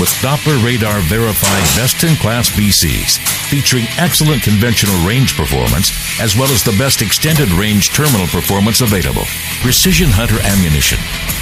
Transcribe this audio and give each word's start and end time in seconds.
with 0.00 0.10
Doppler 0.20 0.62
radar 0.64 1.00
verified 1.00 1.64
best 1.76 2.04
in 2.04 2.16
class 2.16 2.50
BCs, 2.50 3.18
featuring 3.48 3.84
excellent 3.98 4.42
conventional 4.42 4.94
range 5.06 5.36
performance 5.36 5.92
as 6.20 6.36
well 6.36 6.50
as 6.50 6.62
the 6.62 6.76
best 6.78 7.02
extended 7.02 7.48
range 7.52 7.90
terminal 7.90 8.26
performance 8.26 8.80
available. 8.80 9.24
Precision 9.62 10.08
Hunter 10.10 10.40
ammunition. 10.44 10.98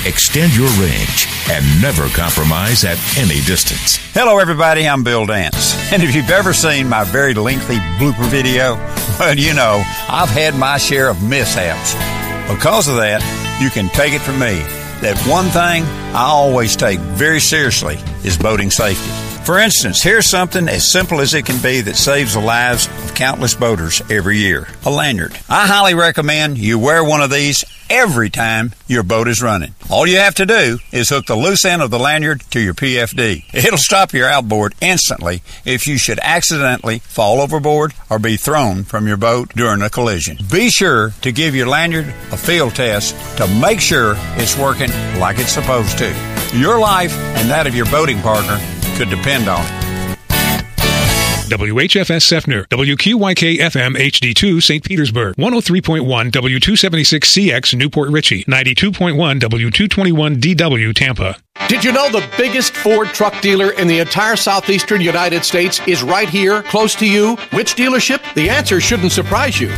Extend 0.07 0.55
your 0.55 0.69
range 0.79 1.27
and 1.51 1.65
never 1.81 2.09
compromise 2.09 2.85
at 2.85 2.99
any 3.17 3.41
distance. 3.43 3.97
Hello, 4.13 4.39
everybody. 4.39 4.87
I'm 4.87 5.03
Bill 5.03 5.27
Dance. 5.27 5.75
And 5.93 6.03
if 6.03 6.15
you've 6.15 6.31
ever 6.31 6.53
seen 6.53 6.89
my 6.89 7.05
very 7.05 7.35
lengthy 7.35 7.79
blooper 7.99 8.29
video, 8.29 8.77
well, 9.19 9.39
you 9.39 9.55
know, 9.55 9.83
I've 10.09 10.31
had 10.31 10.55
my 10.55 10.79
share 10.79 11.09
of 11.09 11.23
mishaps. 11.23 11.95
Because 12.53 12.89
of 12.89 12.97
that, 12.97 13.23
you 13.61 13.71
can 13.71 13.89
take 13.91 14.13
it 14.13 14.21
from 14.21 14.39
me 14.39 14.63
that 15.05 15.19
one 15.29 15.45
thing 15.51 15.85
I 16.15 16.25
always 16.25 16.77
take 16.77 16.99
very 16.99 17.39
seriously 17.41 17.99
is 18.25 18.39
boating 18.39 18.71
safety. 18.71 19.24
For 19.45 19.59
instance, 19.59 20.03
here's 20.03 20.31
something 20.31 20.69
as 20.69 20.91
simple 20.91 21.21
as 21.21 21.35
it 21.35 21.45
can 21.45 21.61
be 21.61 21.83
that 21.83 21.97
saves 21.97 22.33
the 22.33 22.41
lives 22.41 22.87
of 22.87 23.15
countless 23.15 23.55
boaters 23.55 24.01
every 24.11 24.39
year 24.39 24.67
a 24.87 24.91
lanyard. 24.91 25.39
I 25.51 25.67
highly 25.67 25.93
recommend 25.93 26.57
you 26.57 26.79
wear 26.79 27.05
one 27.05 27.21
of 27.21 27.31
these 27.31 27.63
every 27.91 28.31
time 28.31 28.73
your 28.87 29.03
boat 29.03 29.29
is 29.29 29.43
running. 29.43 29.75
All 29.91 30.07
you 30.07 30.17
have 30.17 30.35
to 30.37 30.47
do 30.47 30.79
is 30.93 31.11
hook 31.11 31.27
the 31.27 31.37
loose 31.37 31.67
end 31.67 31.83
of 31.83 31.91
the 31.91 31.99
lanyard 31.99 32.41
to 32.53 32.61
your 32.61 32.73
PFD. 32.73 33.45
It'll 33.53 33.77
stop 33.77 34.15
your 34.15 34.31
outboard 34.31 34.75
instantly 34.81 35.43
if 35.67 35.87
you 35.87 35.99
should 35.99 36.21
accidentally 36.23 37.01
fall 37.01 37.43
overboard 37.43 37.93
or 38.09 38.19
be 38.19 38.39
thrown 38.39 38.85
from 38.85 39.07
your 39.07 39.19
boat 39.19 39.51
during 39.55 39.83
a 39.83 39.91
collision. 39.91 40.39
Be 40.51 40.71
sure 40.71 41.11
to 41.21 41.33
give 41.33 41.55
your 41.55 41.67
lanyard 41.67 42.07
a 42.33 42.39
field 42.39 42.77
test 42.77 43.15
to 43.37 43.47
make 43.47 43.81
sure 43.81 44.15
it's 44.39 44.57
working 44.57 44.91
like 45.21 45.39
it's 45.39 45.53
supposed 45.53 45.99
to. 45.99 46.09
Your 46.55 46.79
life 46.79 47.13
and 47.37 47.51
that 47.51 47.67
of 47.67 47.75
your 47.75 47.87
boating 47.87 48.21
partner 48.23 48.59
could 48.95 49.11
depend 49.11 49.49
on 49.49 49.65
it. 49.65 49.95
WHFS 51.45 52.25
Seffner, 52.25 52.67
WQYK 52.69 53.59
FM 53.59 53.97
HD2 53.97 54.63
St. 54.63 54.83
Petersburg, 54.83 55.37
103.1 55.37 56.31
W276CX 56.31 57.77
New 57.77 57.91
Port 57.91 58.11
Richey, 58.11 58.45
92.1 58.45 59.41
W221 59.41 60.37
DW 60.41 60.95
Tampa. 60.95 61.37
Did 61.69 61.85
you 61.85 61.93
know 61.93 62.11
the 62.11 62.27
biggest 62.39 62.75
Ford 62.75 63.09
truck 63.09 63.41
dealer 63.43 63.73
in 63.73 63.89
the 63.89 63.99
entire 63.99 64.37
southeastern 64.37 65.03
United 65.03 65.45
States 65.45 65.81
is 65.87 66.03
right 66.03 66.29
here, 66.29 66.63
close 66.63 66.95
to 66.97 67.07
you? 67.07 67.37
Which 67.53 67.77
dealership? 67.77 68.23
The 68.35 68.49
answer 68.49 68.81
shouldn't 68.81 69.13
surprise 69.13 69.61
you. 69.61 69.69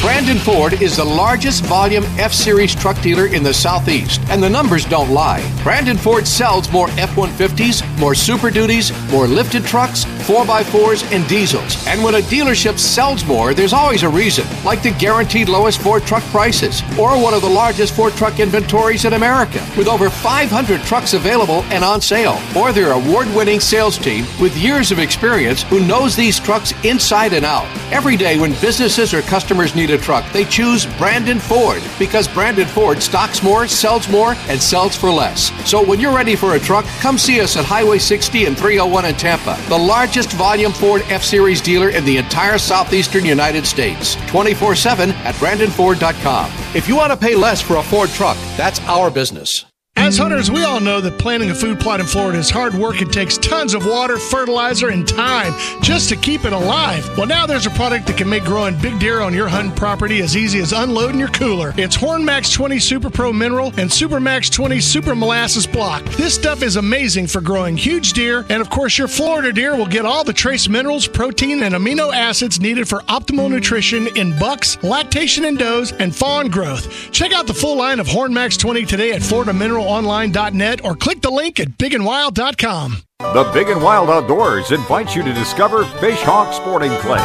Brandon 0.00 0.38
Ford 0.38 0.80
is 0.80 0.96
the 0.96 1.04
largest 1.04 1.62
volume 1.64 2.04
F 2.16 2.32
Series 2.32 2.74
truck 2.74 2.98
dealer 3.02 3.26
in 3.26 3.42
the 3.42 3.52
Southeast, 3.52 4.18
and 4.30 4.42
the 4.42 4.48
numbers 4.48 4.86
don't 4.86 5.10
lie. 5.10 5.42
Brandon 5.62 5.98
Ford 5.98 6.26
sells 6.26 6.72
more 6.72 6.88
F 6.92 7.10
150s, 7.16 7.98
more 7.98 8.14
Super 8.14 8.50
Duties, 8.50 8.92
more 9.10 9.26
lifted 9.26 9.62
trucks, 9.66 10.06
4x4s, 10.30 11.10
and 11.12 11.26
diesels. 11.26 11.84
And 11.88 12.04
when 12.04 12.14
a 12.14 12.20
dealership 12.20 12.78
sells 12.78 13.24
more, 13.24 13.52
there's 13.52 13.72
always 13.72 14.04
a 14.04 14.08
reason, 14.08 14.46
like 14.64 14.80
the 14.80 14.92
guaranteed 14.92 15.48
lowest 15.48 15.80
Ford 15.80 16.04
truck 16.04 16.22
prices, 16.24 16.82
or 16.96 17.20
one 17.20 17.34
of 17.34 17.42
the 17.42 17.48
largest 17.48 17.96
Ford 17.96 18.12
truck 18.12 18.38
inventories 18.38 19.04
in 19.04 19.14
America, 19.14 19.60
with 19.76 19.88
over 19.88 20.08
500 20.08 20.82
trucks 20.82 21.14
available 21.14 21.64
and 21.64 21.82
on 21.82 22.00
sale, 22.00 22.38
or 22.56 22.72
their 22.72 22.92
award 22.92 23.26
winning 23.34 23.58
sales 23.58 23.98
team 23.98 24.24
with 24.40 24.56
years 24.56 24.92
of 24.92 25.00
experience 25.00 25.64
who 25.64 25.84
knows 25.84 26.14
these 26.14 26.38
trucks 26.38 26.72
inside 26.84 27.32
and 27.32 27.44
out. 27.44 27.66
Every 27.90 28.16
day 28.16 28.38
when 28.38 28.52
businesses 28.60 29.12
or 29.12 29.22
customers 29.22 29.74
need 29.74 29.90
a 29.90 29.98
truck, 29.98 30.30
they 30.32 30.44
choose 30.44 30.86
Brandon 30.96 31.40
Ford 31.40 31.82
because 31.98 32.28
Brandon 32.28 32.68
Ford 32.68 33.02
stocks 33.02 33.42
more, 33.42 33.66
sells 33.66 34.08
more, 34.08 34.34
and 34.48 34.62
sells 34.62 34.94
for 34.94 35.10
less. 35.10 35.50
So 35.68 35.84
when 35.84 35.98
you're 35.98 36.14
ready 36.14 36.36
for 36.36 36.54
a 36.54 36.60
truck, 36.60 36.84
come 37.00 37.18
see 37.18 37.40
us 37.40 37.56
at 37.56 37.64
Highway 37.64 37.98
60 37.98 38.44
and 38.44 38.56
301 38.56 39.06
in 39.06 39.14
Tampa, 39.16 39.58
the 39.68 39.76
largest 39.76 40.19
volume 40.28 40.72
Ford 40.72 41.02
F 41.08 41.22
Series 41.22 41.60
dealer 41.60 41.90
in 41.90 42.04
the 42.04 42.16
entire 42.16 42.58
southeastern 42.58 43.24
United 43.24 43.66
States. 43.66 44.16
24 44.26 44.74
7 44.74 45.10
at 45.10 45.34
BrandonFord.com. 45.36 46.52
If 46.74 46.88
you 46.88 46.96
want 46.96 47.12
to 47.12 47.16
pay 47.16 47.34
less 47.34 47.60
for 47.60 47.76
a 47.76 47.82
Ford 47.82 48.10
truck, 48.10 48.36
that's 48.56 48.80
our 48.80 49.10
business. 49.10 49.64
As 50.00 50.16
hunters, 50.16 50.50
we 50.50 50.64
all 50.64 50.80
know 50.80 51.02
that 51.02 51.18
planting 51.18 51.50
a 51.50 51.54
food 51.54 51.78
plot 51.78 52.00
in 52.00 52.06
Florida 52.06 52.38
is 52.38 52.48
hard 52.48 52.72
work 52.72 53.02
and 53.02 53.12
takes 53.12 53.36
tons 53.36 53.74
of 53.74 53.84
water, 53.84 54.18
fertilizer, 54.18 54.88
and 54.88 55.06
time 55.06 55.52
just 55.82 56.08
to 56.08 56.16
keep 56.16 56.46
it 56.46 56.54
alive. 56.54 57.06
Well, 57.18 57.26
now 57.26 57.44
there's 57.44 57.66
a 57.66 57.70
product 57.70 58.06
that 58.06 58.16
can 58.16 58.26
make 58.26 58.44
growing 58.44 58.78
big 58.78 58.98
deer 58.98 59.20
on 59.20 59.34
your 59.34 59.46
hunting 59.46 59.76
property 59.76 60.22
as 60.22 60.38
easy 60.38 60.58
as 60.60 60.72
unloading 60.72 61.20
your 61.20 61.28
cooler. 61.28 61.74
It's 61.76 61.98
Hornmax 61.98 62.54
20 62.54 62.78
Super 62.78 63.10
Pro 63.10 63.30
Mineral 63.30 63.66
and 63.76 63.90
Supermax 63.90 64.50
20 64.50 64.80
Super 64.80 65.14
Molasses 65.14 65.66
Block. 65.66 66.02
This 66.16 66.34
stuff 66.34 66.62
is 66.62 66.76
amazing 66.76 67.26
for 67.26 67.42
growing 67.42 67.76
huge 67.76 68.14
deer, 68.14 68.46
and 68.48 68.62
of 68.62 68.70
course, 68.70 68.96
your 68.96 69.06
Florida 69.06 69.52
deer 69.52 69.76
will 69.76 69.86
get 69.86 70.06
all 70.06 70.24
the 70.24 70.32
trace 70.32 70.66
minerals, 70.66 71.06
protein, 71.06 71.62
and 71.62 71.74
amino 71.74 72.10
acids 72.12 72.58
needed 72.58 72.88
for 72.88 73.00
optimal 73.00 73.50
nutrition 73.50 74.08
in 74.16 74.36
bucks, 74.38 74.82
lactation 74.82 75.44
in 75.44 75.56
does, 75.56 75.92
and 75.92 76.16
fawn 76.16 76.48
growth. 76.48 77.12
Check 77.12 77.34
out 77.34 77.46
the 77.46 77.54
full 77.54 77.76
line 77.76 78.00
of 78.00 78.06
Hornmax 78.06 78.58
20 78.58 78.86
today 78.86 79.12
at 79.12 79.22
Florida 79.22 79.52
Mineral 79.52 79.89
BigAndWildOnline.net 79.90 80.84
or 80.84 80.94
click 80.94 81.20
the 81.20 81.30
link 81.30 81.58
at 81.58 81.68
BigAndWild.com. 81.70 82.98
The 83.18 83.50
Big 83.52 83.68
and 83.68 83.82
Wild 83.82 84.08
Outdoors 84.08 84.70
invites 84.70 85.14
you 85.14 85.22
to 85.22 85.32
discover 85.32 85.84
Fishhawk 85.84 86.54
Sporting 86.54 86.92
Clays. 86.98 87.22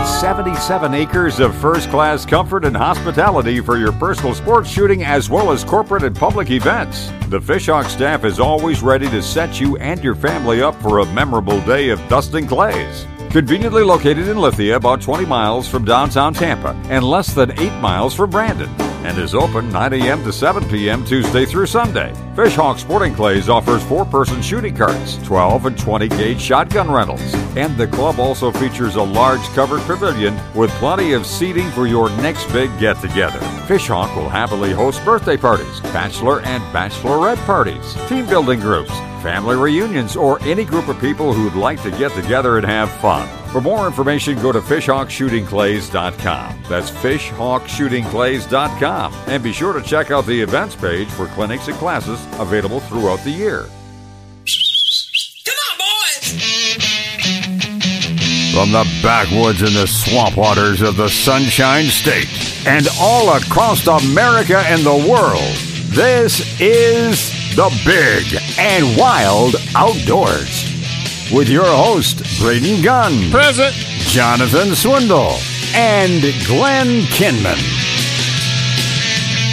It's 0.00 0.20
77 0.20 0.94
acres 0.94 1.40
of 1.40 1.56
first 1.56 1.88
class 1.90 2.24
comfort 2.24 2.64
and 2.64 2.76
hospitality 2.76 3.60
for 3.60 3.76
your 3.78 3.92
personal 3.92 4.34
sports 4.34 4.70
shooting 4.70 5.02
as 5.02 5.28
well 5.30 5.50
as 5.50 5.64
corporate 5.64 6.04
and 6.04 6.14
public 6.14 6.50
events. 6.50 7.08
The 7.28 7.40
Fishhawk 7.40 7.86
staff 7.86 8.24
is 8.24 8.38
always 8.38 8.82
ready 8.82 9.08
to 9.08 9.22
set 9.22 9.60
you 9.60 9.76
and 9.78 10.02
your 10.04 10.14
family 10.14 10.62
up 10.62 10.80
for 10.82 10.98
a 10.98 11.12
memorable 11.12 11.60
day 11.62 11.88
of 11.88 12.06
dusting 12.08 12.46
clays. 12.46 13.06
Conveniently 13.30 13.82
located 13.82 14.28
in 14.28 14.38
Lithia, 14.38 14.76
about 14.76 15.00
20 15.00 15.26
miles 15.26 15.68
from 15.68 15.84
downtown 15.84 16.34
Tampa 16.34 16.70
and 16.88 17.04
less 17.04 17.34
than 17.34 17.58
8 17.58 17.80
miles 17.80 18.14
from 18.14 18.30
Brandon 18.30 18.70
and 19.04 19.18
is 19.18 19.34
open 19.34 19.70
9 19.70 19.92
a.m. 19.92 20.24
to 20.24 20.32
7 20.32 20.66
p.m. 20.68 21.04
Tuesday 21.04 21.44
through 21.44 21.66
Sunday. 21.66 22.12
Fishhawk 22.34 22.78
Sporting 22.78 23.14
Clays 23.14 23.48
offers 23.48 23.82
four 23.84 24.04
person 24.04 24.40
shooting 24.42 24.74
carts, 24.74 25.22
12 25.24 25.66
and 25.66 25.78
20 25.78 26.08
gauge 26.08 26.40
shotgun 26.40 26.90
rentals, 26.90 27.34
and 27.56 27.76
the 27.76 27.86
club 27.86 28.18
also 28.18 28.50
features 28.50 28.96
a 28.96 29.02
large 29.02 29.42
covered 29.54 29.82
pavilion 29.82 30.34
with 30.54 30.70
plenty 30.72 31.12
of 31.12 31.26
seating 31.26 31.70
for 31.70 31.86
your 31.86 32.08
next 32.22 32.50
big 32.52 32.70
get 32.80 32.98
together. 33.00 33.38
Fishhawk 33.68 34.16
will 34.16 34.28
happily 34.28 34.72
host 34.72 35.04
birthday 35.04 35.36
parties, 35.36 35.80
bachelor 35.92 36.40
and 36.40 36.62
bachelorette 36.74 37.44
parties, 37.44 37.94
team 38.08 38.26
building 38.26 38.58
groups, 38.58 38.90
family 39.22 39.54
reunions, 39.54 40.16
or 40.16 40.42
any 40.42 40.64
group 40.64 40.88
of 40.88 40.98
people 41.00 41.32
who'd 41.32 41.54
like 41.54 41.82
to 41.82 41.90
get 41.92 42.10
together 42.12 42.56
and 42.56 42.66
have 42.66 42.90
fun. 43.00 43.28
For 43.54 43.60
more 43.60 43.86
information, 43.86 44.34
go 44.42 44.50
to 44.50 44.60
fishhawkshootingclays.com. 44.60 46.64
That's 46.68 46.90
fishhawkshootingclays.com. 46.90 49.14
And 49.28 49.44
be 49.44 49.52
sure 49.52 49.72
to 49.72 49.80
check 49.80 50.10
out 50.10 50.26
the 50.26 50.40
events 50.40 50.74
page 50.74 51.06
for 51.06 51.28
clinics 51.28 51.68
and 51.68 51.76
classes 51.76 52.18
available 52.40 52.80
throughout 52.80 53.20
the 53.20 53.30
year. 53.30 53.66
Come 55.44 55.54
on, 55.70 55.78
boys! 55.78 56.32
From 58.52 58.72
the 58.72 58.84
backwoods 59.04 59.62
and 59.62 59.70
the 59.70 59.86
swamp 59.86 60.36
waters 60.36 60.82
of 60.82 60.96
the 60.96 61.08
Sunshine 61.08 61.84
State 61.84 62.26
and 62.66 62.88
all 62.98 63.36
across 63.36 63.86
America 63.86 64.64
and 64.66 64.82
the 64.82 65.06
world, 65.08 65.54
this 65.94 66.60
is 66.60 67.30
the 67.54 67.70
Big 67.86 68.26
and 68.58 68.96
Wild 68.98 69.54
Outdoors 69.76 70.63
with 71.32 71.48
your 71.48 71.64
host, 71.66 72.22
Braden 72.40 72.82
Gunn, 72.82 73.30
Present, 73.30 73.74
Jonathan 74.10 74.74
Swindle, 74.74 75.36
and 75.74 76.22
Glenn 76.46 77.02
Kinman. 77.12 77.58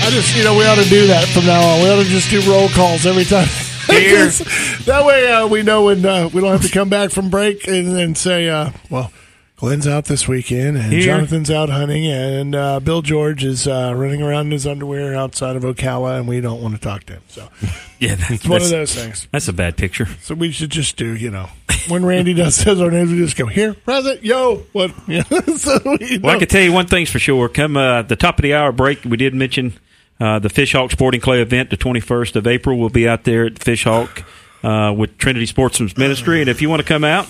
I 0.03 0.09
just, 0.09 0.35
you 0.35 0.43
know, 0.43 0.57
we 0.57 0.65
ought 0.65 0.75
to 0.81 0.89
do 0.89 1.07
that 1.07 1.27
from 1.27 1.45
now 1.45 1.61
on. 1.61 1.81
We 1.83 1.89
ought 1.89 2.01
to 2.03 2.09
just 2.09 2.29
do 2.29 2.41
roll 2.51 2.69
calls 2.69 3.05
every 3.05 3.23
time. 3.25 3.47
That 4.85 5.05
way 5.05 5.31
uh, 5.31 5.47
we 5.47 5.63
know 5.63 5.85
when 5.85 6.05
uh, 6.05 6.29
we 6.33 6.41
don't 6.41 6.51
have 6.51 6.63
to 6.63 6.71
come 6.71 6.89
back 6.89 7.11
from 7.11 7.29
break 7.29 7.67
and 7.67 7.87
then 7.95 8.15
say, 8.15 8.49
uh, 8.49 8.71
well, 8.89 9.11
Glenn's 9.61 9.85
out 9.85 10.05
this 10.05 10.27
weekend 10.27 10.75
and 10.75 10.91
Here. 10.91 11.03
Jonathan's 11.03 11.51
out 11.51 11.69
hunting 11.69 12.07
and 12.07 12.55
uh, 12.55 12.79
Bill 12.79 13.03
George 13.03 13.43
is 13.43 13.67
uh, 13.67 13.93
running 13.95 14.19
around 14.19 14.47
in 14.47 14.53
his 14.53 14.65
underwear 14.65 15.13
outside 15.15 15.55
of 15.55 15.61
Ocala 15.61 16.17
and 16.17 16.27
we 16.27 16.41
don't 16.41 16.63
want 16.63 16.73
to 16.73 16.81
talk 16.81 17.03
to 17.03 17.13
him. 17.13 17.21
So 17.27 17.47
Yeah, 17.99 18.15
that's, 18.15 18.31
it's 18.31 18.47
one 18.47 18.63
of 18.63 18.69
those 18.71 18.95
things. 18.95 19.27
That's 19.31 19.47
a 19.47 19.53
bad 19.53 19.77
picture. 19.77 20.07
So 20.23 20.33
we 20.33 20.49
should 20.49 20.71
just 20.71 20.97
do, 20.97 21.15
you 21.15 21.29
know, 21.29 21.47
when 21.89 22.03
Randy 22.03 22.33
does 22.33 22.55
says 22.55 22.81
our 22.81 22.89
names, 22.89 23.11
we 23.11 23.19
just 23.19 23.37
go 23.37 23.45
here, 23.45 23.75
present, 23.75 24.23
yo, 24.23 24.63
what? 24.71 24.95
Yeah. 25.07 25.21
so 25.57 25.79
we 25.85 26.17
Well, 26.17 26.35
I 26.35 26.39
can 26.39 26.47
tell 26.47 26.63
you 26.63 26.73
one 26.73 26.87
thing's 26.87 27.11
for 27.11 27.19
sure. 27.19 27.47
Come 27.47 27.77
uh, 27.77 28.01
the 28.01 28.15
top 28.15 28.39
of 28.39 28.41
the 28.41 28.55
hour 28.55 28.71
break, 28.71 29.05
we 29.05 29.15
did 29.15 29.35
mention 29.35 29.73
uh, 30.19 30.39
the 30.39 30.49
Fishhawk 30.49 30.91
Sporting 30.91 31.21
Clay 31.21 31.39
event, 31.39 31.69
the 31.69 31.77
21st 31.77 32.35
of 32.35 32.47
April. 32.47 32.79
We'll 32.79 32.89
be 32.89 33.07
out 33.07 33.25
there 33.25 33.45
at 33.45 33.53
Fishhawk 33.53 34.23
uh, 34.63 34.91
with 34.91 35.19
Trinity 35.19 35.45
Sportsman's 35.45 35.95
Ministry. 35.95 36.41
And 36.41 36.49
if 36.49 36.63
you 36.63 36.69
want 36.71 36.81
to 36.81 36.87
come 36.87 37.03
out, 37.03 37.27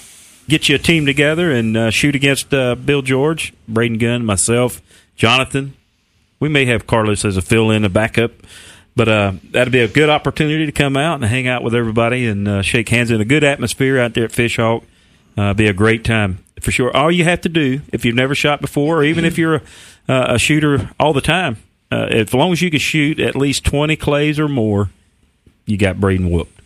get 0.48 0.70
you 0.70 0.76
a 0.76 0.80
team 0.80 1.06
together 1.06 1.52
and 1.52 1.76
uh, 1.78 1.90
shoot 1.92 2.16
against 2.16 2.54
uh, 2.54 2.76
Bill 2.76 3.02
George, 3.02 3.54
Braden 3.68 3.98
Gunn, 3.98 4.26
myself, 4.26 4.82
Jonathan. 5.16 5.74
We 6.40 6.50
may 6.50 6.66
have 6.66 6.88
Carlos 6.88 7.24
as 7.26 7.38
a 7.38 7.42
fill 7.42 7.72
in, 7.72 7.86
a 7.86 7.90
backup. 7.90 8.32
but 8.96 9.08
uh, 9.08 9.34
that'd 9.52 9.72
be 9.72 9.80
a 9.80 9.88
good 9.88 10.10
opportunity 10.10 10.66
to 10.66 10.72
come 10.72 10.98
out 10.98 11.16
and 11.16 11.26
hang 11.26 11.48
out 11.48 11.64
with 11.64 11.74
everybody 11.76 12.28
and 12.28 12.48
uh, 12.48 12.62
shake 12.62 12.90
hands 12.90 13.12
in 13.12 13.22
a 13.22 13.26
good 13.26 13.44
atmosphere 13.44 14.00
out 14.00 14.14
there 14.14 14.26
at 14.26 14.32
Fishhawk. 14.32 14.84
Uh, 15.38 15.54
be 15.54 15.68
a 15.68 15.74
great 15.74 16.04
time 16.04 16.44
for 16.60 16.72
sure. 16.72 16.96
All 16.96 17.10
you 17.12 17.24
have 17.24 17.42
to 17.42 17.50
do, 17.50 17.82
if 17.94 18.04
you've 18.04 18.16
never 18.16 18.36
shot 18.36 18.60
before, 18.60 18.98
or 18.98 19.04
even 19.04 19.24
if 19.24 19.38
you're 19.38 19.56
a, 19.56 19.62
uh, 20.10 20.26
a 20.36 20.40
shooter 20.40 20.90
all 21.00 21.14
the 21.14 21.22
time, 21.22 21.58
uh, 21.90 22.08
as 22.10 22.34
long 22.34 22.52
as 22.52 22.62
you 22.62 22.70
can 22.70 22.80
shoot 22.82 23.18
at 23.20 23.36
least 23.36 23.64
20 23.64 23.96
clays 23.96 24.40
or 24.40 24.50
more, 24.50 24.90
you 25.66 25.78
got 25.78 26.00
Braden 26.02 26.30
whooped. 26.30 26.60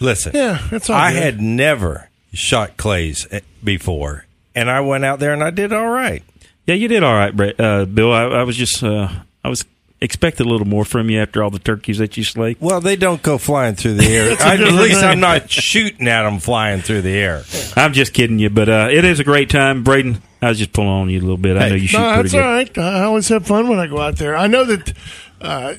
Listen, 0.00 0.32
Yeah, 0.34 0.60
that's 0.70 0.90
all 0.90 0.96
I 0.96 1.12
good. 1.14 1.22
had 1.22 1.40
never 1.40 2.10
shot 2.34 2.76
clays 2.76 3.26
eh, 3.30 3.40
before, 3.62 4.26
and 4.54 4.70
I 4.70 4.80
went 4.80 5.04
out 5.04 5.18
there 5.18 5.32
and 5.32 5.42
I 5.42 5.50
did 5.50 5.72
all 5.72 5.88
right. 5.88 6.22
Yeah, 6.66 6.74
you 6.74 6.88
did 6.88 7.02
all 7.02 7.14
right, 7.14 7.34
Brett, 7.34 7.60
uh, 7.60 7.84
Bill. 7.84 8.12
I, 8.12 8.24
I 8.24 8.42
was 8.44 8.56
just, 8.56 8.82
uh, 8.82 9.08
I 9.42 9.48
was 9.48 9.64
expecting 10.00 10.46
a 10.46 10.50
little 10.50 10.66
more 10.66 10.84
from 10.84 11.10
you 11.10 11.20
after 11.20 11.42
all 11.42 11.50
the 11.50 11.58
turkeys 11.58 11.98
that 11.98 12.16
you 12.16 12.24
slayed. 12.24 12.56
Well, 12.60 12.80
they 12.80 12.96
don't 12.96 13.22
go 13.22 13.38
flying 13.38 13.74
through 13.74 13.94
the 13.94 14.06
air. 14.06 14.36
I, 14.40 14.54
at 14.54 14.72
least 14.72 15.02
I'm 15.02 15.20
not 15.20 15.50
shooting 15.50 16.08
at 16.08 16.22
them 16.22 16.38
flying 16.38 16.80
through 16.80 17.02
the 17.02 17.14
air. 17.14 17.42
I'm 17.76 17.92
just 17.92 18.12
kidding 18.14 18.38
you, 18.38 18.50
but 18.50 18.68
uh, 18.68 18.88
it 18.90 19.04
is 19.04 19.20
a 19.20 19.24
great 19.24 19.50
time, 19.50 19.82
Braden. 19.82 20.22
I 20.40 20.48
was 20.48 20.58
just 20.58 20.72
pulling 20.72 20.90
on 20.90 21.10
you 21.10 21.20
a 21.20 21.22
little 21.22 21.36
bit. 21.38 21.56
I 21.56 21.70
know 21.70 21.74
you 21.74 21.86
shoot 21.86 21.98
no, 21.98 22.14
pretty 22.14 22.28
that's 22.28 22.32
good. 22.32 22.42
all 22.42 22.52
right. 22.52 22.78
I 22.78 23.04
always 23.04 23.28
have 23.28 23.46
fun 23.46 23.68
when 23.68 23.78
I 23.78 23.86
go 23.86 23.98
out 23.98 24.16
there. 24.16 24.36
I 24.36 24.46
know 24.46 24.64
that 24.64 24.92
uh, 25.40 25.74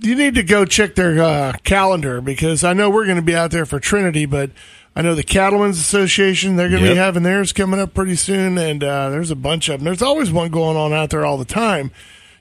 you 0.00 0.14
need 0.14 0.34
to 0.34 0.42
go 0.42 0.64
check 0.64 0.94
their 0.94 1.22
uh, 1.22 1.52
calendar 1.64 2.20
because 2.20 2.64
I 2.64 2.74
know 2.74 2.90
we're 2.90 3.06
going 3.06 3.16
to 3.16 3.22
be 3.22 3.34
out 3.34 3.50
there 3.50 3.66
for 3.66 3.80
Trinity, 3.80 4.26
but 4.26 4.50
I 4.98 5.02
know 5.02 5.14
the 5.14 5.22
Cattlemen's 5.22 5.78
Association 5.78 6.56
they're 6.56 6.68
going 6.68 6.82
to 6.82 6.88
Yep. 6.88 6.94
be 6.94 6.98
having 6.98 7.22
theirs 7.22 7.52
coming 7.52 7.78
up 7.78 7.94
pretty 7.94 8.16
soon, 8.16 8.58
and 8.58 8.82
uh, 8.82 9.10
there's 9.10 9.30
a 9.30 9.36
bunch 9.36 9.68
of 9.68 9.78
them. 9.78 9.84
There's 9.84 10.02
always 10.02 10.32
one 10.32 10.50
going 10.50 10.76
on 10.76 10.92
out 10.92 11.10
there 11.10 11.24
all 11.24 11.38
the 11.38 11.44
time. 11.44 11.92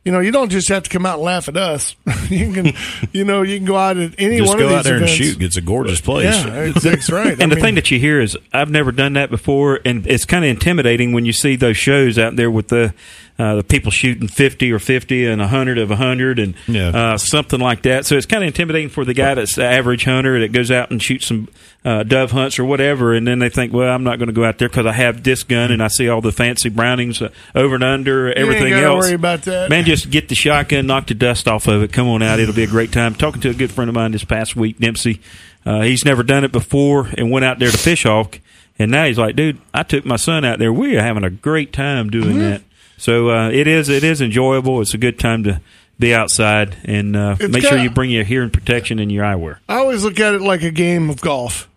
You 0.03 0.11
know, 0.13 0.19
you 0.21 0.31
don't 0.31 0.49
just 0.49 0.69
have 0.69 0.83
to 0.83 0.89
come 0.89 1.05
out 1.05 1.15
and 1.15 1.23
laugh 1.23 1.47
at 1.49 1.57
us. 1.57 1.95
you 2.29 2.51
can, 2.53 2.73
you 3.11 3.25
know, 3.25 3.41
you 3.41 3.57
can 3.57 3.65
go 3.65 3.75
out 3.75 3.97
at 3.97 4.15
any 4.17 4.37
Just 4.37 4.47
one 4.47 4.59
of 4.61 4.69
these 4.69 4.69
Just 4.69 4.71
go 4.71 4.75
out 4.77 4.83
there 4.85 4.95
events. 4.95 5.11
and 5.11 5.23
shoot. 5.35 5.43
It's 5.43 5.57
a 5.57 5.61
gorgeous 5.61 5.99
place. 6.01 6.33
Yeah, 6.33 6.71
that's, 6.81 7.11
right. 7.11 7.33
And 7.39 7.43
I 7.43 7.45
the 7.47 7.55
mean, 7.55 7.59
thing 7.63 7.75
that 7.75 7.91
you 7.91 7.99
hear 7.99 8.21
is, 8.21 8.35
I've 8.53 8.71
never 8.71 8.91
done 8.91 9.13
that 9.13 9.29
before, 9.29 9.79
and 9.85 10.07
it's 10.07 10.25
kind 10.25 10.43
of 10.45 10.49
intimidating 10.49 11.11
when 11.11 11.25
you 11.25 11.33
see 11.33 11.57
those 11.57 11.77
shows 11.77 12.17
out 12.17 12.37
there 12.37 12.49
with 12.49 12.69
the 12.69 12.93
uh, 13.39 13.55
the 13.55 13.63
people 13.63 13.91
shooting 13.91 14.27
fifty 14.27 14.71
or 14.71 14.79
fifty 14.79 15.25
and 15.25 15.41
hundred 15.41 15.77
of 15.77 15.89
hundred 15.89 16.39
and 16.39 16.55
Yeah. 16.67 16.89
uh, 16.89 17.17
something 17.17 17.59
like 17.59 17.83
that. 17.83 18.05
So 18.05 18.15
it's 18.17 18.25
kind 18.25 18.43
of 18.43 18.47
intimidating 18.47 18.89
for 18.89 19.05
the 19.05 19.13
guy 19.13 19.35
that's 19.35 19.55
the 19.55 19.63
average 19.65 20.05
hunter 20.05 20.39
that 20.41 20.51
goes 20.51 20.71
out 20.71 20.89
and 20.89 21.01
shoots 21.01 21.27
some 21.27 21.47
uh, 21.85 22.03
dove 22.03 22.31
hunts 22.31 22.57
or 22.59 22.65
whatever, 22.65 23.13
and 23.13 23.25
then 23.27 23.39
they 23.39 23.49
think, 23.49 23.71
well, 23.71 23.93
I'm 23.93 24.03
not 24.03 24.17
going 24.17 24.27
to 24.27 24.33
go 24.33 24.43
out 24.43 24.57
there 24.57 24.67
because 24.67 24.85
I 24.87 24.91
have 24.91 25.23
this 25.23 25.43
gun 25.43 25.71
and 25.71 25.81
I 25.83 25.87
see 25.87 26.09
all 26.09 26.19
the 26.19 26.31
fancy 26.31 26.69
Brownings 26.69 27.21
uh, 27.21 27.29
over 27.55 27.75
and 27.75 27.83
under 27.83 28.33
everything 28.33 28.73
else. 28.73 29.05
worry 29.05 29.13
about 29.13 29.43
that. 29.43 29.69
Man, 29.69 29.85
just 29.85 30.09
get 30.09 30.27
the 30.29 30.35
shotgun, 30.35 30.87
knock 30.87 31.07
the 31.07 31.13
dust 31.13 31.47
off 31.47 31.67
of 31.67 31.83
it. 31.83 31.93
Come 31.93 32.07
on 32.09 32.21
out; 32.23 32.39
it'll 32.39 32.55
be 32.55 32.63
a 32.63 32.67
great 32.67 32.91
time. 32.91 33.13
Talking 33.15 33.41
to 33.41 33.49
a 33.51 33.53
good 33.53 33.71
friend 33.71 33.87
of 33.89 33.95
mine 33.95 34.11
this 34.11 34.23
past 34.25 34.55
week, 34.55 34.79
Dempsey. 34.79 35.21
Uh, 35.65 35.81
he's 35.81 36.03
never 36.05 36.23
done 36.23 36.43
it 36.43 36.51
before 36.51 37.07
and 37.17 37.29
went 37.29 37.45
out 37.45 37.59
there 37.59 37.69
to 37.69 37.77
Fishhawk, 37.77 38.39
and 38.79 38.89
now 38.91 39.05
he's 39.05 39.19
like, 39.19 39.35
"Dude, 39.35 39.59
I 39.73 39.83
took 39.83 40.05
my 40.05 40.15
son 40.15 40.43
out 40.43 40.59
there. 40.59 40.73
We 40.73 40.97
are 40.97 41.01
having 41.03 41.23
a 41.23 41.29
great 41.29 41.71
time 41.71 42.09
doing 42.09 42.29
Mm-hmm. 42.37 42.39
that." 42.39 42.61
So 42.97 43.29
uh, 43.29 43.49
it 43.49 43.67
is 43.67 43.89
it 43.89 44.03
is 44.03 44.21
enjoyable. 44.21 44.81
It's 44.81 44.93
a 44.93 44.97
good 44.97 45.19
time 45.19 45.43
to 45.43 45.61
be 45.99 46.13
outside 46.13 46.77
and 46.85 47.15
uh, 47.15 47.35
make 47.39 47.61
sure 47.61 47.71
kinda- 47.71 47.83
you 47.83 47.89
bring 47.89 48.09
your 48.11 48.23
hearing 48.23 48.49
protection 48.49 48.99
and 48.99 49.11
your 49.11 49.23
eyewear. 49.23 49.57
I 49.69 49.77
always 49.77 50.03
look 50.03 50.19
at 50.19 50.33
it 50.33 50.41
like 50.41 50.61
a 50.63 50.71
game 50.71 51.09
of 51.09 51.21
golf. 51.21 51.69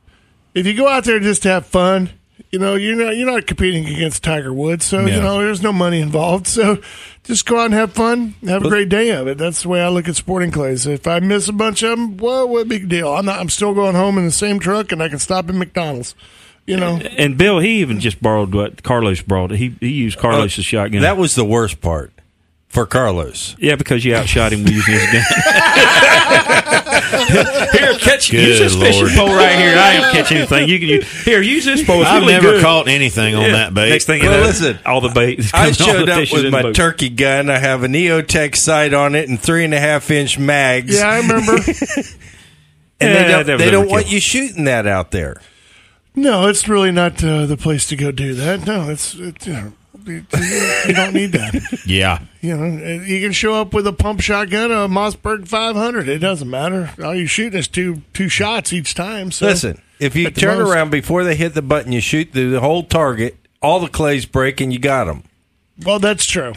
If 0.55 0.67
you 0.67 0.75
go 0.75 0.89
out 0.89 1.05
there 1.05 1.21
just 1.21 1.43
to 1.45 1.49
have 1.51 1.67
fun, 1.67 2.11
you 2.51 2.59
know, 2.59 2.75
you're 2.75 2.97
not 2.97 3.17
you're 3.17 3.31
not 3.31 3.47
competing 3.47 3.87
against 3.87 4.25
Tiger 4.25 4.53
Woods, 4.53 4.85
so 4.85 5.01
you 5.07 5.21
know 5.23 5.39
there's 5.39 5.63
no 5.63 5.73
money 5.73 6.01
involved. 6.01 6.47
So 6.49 6.79
just 7.23 7.47
go 7.47 7.61
out 7.61 7.67
and 7.67 7.75
have 7.75 7.93
fun, 7.93 8.35
have 8.45 8.65
a 8.65 8.69
great 8.69 8.89
day 8.89 9.11
of 9.11 9.29
it. 9.29 9.39
That's 9.39 9.63
the 9.63 9.69
way 9.69 9.81
I 9.83 9.89
look 9.89 10.09
at 10.09 10.17
sporting 10.17 10.51
clays. 10.51 10.87
If 10.87 11.07
I 11.07 11.21
miss 11.21 11.49
a 11.49 11.53
bunch 11.53 11.83
of 11.85 11.91
them, 11.91 12.17
well, 12.17 12.49
what 12.49 12.67
big 12.67 12.89
deal? 12.89 13.13
I'm 13.13 13.27
not. 13.27 13.39
I'm 13.39 13.51
still 13.51 13.73
going 13.75 13.95
home 13.95 14.19
in 14.19 14.25
the 14.25 14.31
same 14.33 14.59
truck, 14.59 14.91
and 14.91 15.03
I 15.03 15.09
can 15.09 15.19
stop 15.21 15.49
at 15.49 15.55
McDonald's. 15.55 16.15
You 16.71 16.77
know, 16.77 16.97
And 17.19 17.37
Bill, 17.37 17.59
he 17.59 17.81
even 17.81 17.99
just 18.01 18.23
borrowed 18.23 18.55
what 18.55 18.83
Carlos 18.83 19.21
brought. 19.23 19.51
He 19.51 19.75
he 19.81 19.89
used 19.91 20.19
uh, 20.19 20.23
Carlos's 20.23 20.65
shotgun. 20.65 21.03
That 21.03 21.17
was 21.17 21.35
the 21.35 21.45
worst 21.45 21.81
part 21.81 22.13
for 22.69 22.87
Carlos. 22.87 23.57
yeah, 23.59 23.75
because 23.77 24.05
you 24.05 24.15
outshot 24.15 24.53
him 24.53 24.63
with 24.63 24.73
using 24.73 24.95
his 24.95 25.05
gun. 25.13 25.23
here, 27.73 27.95
catch 27.99 28.33
use 28.33 28.59
Good 28.59 28.71
this 28.71 28.77
fishing 28.77 29.09
pole 29.17 29.29
right 29.35 29.59
here. 29.59 29.77
I 29.77 29.95
ain't 29.97 30.13
catch 30.15 30.33
anything. 30.33 30.69
You 30.69 30.79
can 30.79 30.89
use, 30.89 31.25
here 31.25 31.41
use 31.43 31.65
this 31.65 31.83
pole. 31.85 32.01
It's 32.03 32.11
I've 32.11 32.21
really 32.23 32.35
never 32.35 32.53
good. 32.53 32.63
caught 32.63 32.89
anything 32.89 33.35
on 33.35 33.43
Yeah. 33.43 33.53
that 33.53 33.75
bait. 33.75 33.91
Next 33.91 34.05
thing 34.05 34.23
you 34.23 34.29
Well, 34.29 34.41
know, 34.41 34.47
listen, 34.47 34.79
all 34.87 35.01
the 35.01 35.09
bait. 35.09 35.41
I 35.47 35.51
coming, 35.51 35.67
all 35.69 35.73
showed 35.73 36.09
up 36.09 36.33
with 36.33 36.53
my 36.53 36.63
boat. 36.63 36.75
turkey 36.75 37.09
gun. 37.09 37.51
I 37.51 37.59
have 37.59 37.83
a 37.85 37.89
EOTech 37.89 38.55
sight 38.57 38.95
on 38.95 39.15
it 39.15 39.29
and 39.29 39.41
three 39.41 39.65
and 39.65 39.75
a 39.75 39.81
half 39.81 40.11
inch 40.11 40.39
mags. 40.39 40.97
yeah, 40.99 41.09
I 41.09 41.17
remember. 41.19 41.55
and 43.01 43.11
Yeah, 43.11 43.43
they 43.43 43.45
don't, 43.45 43.59
they 43.59 43.71
don't 43.71 43.89
want 43.89 44.11
you 44.11 44.21
shooting 44.21 44.65
that 44.65 44.87
out 44.87 45.11
there. 45.11 45.41
No, 46.21 46.49
it's 46.49 46.69
really 46.69 46.91
not 46.93 47.23
uh, 47.25 47.47
the 47.47 47.57
place 47.57 47.87
to 47.87 47.97
go 47.97 48.11
do 48.13 48.35
that. 48.35 48.67
No, 48.67 48.91
it's, 48.91 49.15
it's 49.15 49.47
you 49.47 49.53
know. 49.53 49.73
You 50.07 50.25
you 50.89 50.95
don't 50.95 51.13
need 51.13 51.33
that. 51.33 51.81
Yeah. 51.87 52.21
You 52.41 52.57
know, 52.57 53.05
you 53.05 53.21
can 53.21 53.33
show 53.33 53.55
up 53.61 53.75
with 53.75 53.87
a 53.87 53.93
pump 53.93 54.21
shotgun, 54.23 54.71
a 54.73 54.89
Mossberg 54.89 55.47
500. 55.47 56.09
It 56.09 56.21
doesn't 56.21 56.49
matter. 56.49 56.91
All 57.05 57.15
you 57.15 57.27
shoot 57.27 57.55
is 57.55 57.69
two 57.69 58.01
two 58.15 58.31
shots 58.31 58.73
each 58.73 58.95
time. 58.95 59.31
So 59.31 59.45
Listen, 59.47 59.81
if 59.99 60.17
you 60.17 60.29
At 60.29 60.37
turn 60.37 60.59
most. 60.59 60.71
around 60.73 60.91
before 60.91 61.23
they 61.23 61.37
hit 61.37 61.53
the 61.53 61.61
button, 61.63 61.93
you 61.93 62.01
shoot 62.01 62.33
the, 62.33 62.45
the 62.49 62.61
whole 62.61 62.83
target, 62.83 63.37
all 63.61 63.79
the 63.79 63.89
clays 63.89 64.25
break, 64.25 64.61
and 64.63 64.73
you 64.73 64.79
got 64.79 65.05
them. 65.05 65.23
well, 65.85 65.99
that's 65.99 66.25
true. 66.25 66.55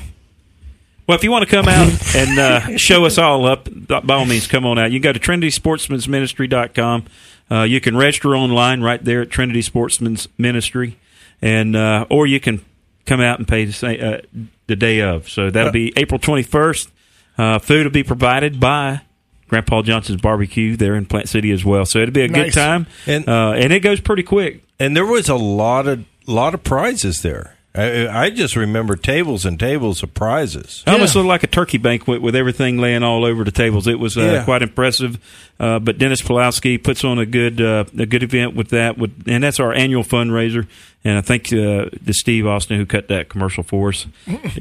Well, 1.05 1.17
if 1.17 1.23
you 1.25 1.31
want 1.31 1.43
to 1.43 1.51
come 1.53 1.67
out 1.67 1.91
and 2.15 2.39
uh, 2.39 2.77
show 2.77 3.03
us 3.05 3.17
all 3.17 3.45
up, 3.45 3.67
by 3.87 4.15
all 4.15 4.25
means, 4.25 4.47
come 4.47 4.65
on 4.65 4.79
out. 4.79 4.91
You 4.93 5.01
can 5.01 5.11
go 5.11 5.13
to 5.13 5.19
trinitysportsmansministry.com. 5.19 7.05
Uh, 7.53 7.63
you 7.63 7.79
can 7.79 7.95
register 7.95 8.35
online 8.35 8.81
right 8.81 9.03
there 9.03 9.21
at 9.21 9.29
Trinity 9.29 9.61
Sportsman's 9.61 10.27
Ministry, 10.37 10.97
and 11.41 11.75
uh, 11.75 12.05
or 12.09 12.25
you 12.25 12.39
can 12.39 12.65
come 13.05 13.21
out 13.21 13.37
and 13.37 13.47
pay 13.47 13.65
the, 13.65 13.73
sa- 13.73 13.87
uh, 13.87 14.21
the 14.67 14.75
day 14.75 15.01
of. 15.01 15.29
So 15.29 15.49
that'll 15.51 15.71
be 15.73 15.93
April 15.97 16.19
21st. 16.19 16.89
Uh, 17.37 17.59
food 17.59 17.85
will 17.85 17.91
be 17.91 18.03
provided 18.03 18.59
by 18.59 19.01
Grandpa 19.49 19.81
Johnson's 19.83 20.21
Barbecue 20.21 20.75
there 20.77 20.95
in 20.95 21.05
Plant 21.05 21.29
City 21.29 21.51
as 21.51 21.63
well. 21.65 21.85
So 21.85 21.99
it'll 21.99 22.13
be 22.13 22.21
a 22.21 22.27
good 22.27 22.53
time, 22.55 22.87
And- 23.05 23.27
uh, 23.27 23.51
and 23.51 23.71
it 23.73 23.81
goes 23.81 23.99
pretty 23.99 24.23
quick. 24.23 24.63
And 24.79 24.95
there 24.97 25.05
was 25.05 25.29
a 25.29 25.35
lot 25.35 25.87
of 25.87 26.05
lot 26.25 26.53
of 26.53 26.63
prizes 26.63 27.21
there. 27.21 27.57
I, 27.75 28.07
I 28.25 28.29
just 28.29 28.55
remember 28.55 28.95
tables 28.95 29.45
and 29.45 29.59
tables 29.59 30.03
of 30.03 30.13
prizes. 30.13 30.83
It 30.85 30.91
almost 30.91 31.15
looked 31.15 31.27
like 31.27 31.41
a 31.43 31.47
turkey 31.47 31.79
banquet 31.79 32.21
with 32.21 32.35
everything 32.35 32.77
laying 32.77 33.01
all 33.01 33.25
over 33.25 33.43
the 33.43 33.51
tables. 33.51 33.87
It 33.87 33.97
was 33.97 34.15
uh, 34.15 34.21
Yeah. 34.21 34.43
quite 34.43 34.61
impressive. 34.61 35.17
Uh, 35.59 35.79
but 35.79 35.97
Dennis 35.97 36.21
Pulowski 36.21 36.81
puts 36.81 37.03
on 37.03 37.17
a 37.17 37.25
good 37.25 37.59
uh, 37.59 37.85
a 37.97 38.05
good 38.05 38.21
event 38.21 38.55
with 38.55 38.69
that, 38.69 38.97
with, 38.97 39.23
and 39.27 39.43
that's 39.43 39.59
our 39.59 39.73
annual 39.73 40.03
fundraiser. 40.03 40.67
And 41.03 41.17
I 41.17 41.21
think 41.21 41.47
uh, 41.51 41.89
the 42.01 42.13
Steve 42.13 42.45
Austin 42.45 42.77
who 42.77 42.85
cut 42.85 43.07
that 43.07 43.29
commercial 43.29 43.63
for 43.63 43.89
us, 43.89 44.05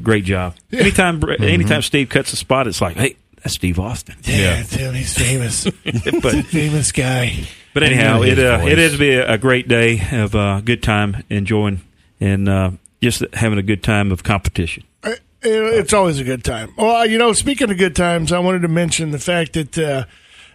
great 0.01 0.25
job. 0.25 0.55
Anytime 0.71 1.21
anytime 1.39 1.81
Steve 1.83 2.09
cuts 2.09 2.33
a 2.33 2.35
spot, 2.35 2.67
it's 2.67 2.81
like, 2.81 2.95
hey, 2.97 3.15
that's 3.43 3.55
Steve 3.55 3.79
Austin. 3.79 4.15
Yeah, 4.23 4.59
it's 4.59 4.73
him. 4.73 4.93
He's 4.93 5.13
famous. 5.15 5.65
but 6.21 6.45
famous 6.45 6.91
guy. 6.91 7.45
but 7.73 7.83
anyhow, 7.83 8.21
it 8.23 8.39
uh, 8.39 8.57
voice. 8.59 8.71
it 8.71 8.79
is 8.79 8.97
be 8.97 9.11
a, 9.13 9.33
a 9.33 9.37
great 9.37 9.67
day 9.67 10.01
of 10.11 10.33
uh, 10.35 10.61
good 10.61 10.81
time, 10.81 11.23
enjoying, 11.29 11.81
and 12.19 12.47
uh, 12.49 12.71
just 13.03 13.23
having 13.33 13.59
a 13.59 13.63
good 13.63 13.83
time 13.83 14.11
of 14.11 14.23
competition. 14.23 14.83
Uh, 15.03 15.11
It's 15.41 15.93
always 15.93 16.19
a 16.19 16.23
good 16.23 16.43
time. 16.43 16.73
Well, 16.77 17.05
you 17.05 17.17
know, 17.17 17.33
speaking 17.33 17.69
of 17.69 17.77
good 17.77 17.95
times, 17.95 18.31
I 18.31 18.39
wanted 18.39 18.61
to 18.61 18.69
mention 18.69 19.11
the 19.11 19.19
fact 19.19 19.53
that 19.53 19.77
uh, 19.77 20.05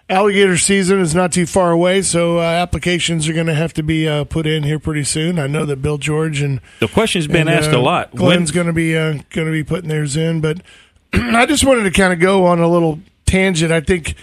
alligator 0.09 0.57
season 0.57 1.01
is 1.01 1.15
not 1.15 1.31
too 1.33 1.45
far 1.45 1.71
away, 1.71 2.01
so 2.01 2.39
uh, 2.39 2.43
applications 2.43 3.29
are 3.29 3.35
going 3.35 3.47
to 3.49 3.55
have 3.55 3.75
to 3.75 3.83
be 3.83 4.09
uh, 4.09 4.25
put 4.25 4.47
in 4.47 4.63
here 4.63 4.79
pretty 4.79 5.05
soon. 5.05 5.39
I 5.39 5.47
know 5.47 5.67
that 5.67 5.83
Bill 5.83 5.99
George 5.99 6.41
and 6.41 6.61
The 6.81 6.89
question's 6.89 7.27
been 7.27 7.49
and, 7.49 7.51
asked 7.51 7.75
uh, 7.75 7.79
a 7.79 7.83
lot. 7.83 8.15
Glenn's 8.15 8.51
going 8.51 8.67
to 8.67 8.73
be 8.73 8.97
uh, 8.97 9.19
going 9.31 9.47
to 9.47 9.53
be 9.53 9.63
putting 9.63 9.91
theirs 9.91 10.17
in, 10.17 10.41
but 10.41 10.63
I 11.13 11.45
just 11.45 11.65
wanted 11.65 11.83
to 11.83 11.91
kind 11.91 12.13
of 12.15 12.19
go 12.19 12.47
on 12.47 12.59
a 12.59 12.69
little 12.69 12.99
tangent. 13.27 13.71
I 13.71 13.81
think 13.81 14.15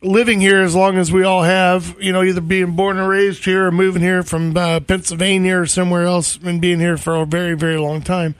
living 0.00 0.40
here 0.40 0.62
as 0.62 0.74
long 0.74 0.96
as 0.96 1.12
we 1.12 1.24
all 1.24 1.42
have, 1.42 1.96
you 2.00 2.12
know, 2.12 2.22
either 2.22 2.40
being 2.40 2.76
born 2.76 2.98
and 2.98 3.08
raised 3.08 3.44
here 3.44 3.66
or 3.66 3.72
moving 3.72 4.02
here 4.02 4.22
from 4.22 4.56
uh, 4.56 4.80
Pennsylvania 4.80 5.58
or 5.58 5.66
somewhere 5.66 6.04
else 6.04 6.36
and 6.36 6.60
being 6.60 6.78
here 6.78 6.96
for 6.96 7.16
a 7.16 7.26
very 7.26 7.54
very 7.54 7.78
long 7.78 8.02
time, 8.02 8.34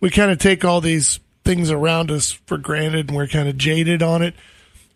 we 0.00 0.10
kind 0.10 0.30
of 0.30 0.38
take 0.38 0.64
all 0.64 0.80
these 0.80 1.20
things 1.44 1.70
around 1.70 2.10
us 2.10 2.32
for 2.46 2.56
granted 2.56 3.08
and 3.08 3.16
we're 3.16 3.26
kind 3.26 3.48
of 3.48 3.58
jaded 3.58 4.02
on 4.02 4.22
it. 4.22 4.34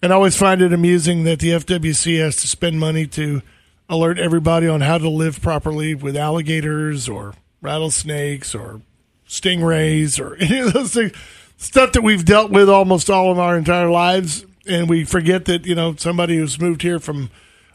And 0.03 0.13
I 0.13 0.17
always 0.17 0.37
find 0.37 0.63
it 0.63 0.73
amusing 0.73 1.25
that 1.25 1.41
the 1.41 1.51
FWC 1.51 2.21
has 2.21 2.37
to 2.37 2.47
spend 2.47 2.79
money 2.79 3.07
to 3.09 3.43
alert 3.89 4.19
everybody 4.19 4.69
on 4.69 4.81
how 4.81 4.99
to 4.99 5.09
live 5.09 5.41
properly 5.41 5.95
with 5.95 6.17
alligators 6.17 7.09
or 7.09 7.35
rattlesnakes 7.63 8.55
or 8.55 8.83
stingrays 9.29 10.21
or 10.21 10.37
any 10.41 10.61
of 10.61 10.73
those 10.73 10.95
things. 10.95 11.13
Stuff 11.57 11.93
that 11.93 12.03
we've 12.03 12.25
dealt 12.25 12.51
with 12.51 12.69
almost 12.69 13.09
all 13.09 13.33
of 13.33 13.39
our 13.39 13.57
entire 13.57 13.89
lives. 13.89 14.45
And 14.69 14.89
we 14.89 15.05
forget 15.05 15.45
that, 15.47 15.67
you 15.67 15.75
know, 15.75 15.95
somebody 15.97 16.37
who's 16.37 16.61
moved 16.61 16.83
here 16.83 16.99
from 16.99 17.31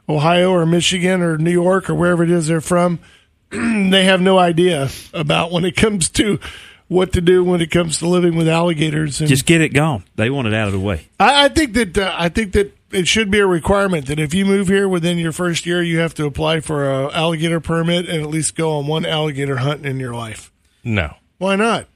Ohio 0.09 0.51
or 0.51 0.65
Michigan 0.65 1.21
or 1.21 1.37
New 1.37 1.51
York 1.51 1.89
or 1.89 1.95
wherever 1.95 2.23
it 2.23 2.29
is 2.29 2.47
they're 2.47 2.61
from, 2.61 2.99
they 3.49 4.05
have 4.05 4.21
no 4.21 4.37
idea 4.37 4.89
about 5.13 5.51
when 5.51 5.65
it 5.65 5.75
comes 5.75 6.09
to 6.11 6.39
what 6.87 7.13
to 7.13 7.21
do 7.21 7.41
when 7.41 7.61
it 7.61 7.71
comes 7.71 7.99
to 7.99 8.07
living 8.07 8.35
with 8.35 8.49
alligators. 8.49 9.21
And 9.21 9.29
Just 9.29 9.45
get 9.45 9.61
it 9.61 9.69
gone. 9.69 10.03
They 10.17 10.29
want 10.29 10.49
it 10.49 10.53
out 10.53 10.67
of 10.67 10.73
the 10.73 10.79
way. 10.79 11.07
I, 11.19 11.45
I 11.45 11.49
think 11.49 11.73
that 11.75 11.97
uh, 11.97 12.13
I 12.17 12.27
think 12.27 12.51
that 12.51 12.75
it 12.91 13.07
should 13.07 13.31
be 13.31 13.39
a 13.39 13.47
requirement 13.47 14.07
that 14.07 14.19
if 14.19 14.33
you 14.33 14.45
move 14.45 14.67
here 14.67 14.89
within 14.89 15.17
your 15.17 15.31
first 15.31 15.65
year, 15.65 15.81
you 15.81 15.99
have 15.99 16.13
to 16.15 16.25
apply 16.25 16.59
for 16.59 16.89
a 16.89 17.13
alligator 17.13 17.61
permit 17.61 18.09
and 18.09 18.21
at 18.21 18.29
least 18.29 18.55
go 18.55 18.77
on 18.77 18.87
one 18.87 19.05
alligator 19.05 19.57
hunt 19.57 19.85
in 19.85 20.01
your 20.01 20.13
life. 20.13 20.51
No, 20.83 21.15
Why 21.37 21.55
not? 21.55 21.87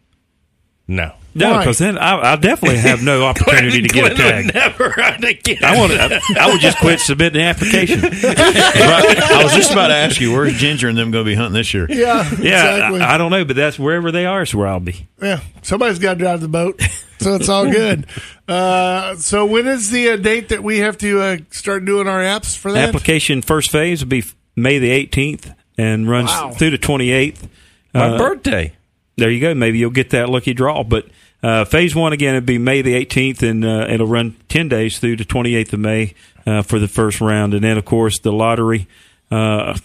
No. 0.88 1.14
No, 1.38 1.58
because 1.60 1.80
then 1.80 1.98
I, 1.98 2.32
I 2.32 2.36
definitely 2.38 2.78
have 2.78 3.04
no 3.04 3.26
opportunity 3.26 3.82
to 3.82 3.88
get 3.90 4.10
a 4.14 4.16
Glenn 4.16 4.46
would 4.46 4.54
tag. 4.54 4.56
Never 4.56 4.88
run 4.98 5.22
again. 5.26 5.58
I 5.66 5.78
want 5.78 5.92
to. 5.92 6.22
I 6.40 6.48
would 6.50 6.62
just 6.62 6.78
quit 6.78 7.02
submitting 7.02 7.42
the 7.42 7.46
application. 7.46 8.00
Right. 8.46 9.18
I 9.22 9.44
was 9.44 9.54
just 9.54 9.72
about 9.72 9.88
to 9.88 9.96
ask 9.96 10.22
you, 10.22 10.32
where's 10.32 10.54
Ginger 10.54 10.88
and 10.88 10.98
them 10.98 11.12
going 11.12 11.26
to 11.26 11.30
be 11.30 11.36
hunting 11.36 11.54
this 11.56 11.74
year? 11.74 11.88
Yeah, 11.90 12.24
Yeah, 12.40 12.76
exactly. 12.76 13.02
I, 13.02 13.16
I 13.16 13.18
don't 13.18 13.32
know, 13.32 13.44
but 13.44 13.58
that's 13.58 13.78
wherever 13.78 14.12
they 14.14 14.26
are 14.26 14.44
is 14.44 14.56
where 14.56 14.68
I'll 14.68 14.80
be. 14.80 15.08
yeah, 15.22 15.42
somebody's 15.62 16.00
got 16.00 16.14
to 16.14 16.20
drive 16.20 16.40
the 16.40 16.48
boat, 16.48 16.82
so 17.20 17.36
it's 17.36 17.50
all 17.50 17.70
good. 17.70 18.06
Uh, 18.48 19.16
so 19.18 19.46
when 19.46 19.68
is 19.68 19.92
the 19.92 20.12
uh, 20.12 20.16
date 20.18 20.50
that 20.50 20.64
we 20.64 20.78
have 20.80 20.98
to 21.00 21.20
uh, 21.20 21.38
start 21.52 21.84
doing 21.84 22.08
our 22.08 22.20
apps 22.22 22.56
for 22.56 22.72
that? 22.72 22.88
Application 22.90 23.42
first 23.42 23.72
phase 23.72 24.02
will 24.04 24.10
be 24.10 24.24
May 24.56 24.80
the 24.80 24.90
18th 25.06 25.54
and 25.78 26.10
runs 26.10 26.30
Wow. 26.30 26.52
through 26.52 26.70
the 26.72 26.78
28th. 26.78 27.50
My 27.94 28.10
Uh, 28.12 28.18
birthday. 28.18 28.74
There 29.18 29.30
you 29.30 29.40
go. 29.40 29.54
Maybe 29.54 29.78
you'll 29.78 29.92
get 29.92 30.10
that 30.12 30.30
lucky 30.30 30.54
draw. 30.54 30.84
But 30.84 31.08
uh, 31.42 31.66
phase 31.66 31.96
one 31.96 32.14
again 32.14 32.36
would 32.36 32.46
be 32.46 32.58
May 32.58 32.82
the 32.82 32.94
18th, 33.06 33.44
and 33.44 33.64
uh, 33.64 33.88
it'll 33.90 34.08
run 34.08 34.36
10 34.50 34.68
days 34.70 35.00
through 35.00 35.18
the 35.18 35.26
28th 35.26 35.74
of 35.74 35.80
May 35.80 36.14
uh, 36.46 36.62
for 36.62 36.80
the 36.80 36.88
first 36.88 37.22
round. 37.22 37.54
And 37.54 37.64
then, 37.64 37.78
of 37.78 37.86
course, 37.86 38.20
the 38.20 38.34
lottery 38.34 38.88
uh, 39.32 39.78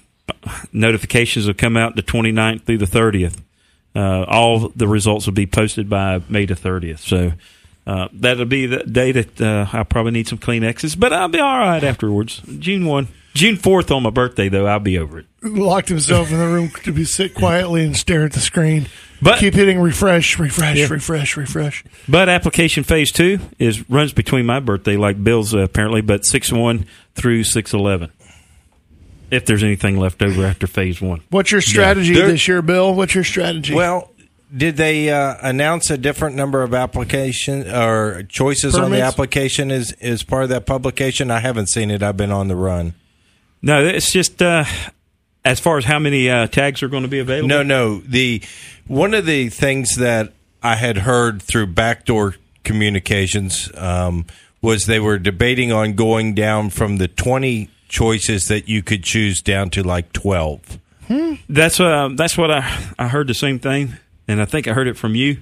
notifications 0.73 1.47
will 1.47 1.55
come 1.55 1.77
out 1.77 1.97
the 1.97 2.03
29th 2.03 2.63
through 2.65 2.79
the 2.79 2.87
30th. 2.87 3.39
Uh, 3.95 4.25
all 4.29 4.69
the 4.71 4.87
results 4.87 5.27
will 5.27 5.35
be 5.35 5.47
posted 5.47 5.89
by 5.89 6.23
May 6.29 6.47
the 6.47 6.55
30th. 6.55 7.01
So 7.01 7.33
uh, 7.87 8.09
that'll 8.13 8.47
be 8.47 8.67
the 8.67 8.85
day 8.85 9.13
that 9.13 9.41
I'll 9.73 9.85
probably 9.85 10.13
need 10.13 10.29
some 10.29 10.39
Kleenexes, 10.39 10.99
but 10.99 11.13
I'll 11.13 11.29
be 11.29 11.41
all 11.41 11.59
right 11.59 11.83
afterwards. 11.83 12.41
June 12.59 12.85
1. 12.85 13.09
June 13.35 13.57
4th 13.57 13.95
on 13.95 14.03
my 14.03 14.11
birthday, 14.11 14.49
though, 14.49 14.67
I'll 14.67 14.81
be 14.81 14.99
over 14.99 15.21
it. 15.21 15.27
Locked 15.43 15.89
himself 15.89 16.33
in 16.33 16.39
the 16.39 16.47
room 16.49 16.71
to 16.85 16.93
be 16.93 17.05
sit 17.05 17.35
quietly 17.35 17.85
and 17.85 17.97
stare 17.97 18.25
at 18.25 18.33
the 18.33 18.41
screen. 18.41 18.87
But- 19.23 19.39
keep 19.39 19.55
hitting 19.55 19.81
refresh, 19.81 20.39
refresh, 20.39 20.89
refresh, 20.91 21.37
refresh. 21.37 21.85
But 22.09 22.29
application 22.29 22.85
phase 22.85 23.11
two 23.13 23.39
is 23.59 23.89
runs 23.91 24.13
between 24.13 24.47
my 24.47 24.61
birthday, 24.61 24.97
like 24.97 25.23
Bill's 25.23 25.55
uh, 25.55 25.59
apparently, 25.59 26.01
but 26.01 26.25
six 26.25 26.53
one 26.53 26.87
through 27.15 27.45
six 27.45 27.73
eleven. 27.75 28.11
If 29.31 29.47
there's 29.47 29.63
anything 29.63 29.97
left 29.99 30.23
over 30.23 30.45
after 30.45 30.67
phase 30.67 31.01
one, 31.01 31.21
What's 31.31 31.53
your 31.53 31.61
strategy 31.61 32.15
There- 32.15 32.29
this 32.29 32.49
year, 32.49 32.63
Bill? 32.63 32.95
What's 32.95 33.15
your 33.15 33.23
strategy? 33.25 33.75
Well, 33.75 34.11
did 34.57 34.77
they 34.77 35.09
uh, 35.11 35.37
announce 35.43 35.91
a 35.91 35.97
different 35.97 36.35
number 36.35 36.63
of 36.65 36.75
application 36.75 37.71
or 37.71 38.25
choices 38.25 38.75
on 38.75 38.91
the 38.91 39.01
application 39.03 39.71
as 39.71 39.93
as 40.01 40.25
part 40.25 40.43
of 40.43 40.49
that 40.49 40.67
publication? 40.67 41.31
I 41.31 41.39
haven't 41.39 41.69
seen 41.69 41.91
it. 41.93 42.03
I've 42.03 42.17
been 42.17 42.33
on 42.33 42.49
the 42.49 42.57
run. 42.57 42.95
no, 43.63 43.85
it's 43.85 44.11
just 44.13 44.43
uh, 44.43 44.65
as 45.45 45.59
far 45.61 45.79
as 45.79 45.85
how 45.85 45.99
many 45.99 46.29
uh, 46.31 46.47
tags 46.47 46.83
are 46.83 46.89
going 46.89 47.03
to 47.03 47.09
be 47.09 47.19
available. 47.19 47.49
No, 47.49 47.63
no. 47.63 47.99
The 48.01 48.43
one 48.87 49.15
of 49.15 49.27
the 49.27 49.49
things 49.49 49.97
that 49.97 50.33
I 50.63 50.75
had 50.77 50.99
heard 50.99 51.41
through 51.43 51.69
backdoor 51.69 52.35
communications 52.65 53.71
um, 53.77 54.27
was 54.63 54.85
they 54.85 55.01
were 55.01 55.19
debating 55.19 55.73
on 55.73 55.95
going 55.95 56.35
down 56.35 56.71
from 56.71 56.97
the 56.97 57.09
twenty 57.09 57.71
choices 57.89 58.45
that 58.49 58.69
you 58.69 58.83
could 58.83 59.03
choose 59.05 59.41
down 59.41 59.71
to 59.71 59.83
like 59.83 60.13
twelve. 60.13 60.79
that's 61.49 61.81
uh, 61.81 62.09
that's 62.15 62.37
what 62.39 62.51
I 62.51 62.79
I 62.99 63.09
heard 63.09 63.27
the 63.27 63.35
same 63.35 63.59
thing, 63.59 63.95
and 64.29 64.41
I 64.41 64.45
think 64.45 64.69
I 64.69 64.73
heard 64.73 64.89
it 64.89 64.97
from 64.97 65.15
you. 65.15 65.39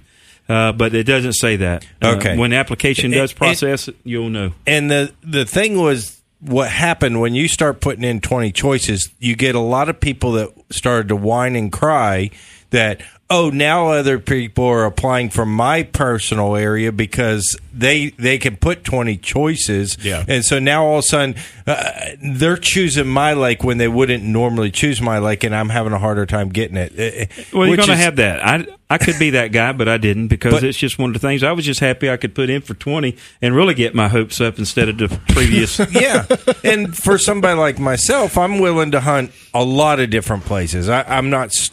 Uh, 0.49 0.73
but 0.73 0.95
it 0.95 1.05
doesn't 1.05 1.35
say 1.35 1.57
that. 1.57 1.85
Uh, 2.01 2.15
Okay. 2.17 2.35
when 2.39 2.51
the 2.51 2.57
application 2.57 3.11
does 3.11 3.31
It- 3.33 3.35
it- 3.35 3.37
process, 3.37 3.89
it, 3.89 3.97
you'll 4.05 4.31
know. 4.31 4.53
And 4.67 4.91
the 4.91 5.13
the 5.23 5.45
thing 5.45 5.79
was 5.79 6.18
what 6.41 6.71
happened 6.71 7.21
when 7.21 7.35
you 7.35 7.49
start 7.49 7.81
putting 7.81 8.05
in 8.05 8.21
20 8.21 8.53
choices, 8.53 9.11
you 9.19 9.35
get 9.35 9.55
a 9.55 9.61
lot 9.61 9.89
of 9.89 10.01
people 10.01 10.33
that 10.33 10.51
started 10.71 11.09
to 11.09 11.17
whine 11.17 11.57
and 11.57 11.73
cry 11.73 12.31
that 12.71 13.03
oh 13.31 13.51
now 13.51 13.89
other 13.89 14.19
people 14.19 14.65
are 14.65 14.85
applying 14.87 15.29
for 15.29 15.45
my 15.45 15.83
personal 15.83 16.57
area 16.57 16.91
because 16.91 17.59
they 17.75 18.09
they 18.11 18.39
can 18.39 18.57
put 18.57 18.85
20 18.85 19.17
choices 19.19 19.97
Yeah. 20.03 20.25
and 20.27 20.45
so 20.45 20.59
now 20.59 20.85
all 20.85 20.95
of 20.99 20.99
a 21.01 21.03
sudden 21.03 21.35
uh, 21.67 21.93
they're 22.23 22.57
choosing 22.57 23.07
my 23.07 23.35
lake 23.35 23.63
when 23.63 23.77
they 23.79 23.87
wouldn't 23.89 24.25
normally 24.25 24.71
choose 24.71 25.01
my 25.03 25.19
lake 25.19 25.45
and 25.45 25.55
I'm 25.55 25.69
having 25.69 25.93
a 25.93 25.99
harder 25.99 26.25
time 26.27 26.49
getting 26.49 26.77
it 26.79 26.93
Uh, 26.93 27.43
Well, 27.53 27.67
you're 27.69 27.77
going 27.77 27.89
to 27.89 27.97
have 27.97 28.17
that. 28.17 28.45
I 28.45 28.67
I 28.91 28.97
could 28.97 29.19
be 29.19 29.29
that 29.31 29.53
guy, 29.53 29.73
but 29.73 29.87
I 29.87 29.99
didn't 29.99 30.29
because 30.29 30.55
But- 30.55 30.65
it's 30.65 30.79
just 30.79 30.99
one 30.99 31.11
of 31.11 31.15
the 31.15 31.19
things. 31.21 31.43
I 31.43 31.53
was 31.53 31.67
just 31.67 31.81
happy 31.81 32.09
I 32.09 32.17
could 32.17 32.35
put 32.35 32.49
in 32.49 32.63
for 32.63 32.73
twenty 32.73 33.17
and 33.43 33.55
really 33.55 33.75
get 33.75 33.95
my 33.95 34.09
hopes 34.09 34.41
up 34.41 34.59
instead 34.59 34.89
of 34.89 34.97
the 34.97 35.09
previous. 35.35 35.79
yeah, 35.93 36.25
and 36.65 36.97
for 36.97 37.19
somebody 37.19 37.59
like 37.59 37.79
myself, 37.79 38.39
I'm 38.39 38.59
willing 38.61 38.93
to 38.93 39.01
hunt 39.01 39.33
a 39.53 39.63
lot 39.63 40.01
of 40.01 40.09
different 40.09 40.47
places. 40.47 40.89
I, 40.89 41.03
I'm 41.03 41.29
not. 41.29 41.49
s- 41.49 41.71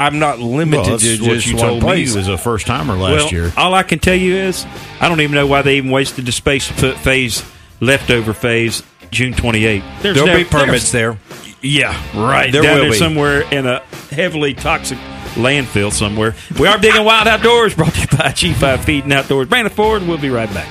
I'm 0.00 0.18
not 0.18 0.38
limited 0.38 0.80
Well, 0.80 0.90
that's 0.98 1.02
to 1.02 1.22
what 1.22 1.34
just 1.34 1.46
you 1.46 1.56
one 1.56 1.66
told 1.66 1.82
me 1.82 1.88
place. 1.88 2.16
as 2.16 2.26
a 2.28 2.38
first 2.38 2.66
timer 2.66 2.94
last 2.94 3.12
well, 3.12 3.28
year. 3.32 3.52
all 3.56 3.74
I 3.74 3.82
can 3.82 3.98
tell 3.98 4.14
you 4.16 4.34
is 4.34 4.64
I 5.00 5.08
don't 5.08 5.20
even 5.20 5.34
know 5.34 5.46
why 5.46 5.62
they 5.62 5.76
even 5.76 5.90
wasted 5.90 6.26
the 6.26 6.32
space 6.32 6.68
to 6.68 6.74
put 6.74 6.96
phase 6.96 7.44
leftover 7.80 8.32
phase 8.32 8.82
June 9.10 9.34
28th. 9.34 9.82
There's 10.02 10.14
There'll 10.16 10.28
no- 10.30 10.36
be 10.36 10.44
permits 10.44 10.90
there. 10.92 11.18
Yeah, 11.62 11.94
right. 12.14 12.50
There 12.50 12.62
Down 12.62 12.76
will 12.76 12.80
there 12.84 12.90
be. 12.92 12.96
somewhere 12.96 13.40
in 13.52 13.66
a 13.66 13.80
heavily 14.10 14.54
toxic 14.54 14.96
landfill 15.34 15.92
somewhere. 15.92 16.34
We 16.58 16.66
are 16.66 16.78
digging 16.78 17.04
wild 17.04 17.28
outdoors. 17.28 17.74
Brought 17.74 17.92
to 17.94 18.00
you 18.00 18.06
by 18.06 18.28
G5 18.32 18.84
Feed 18.84 19.04
and 19.04 19.12
Outdoors. 19.12 19.46
Brandon 19.48 19.72
Ford. 19.72 20.06
We'll 20.08 20.16
be 20.18 20.30
right 20.30 20.52
back. 20.54 20.68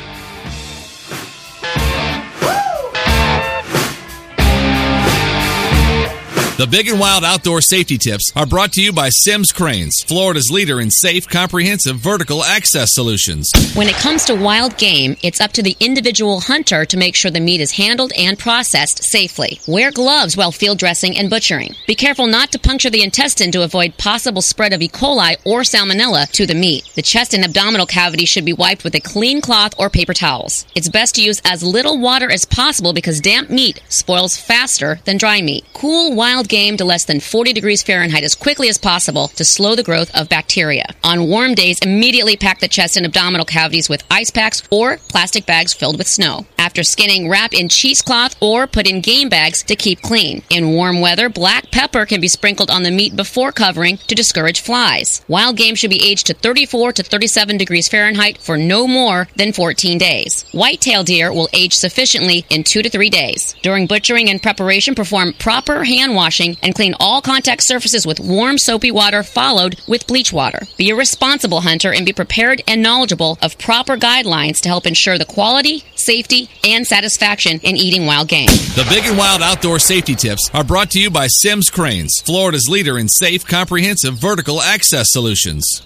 The 6.60 6.68
Big 6.68 6.90
and 6.90 7.00
Wild 7.00 7.24
Outdoor 7.24 7.62
Safety 7.62 7.98
Tips 7.98 8.34
are 8.36 8.46
brought 8.46 8.74
to 8.74 8.82
you 8.82 8.92
by 8.92 9.08
Sims 9.08 9.54
Cranes, 9.54 10.04
Florida's 10.06 10.52
leader 10.52 10.82
in 10.82 10.92
safe, 10.92 11.26
comprehensive 11.26 11.96
vertical 11.96 12.44
access 12.44 12.94
solutions. 12.94 13.50
When 13.76 13.88
it 13.88 13.96
comes 13.96 14.26
to 14.26 14.36
wild 14.36 14.78
game, 14.78 15.16
it's 15.24 15.40
up 15.40 15.54
to 15.54 15.64
the 15.64 15.78
individual 15.80 16.42
hunter 16.42 16.84
to 16.84 16.98
make 16.98 17.16
sure 17.16 17.32
the 17.32 17.40
meat 17.40 17.62
is 17.62 17.72
handled 17.72 18.12
and 18.18 18.38
processed 18.38 19.06
safely. 19.06 19.62
Wear 19.70 19.90
gloves 19.90 20.36
while 20.36 20.52
field 20.52 20.80
dressing 20.80 21.18
and 21.18 21.30
butchering. 21.30 21.76
Be 21.88 21.96
careful 21.96 22.28
not 22.28 22.52
to 22.52 22.60
puncture 22.60 22.90
the 22.90 23.04
intestine 23.04 23.54
to 23.54 23.64
avoid 23.64 23.96
possible 23.98 24.42
spread 24.42 24.74
of 24.74 24.82
E. 24.82 24.90
coli 24.90 25.38
or 25.46 25.62
salmonella 25.62 26.30
to 26.32 26.46
the 26.46 26.56
meat. 26.56 26.84
The 26.94 27.02
chest 27.02 27.34
and 27.34 27.46
abdominal 27.46 27.86
cavity 27.86 28.26
should 28.26 28.44
be 28.44 28.52
wiped 28.52 28.84
with 28.84 28.96
a 28.96 29.00
clean 29.00 29.40
cloth 29.40 29.76
or 29.78 29.90
paper 29.90 30.14
towels. 30.14 30.66
It's 30.76 30.90
best 30.90 31.16
to 31.16 31.24
use 31.24 31.42
as 31.46 31.64
little 31.64 31.98
water 31.98 32.30
as 32.30 32.44
possible 32.44 32.92
because 32.92 33.22
damp 33.22 33.50
meat 33.50 33.82
spoils 33.88 34.36
faster 34.36 35.00
than 35.06 35.16
dry 35.16 35.42
meat. 35.42 35.66
Cool 35.74 36.14
wild 36.14 36.49
game 36.50 36.78
to 36.78 36.86
less 36.86 37.06
than 37.06 37.20
40 37.20 37.54
degrees 37.54 37.84
Fahrenheit 37.84 38.24
as 38.24 38.36
quickly 38.36 38.68
as 38.68 38.78
possible 38.78 39.30
to 39.30 39.46
slow 39.46 39.76
the 39.76 39.84
growth 39.84 40.12
of 40.14 40.30
bacteria. 40.30 40.94
On 41.04 41.30
warm 41.30 41.54
days, 41.54 41.80
immediately 41.80 42.36
pack 42.36 42.60
the 42.60 42.68
chest 42.68 42.98
and 42.98 43.06
abdominal 43.06 43.46
cavities 43.46 43.88
with 43.88 44.04
ice 44.12 44.32
packs 44.32 44.64
or 44.72 44.98
plastic 45.08 45.46
bags 45.46 45.74
filled 45.74 45.98
with 45.98 46.08
snow. 46.08 46.46
After 46.58 46.84
skinning, 46.84 47.30
wrap 47.30 47.54
in 47.54 47.70
cheesecloth 47.70 48.36
or 48.42 48.68
put 48.68 48.90
in 48.90 49.02
game 49.02 49.30
bags 49.30 49.64
to 49.64 49.76
keep 49.76 50.02
clean. 50.02 50.42
In 50.50 50.74
warm 50.74 51.00
weather, 51.00 51.30
black 51.30 51.72
pepper 51.72 52.06
can 52.06 52.20
be 52.20 52.28
sprinkled 52.28 52.72
on 52.72 52.84
the 52.84 52.92
meat 52.92 53.16
before 53.16 53.52
covering 53.52 53.98
to 54.08 54.16
discourage 54.16 54.62
flies. 54.62 55.24
Wild 55.28 55.56
game 55.56 55.76
should 55.76 55.90
be 55.90 56.04
aged 56.04 56.28
to 56.28 56.34
34 56.34 56.94
to 56.94 57.04
37 57.04 57.58
degrees 57.58 57.88
Fahrenheit 57.88 58.38
for 58.40 58.58
no 58.58 58.88
more 58.88 59.28
than 59.36 59.54
14 59.54 59.98
days. 59.98 60.46
Whitetail 60.52 61.04
deer 61.04 61.32
will 61.32 61.50
age 61.54 61.74
sufficiently 61.74 62.46
in 62.50 62.64
2 62.64 62.82
to 62.82 62.90
3 62.90 63.10
days. 63.10 63.56
During 63.62 63.88
butchering 63.88 64.30
and 64.30 64.42
preparation, 64.42 64.96
perform 64.96 65.34
proper 65.34 65.84
hand 65.84 66.16
washing 66.16 66.39
and 66.40 66.74
clean 66.76 66.96
all 67.00 67.22
contact 67.22 67.64
surfaces 67.66 68.08
with 68.08 68.20
warm 68.20 68.58
soapy 68.58 68.92
water 68.92 69.24
followed 69.24 69.80
with 69.88 70.08
bleach 70.08 70.32
water. 70.32 70.68
Be 70.78 70.90
a 70.90 70.96
responsible 70.96 71.62
hunter 71.62 71.94
and 71.94 72.06
be 72.06 72.14
prepared 72.14 72.62
and 72.68 72.82
knowledgeable 72.82 73.38
of 73.42 73.58
proper 73.58 73.98
guidelines 73.98 74.60
to 74.62 74.70
help 74.70 74.86
ensure 74.86 75.18
the 75.18 75.26
quality, 75.26 75.84
safety, 75.96 76.50
and 76.64 76.88
satisfaction 76.88 77.60
in 77.64 77.76
eating 77.76 78.06
wild 78.06 78.28
game. 78.28 78.48
The 78.48 78.88
Big 78.90 79.06
and 79.06 79.18
Wild 79.18 79.42
Outdoor 79.42 79.80
Safety 79.80 80.16
Tips 80.16 80.50
are 80.54 80.64
brought 80.64 80.92
to 80.92 81.02
you 81.02 81.10
by 81.10 81.28
Sims 81.28 81.70
Cranes, 81.70 82.22
Florida's 82.26 82.70
leader 82.70 82.98
in 82.98 83.10
safe, 83.10 83.46
comprehensive 83.46 84.16
vertical 84.16 84.62
access 84.62 85.12
solutions. 85.12 85.82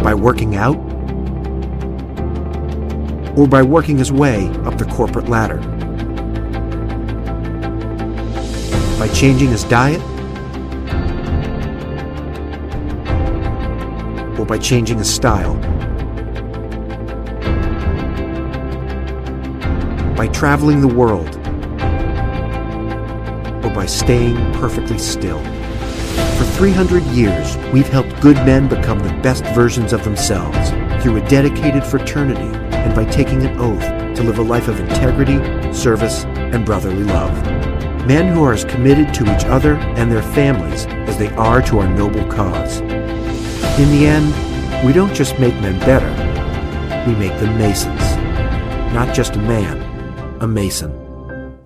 By 0.00 0.14
working 0.14 0.54
out? 0.54 0.76
Or 3.36 3.48
by 3.48 3.64
working 3.64 3.98
his 3.98 4.12
way 4.12 4.46
up 4.64 4.78
the 4.78 4.84
corporate 4.84 5.28
ladder? 5.28 5.58
By 8.96 9.08
changing 9.08 9.48
his 9.48 9.64
diet? 9.64 10.00
By 14.46 14.58
changing 14.58 14.98
his 14.98 15.12
style? 15.12 15.54
By 20.14 20.28
traveling 20.28 20.80
the 20.80 20.86
world? 20.86 21.34
Or 23.64 23.70
by 23.74 23.86
staying 23.86 24.36
perfectly 24.52 24.98
still? 24.98 25.42
For 26.36 26.44
300 26.44 27.02
years, 27.04 27.56
we've 27.72 27.88
helped 27.88 28.20
good 28.20 28.36
men 28.36 28.68
become 28.68 28.98
the 28.98 29.18
best 29.22 29.44
versions 29.54 29.92
of 29.92 30.04
themselves 30.04 30.70
through 31.02 31.16
a 31.16 31.28
dedicated 31.28 31.82
fraternity 31.82 32.56
and 32.76 32.94
by 32.94 33.06
taking 33.06 33.44
an 33.44 33.58
oath 33.58 34.16
to 34.16 34.22
live 34.22 34.38
a 34.38 34.42
life 34.42 34.68
of 34.68 34.78
integrity, 34.78 35.38
service, 35.72 36.24
and 36.26 36.66
brotherly 36.66 37.04
love. 37.04 37.34
Men 38.06 38.32
who 38.32 38.44
are 38.44 38.52
as 38.52 38.66
committed 38.66 39.14
to 39.14 39.22
each 39.34 39.46
other 39.46 39.76
and 39.96 40.12
their 40.12 40.22
families 40.22 40.84
as 41.08 41.16
they 41.16 41.30
are 41.30 41.62
to 41.62 41.78
our 41.78 41.88
noble 41.88 42.24
cause. 42.26 42.82
In 43.76 43.90
the 43.90 44.06
end, 44.06 44.86
we 44.86 44.92
don't 44.92 45.12
just 45.12 45.36
make 45.40 45.54
men 45.54 45.80
better, 45.80 46.08
we 47.08 47.16
make 47.16 47.36
them 47.40 47.58
masons. 47.58 48.00
Not 48.94 49.12
just 49.12 49.34
a 49.34 49.38
man, 49.38 49.82
a 50.40 50.46
mason. 50.46 51.03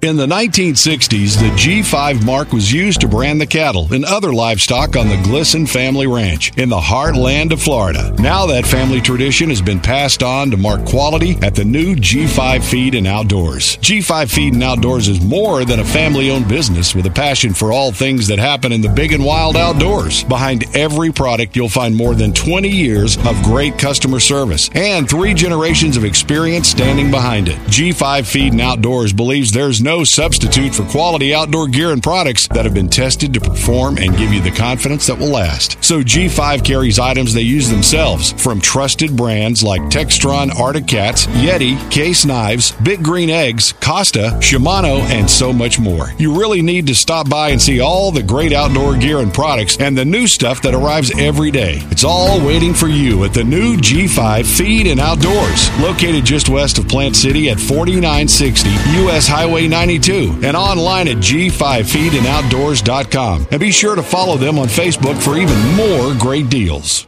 In 0.00 0.16
the 0.16 0.26
1960s, 0.26 1.40
the 1.40 1.50
G5 1.56 2.24
mark 2.24 2.52
was 2.52 2.72
used 2.72 3.00
to 3.00 3.08
brand 3.08 3.40
the 3.40 3.46
cattle 3.46 3.92
and 3.92 4.04
other 4.04 4.32
livestock 4.32 4.94
on 4.94 5.08
the 5.08 5.16
Glisson 5.16 5.68
family 5.68 6.06
ranch 6.06 6.56
in 6.56 6.68
the 6.68 6.78
heartland 6.78 7.50
of 7.50 7.60
Florida. 7.60 8.14
Now 8.16 8.46
that 8.46 8.64
family 8.64 9.00
tradition 9.00 9.48
has 9.48 9.60
been 9.60 9.80
passed 9.80 10.22
on 10.22 10.52
to 10.52 10.56
mark 10.56 10.84
quality 10.84 11.36
at 11.42 11.56
the 11.56 11.64
new 11.64 11.96
G5 11.96 12.62
Feed 12.62 12.94
and 12.94 13.08
Outdoors. 13.08 13.76
G5 13.78 14.30
Feed 14.32 14.52
and 14.54 14.62
Outdoors 14.62 15.08
is 15.08 15.20
more 15.20 15.64
than 15.64 15.80
a 15.80 15.84
family 15.84 16.30
owned 16.30 16.46
business 16.46 16.94
with 16.94 17.06
a 17.06 17.10
passion 17.10 17.52
for 17.52 17.72
all 17.72 17.90
things 17.90 18.28
that 18.28 18.38
happen 18.38 18.70
in 18.70 18.80
the 18.80 18.88
big 18.88 19.12
and 19.12 19.24
wild 19.24 19.56
outdoors. 19.56 20.22
Behind 20.22 20.64
every 20.76 21.10
product, 21.10 21.56
you'll 21.56 21.68
find 21.68 21.96
more 21.96 22.14
than 22.14 22.32
20 22.32 22.68
years 22.68 23.16
of 23.26 23.42
great 23.42 23.76
customer 23.76 24.20
service 24.20 24.70
and 24.74 25.10
three 25.10 25.34
generations 25.34 25.96
of 25.96 26.04
experience 26.04 26.68
standing 26.68 27.10
behind 27.10 27.48
it. 27.48 27.58
G5 27.62 28.24
Feed 28.24 28.52
and 28.52 28.60
Outdoors 28.60 29.12
believes 29.12 29.50
there's 29.50 29.82
no 29.87 29.87
no 29.88 30.04
substitute 30.04 30.74
for 30.74 30.84
quality 30.84 31.34
outdoor 31.34 31.66
gear 31.66 31.92
and 31.92 32.02
products 32.02 32.46
that 32.48 32.66
have 32.66 32.74
been 32.74 32.90
tested 32.90 33.32
to 33.32 33.40
perform 33.40 33.96
and 33.96 34.18
give 34.18 34.30
you 34.30 34.42
the 34.42 34.50
confidence 34.50 35.06
that 35.06 35.18
will 35.18 35.28
last. 35.28 35.82
So 35.82 36.02
G5 36.02 36.62
carries 36.62 36.98
items 36.98 37.32
they 37.32 37.40
use 37.40 37.70
themselves 37.70 38.32
from 38.32 38.60
trusted 38.60 39.16
brands 39.16 39.62
like 39.62 39.80
Textron 39.84 40.54
Arctic 40.54 40.86
Cats, 40.86 41.26
Yeti, 41.28 41.90
Case 41.90 42.26
Knives, 42.26 42.72
Big 42.82 43.02
Green 43.02 43.30
Eggs, 43.30 43.72
Costa, 43.80 44.36
Shimano, 44.42 45.00
and 45.08 45.30
so 45.30 45.54
much 45.54 45.80
more. 45.80 46.12
You 46.18 46.38
really 46.38 46.60
need 46.60 46.86
to 46.88 46.94
stop 46.94 47.30
by 47.30 47.48
and 47.48 47.62
see 47.62 47.80
all 47.80 48.10
the 48.10 48.22
great 48.22 48.52
outdoor 48.52 48.94
gear 48.94 49.20
and 49.20 49.32
products 49.32 49.78
and 49.80 49.96
the 49.96 50.04
new 50.04 50.26
stuff 50.26 50.60
that 50.62 50.74
arrives 50.74 51.18
every 51.18 51.50
day. 51.50 51.78
It's 51.90 52.04
all 52.04 52.44
waiting 52.44 52.74
for 52.74 52.88
you 52.88 53.24
at 53.24 53.32
the 53.32 53.42
new 53.44 53.78
G5 53.78 54.44
Feed 54.44 54.86
and 54.86 55.00
Outdoors, 55.00 55.70
located 55.80 56.26
just 56.26 56.50
west 56.50 56.76
of 56.76 56.88
Plant 56.88 57.16
City 57.16 57.48
at 57.48 57.58
4960 57.58 58.68
US 59.06 59.26
Highway 59.26 59.66
9 59.66 59.77
92 59.78 60.40
and 60.42 60.56
online 60.56 61.06
at 61.06 61.18
g5feedandoutdoors.com. 61.18 63.46
And 63.50 63.60
be 63.60 63.70
sure 63.70 63.94
to 63.94 64.02
follow 64.02 64.36
them 64.36 64.58
on 64.58 64.66
Facebook 64.66 65.22
for 65.22 65.38
even 65.38 65.56
more 65.76 66.14
great 66.14 66.50
deals. 66.50 67.07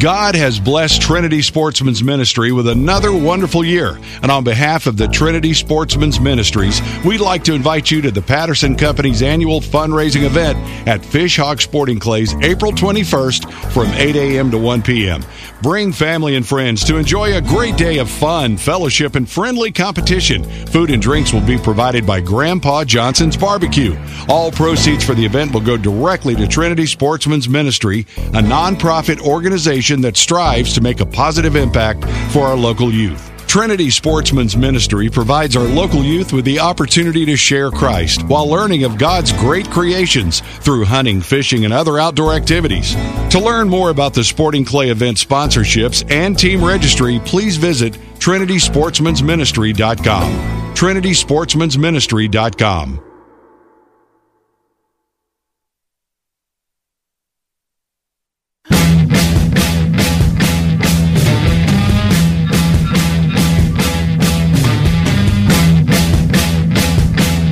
God 0.00 0.34
has 0.34 0.58
blessed 0.58 1.00
Trinity 1.00 1.40
Sportsman's 1.40 2.02
Ministry 2.02 2.50
with 2.50 2.66
another 2.66 3.12
wonderful 3.12 3.64
year. 3.64 3.96
And 4.22 4.30
on 4.30 4.42
behalf 4.42 4.88
of 4.88 4.96
the 4.96 5.06
Trinity 5.06 5.54
Sportsman's 5.54 6.18
Ministries, 6.18 6.80
we'd 7.04 7.20
like 7.20 7.44
to 7.44 7.54
invite 7.54 7.92
you 7.92 8.02
to 8.02 8.10
the 8.10 8.20
Patterson 8.20 8.74
Company's 8.74 9.22
annual 9.22 9.60
fundraising 9.60 10.24
event 10.24 10.58
at 10.88 11.00
Fishhawk 11.00 11.60
Sporting 11.60 12.00
Clays 12.00 12.34
April 12.42 12.72
21st 12.72 13.72
from 13.72 13.86
8 13.92 14.16
a.m. 14.16 14.50
to 14.50 14.58
1 14.58 14.82
p.m. 14.82 15.24
Bring 15.62 15.92
family 15.92 16.34
and 16.34 16.46
friends 16.46 16.84
to 16.84 16.96
enjoy 16.96 17.36
a 17.36 17.40
great 17.40 17.76
day 17.76 17.98
of 17.98 18.10
fun, 18.10 18.56
fellowship, 18.56 19.14
and 19.14 19.30
friendly 19.30 19.70
competition. 19.70 20.42
Food 20.66 20.90
and 20.90 21.00
drinks 21.00 21.32
will 21.32 21.40
be 21.40 21.56
provided 21.56 22.04
by 22.04 22.20
Grandpa 22.20 22.84
Johnson's 22.84 23.36
Barbecue. 23.36 23.96
All 24.28 24.50
proceeds 24.50 25.04
for 25.04 25.14
the 25.14 25.24
event 25.24 25.54
will 25.54 25.60
go 25.60 25.76
directly 25.76 26.34
to 26.34 26.48
Trinity 26.48 26.84
Sportsman's 26.84 27.48
Ministry, 27.48 28.00
a 28.18 28.42
nonprofit 28.42 29.20
organization 29.20 29.83
that 30.00 30.16
strives 30.16 30.72
to 30.74 30.80
make 30.80 31.00
a 31.00 31.06
positive 31.06 31.56
impact 31.56 32.04
for 32.32 32.44
our 32.44 32.56
local 32.56 32.92
youth. 32.92 33.30
Trinity 33.46 33.90
Sportsman's 33.90 34.56
Ministry 34.56 35.08
provides 35.08 35.54
our 35.54 35.62
local 35.62 36.02
youth 36.02 36.32
with 36.32 36.44
the 36.44 36.58
opportunity 36.58 37.24
to 37.24 37.36
share 37.36 37.70
Christ 37.70 38.24
while 38.24 38.50
learning 38.50 38.82
of 38.82 38.98
God's 38.98 39.32
great 39.34 39.70
creations 39.70 40.40
through 40.40 40.86
hunting, 40.86 41.20
fishing, 41.20 41.64
and 41.64 41.72
other 41.72 42.00
outdoor 42.00 42.34
activities. 42.34 42.96
To 43.30 43.38
learn 43.38 43.68
more 43.68 43.90
about 43.90 44.12
the 44.12 44.24
Sporting 44.24 44.64
Clay 44.64 44.88
event 44.88 45.18
sponsorships 45.18 46.04
and 46.10 46.36
team 46.36 46.64
registry, 46.64 47.20
please 47.24 47.56
visit 47.56 47.92
TrinitySportsman'sMinistry.com. 48.18 50.74
TrinitySportsman'sMinistry.com. 50.74 53.13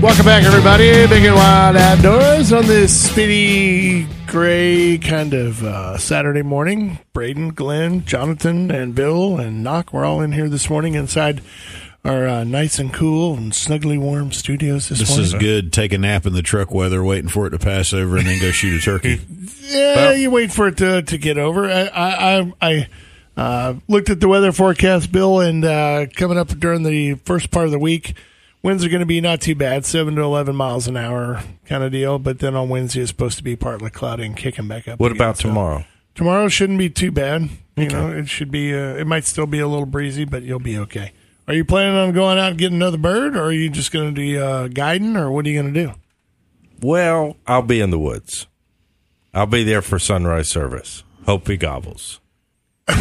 Welcome 0.03 0.27
back, 0.27 0.43
everybody. 0.43 1.07
Big 1.07 1.25
and 1.25 1.37
Wild 1.37 1.77
Outdoors 1.77 2.53
on 2.53 2.67
this 2.67 3.09
spitty, 3.09 4.05
gray 4.27 4.99
kind 4.99 5.33
of 5.33 5.63
uh, 5.63 5.97
Saturday 5.97 6.43
morning. 6.43 6.99
Braden, 7.13 7.51
Glenn, 7.51 8.05
Jonathan, 8.05 8.73
and 8.73 8.97
Bill 8.97 9.39
and 9.39 9.63
Knock, 9.63 9.93
we're 9.93 10.05
all 10.05 10.21
in 10.21 10.33
here 10.33 10.49
this 10.49 10.69
morning 10.69 10.95
inside 10.95 11.41
our 12.05 12.27
uh, 12.27 12.43
nice 12.43 12.81
and 12.81 12.93
cool 12.93 13.35
and 13.37 13.55
snugly 13.55 13.97
warm 13.97 14.33
studios 14.33 14.89
this, 14.89 14.99
This 14.99 15.11
morning. 15.11 15.25
is 15.27 15.35
good. 15.35 15.73
Take 15.73 15.93
a 15.93 15.99
nap 15.99 16.27
in 16.27 16.33
the 16.33 16.43
truck 16.43 16.73
weather, 16.73 17.05
waiting 17.05 17.29
for 17.29 17.47
it 17.47 17.51
to 17.51 17.61
pass 17.61 17.93
over, 17.93 18.17
and 18.17 18.27
then 18.27 18.41
go 18.41 18.51
shoot 18.51 18.81
a 18.81 18.85
turkey. 18.85 19.21
Yeah, 19.65 20.13
you 20.13 20.31
wait 20.31 20.53
for 20.53 20.69
it 20.69 20.77
to, 20.79 21.01
to 21.03 21.17
get 21.17 21.39
over. 21.39 21.65
I 21.71 21.87
I, 21.87 22.41
I, 22.41 22.53
I 22.61 22.89
uh, 23.37 23.75
looked 23.89 24.11
at 24.11 24.21
the 24.21 24.29
weather 24.29 24.53
forecast, 24.53 25.11
Bill, 25.13 25.41
and 25.41 25.65
uh, 25.65 26.07
coming 26.15 26.37
up 26.37 26.49
during 26.49 26.83
the 26.83 27.15
first 27.25 27.51
part 27.51 27.65
of 27.67 27.71
the 27.71 27.79
week, 27.79 28.15
winds 28.63 28.85
are 28.85 28.89
going 28.89 29.01
to 29.01 29.07
be 29.07 29.21
not 29.21 29.41
too 29.41 29.55
bad, 29.55 29.85
seven 29.85 30.17
to 30.17 30.23
eleven 30.23 30.57
miles 30.57 30.87
an 30.87 30.97
hour 30.97 31.43
kind 31.67 31.83
of 31.83 31.93
deal. 31.93 32.19
But 32.19 32.39
then 32.39 32.55
on 32.55 32.69
Wednesday, 32.69 33.01
it's 33.01 33.11
supposed 33.11 33.39
to 33.39 33.45
be 33.45 33.57
partly 33.57 33.91
cloudy 33.91 34.25
and 34.25 34.37
kicking 34.37 34.69
back 34.69 34.89
up. 34.89 34.99
What 34.99 35.13
again. 35.13 35.19
about 35.19 35.37
So 35.39 35.49
tomorrow? 35.49 35.85
Tomorrow 36.15 36.49
shouldn't 36.49 36.79
be 36.79 36.91
too 36.91 37.11
bad. 37.11 37.49
You 37.77 37.89
know, 37.89 38.11
it 38.11 38.29
should 38.29 38.51
be. 38.51 38.75
Uh, 38.75 38.95
it 38.97 39.07
might 39.07 39.25
still 39.25 39.47
be 39.47 39.59
a 39.59 39.67
little 39.69 39.87
breezy, 39.87 40.25
but 40.25 40.43
you'll 40.43 40.59
be 40.59 40.79
okay. 40.79 41.13
Are 41.49 41.55
you 41.55 41.65
planning 41.65 41.97
on 41.97 42.13
going 42.13 42.39
out 42.39 42.51
and 42.51 42.59
getting 42.59 42.77
another 42.77 42.99
bird, 42.99 43.37
or 43.37 43.45
are 43.45 43.53
you 43.53 43.71
just 43.71 43.93
going 43.93 44.09
to 44.09 44.13
be 44.15 44.39
uh, 44.39 44.69
guiding, 44.69 45.17
or 45.17 45.31
what 45.31 45.47
are 45.47 45.49
you 45.49 45.61
going 45.61 45.73
to 45.73 45.87
do? 45.87 45.93
Well, 46.81 47.37
I'll 47.47 47.63
be 47.63 47.81
in 47.81 47.91
the 47.91 47.99
woods. 47.99 48.47
I'll 49.35 49.47
be 49.47 49.65
there 49.65 49.83
for 49.83 49.99
sunrise 49.99 50.49
service. 50.49 51.03
Hope 51.25 51.49
he 51.49 51.57
gobbles. 51.57 52.21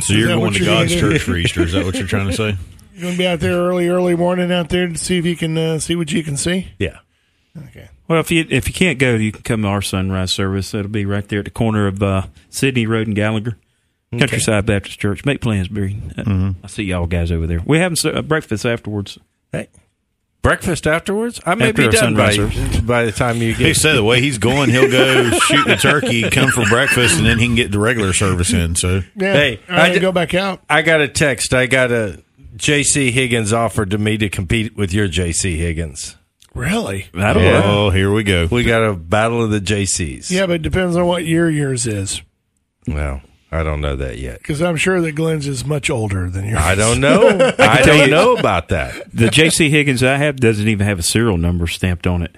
So 0.00 0.14
you're 0.14 0.28
going 0.28 0.52
to 0.54 0.64
God's 0.64 0.94
church 0.94 1.22
for 1.22 1.36
Easter? 1.36 1.62
Is 1.62 1.72
that 1.72 1.84
what 1.84 1.94
you're 1.94 2.06
trying 2.06 2.28
to 2.28 2.32
say? 2.32 2.56
You 3.00 3.06
going 3.06 3.14
to 3.14 3.18
be 3.18 3.26
out 3.26 3.40
there 3.40 3.52
early, 3.56 3.88
early 3.88 4.14
morning 4.14 4.52
out 4.52 4.68
there 4.68 4.86
to 4.86 4.96
see 4.98 5.16
if 5.18 5.24
you 5.24 5.36
can 5.36 5.56
uh, 5.56 5.78
see 5.78 5.96
what 5.96 6.12
you 6.12 6.22
can 6.22 6.36
see? 6.36 6.68
Yeah. 6.78 6.98
Okay. 7.68 7.88
Well, 8.08 8.20
if 8.20 8.30
you 8.30 8.44
if 8.50 8.68
you 8.68 8.74
can't 8.74 8.98
go, 8.98 9.14
you 9.14 9.32
can 9.32 9.42
come 9.42 9.62
to 9.62 9.68
our 9.68 9.80
sunrise 9.82 10.32
service. 10.34 10.74
It'll 10.74 10.90
be 10.90 11.06
right 11.06 11.26
there 11.28 11.38
at 11.38 11.44
the 11.46 11.50
corner 11.50 11.86
of 11.86 12.02
uh, 12.02 12.26
Sydney 12.50 12.86
Road 12.86 13.06
and 13.06 13.16
Gallagher, 13.16 13.56
Countryside 14.16 14.66
Baptist 14.66 14.98
Church. 15.00 15.24
Make 15.24 15.40
plans, 15.40 15.68
Barry. 15.68 15.96
Uh, 16.18 16.52
I 16.62 16.66
see 16.66 16.82
y'all 16.84 17.06
guys 17.06 17.32
over 17.32 17.46
there. 17.46 17.60
We're 17.64 17.80
having 17.80 17.96
s- 17.98 18.04
uh, 18.04 18.22
breakfast 18.22 18.66
afterwards. 18.66 19.16
Hey, 19.52 19.68
breakfast 20.42 20.86
afterwards? 20.86 21.40
I 21.46 21.54
may 21.54 21.70
After 21.70 21.88
be 21.88 21.96
done 21.96 22.14
by, 22.16 22.32
service. 22.32 22.80
by 22.80 23.04
the 23.04 23.12
time 23.12 23.36
you 23.38 23.50
get. 23.52 23.58
He 23.58 23.64
get. 23.66 23.76
said 23.76 23.94
the 23.94 24.04
way 24.04 24.20
he's 24.20 24.38
going, 24.38 24.70
he'll 24.70 24.90
go 24.90 25.30
shoot 25.30 25.66
the 25.66 25.76
turkey, 25.76 26.28
come 26.30 26.50
for 26.50 26.64
breakfast, 26.66 27.16
and 27.18 27.26
then 27.26 27.38
he 27.38 27.46
can 27.46 27.54
get 27.56 27.70
the 27.72 27.78
regular 27.78 28.12
service 28.12 28.52
in. 28.52 28.74
So 28.76 29.02
Yeah. 29.16 29.32
Hey, 29.32 29.60
All 29.68 29.76
right, 29.76 29.90
I 29.90 29.94
d- 29.94 30.00
go 30.00 30.12
back 30.12 30.34
out. 30.34 30.62
I 30.68 30.82
got 30.82 31.00
a 31.00 31.08
text. 31.08 31.54
I 31.54 31.66
got 31.66 31.90
a 31.92 32.20
J.C. 32.60 33.10
Higgins 33.10 33.52
offered 33.54 33.90
to 33.90 33.98
me 33.98 34.18
to 34.18 34.28
compete 34.28 34.76
with 34.76 34.92
your 34.92 35.08
J.C. 35.08 35.56
Higgins. 35.56 36.16
Really? 36.54 37.06
That'll 37.14 37.42
Yeah. 37.42 37.52
work. 37.54 37.64
Oh, 37.64 37.90
here 37.90 38.12
we 38.12 38.22
go. 38.22 38.48
We 38.50 38.64
got 38.64 38.82
a 38.84 38.92
battle 38.92 39.42
of 39.42 39.50
the 39.50 39.60
JCs. 39.62 40.30
Yeah, 40.30 40.44
but 40.46 40.56
it 40.56 40.62
depends 40.62 40.94
on 40.96 41.06
what 41.06 41.24
year 41.24 41.48
yours 41.48 41.86
is. 41.86 42.20
Well, 42.86 43.22
I 43.50 43.62
don't 43.62 43.80
know 43.80 43.96
that 43.96 44.18
yet. 44.18 44.38
Because 44.40 44.60
I'm 44.60 44.76
sure 44.76 45.00
that 45.00 45.12
Glenn's 45.12 45.46
is 45.46 45.64
much 45.64 45.88
older 45.88 46.28
than 46.28 46.44
yours. 46.46 46.60
I 46.62 46.74
don't 46.74 47.00
know. 47.00 47.28
I 47.58 47.76
tell 47.78 47.86
don't 47.96 48.08
you- 48.08 48.14
know 48.14 48.36
about 48.36 48.68
that. 48.68 49.10
The 49.14 49.26
JC 49.28 49.70
Higgins 49.70 50.02
I 50.02 50.16
have 50.18 50.36
doesn't 50.36 50.68
even 50.68 50.86
have 50.86 50.98
a 50.98 51.02
serial 51.02 51.38
number 51.38 51.66
stamped 51.66 52.06
on 52.06 52.20
it. 52.22 52.36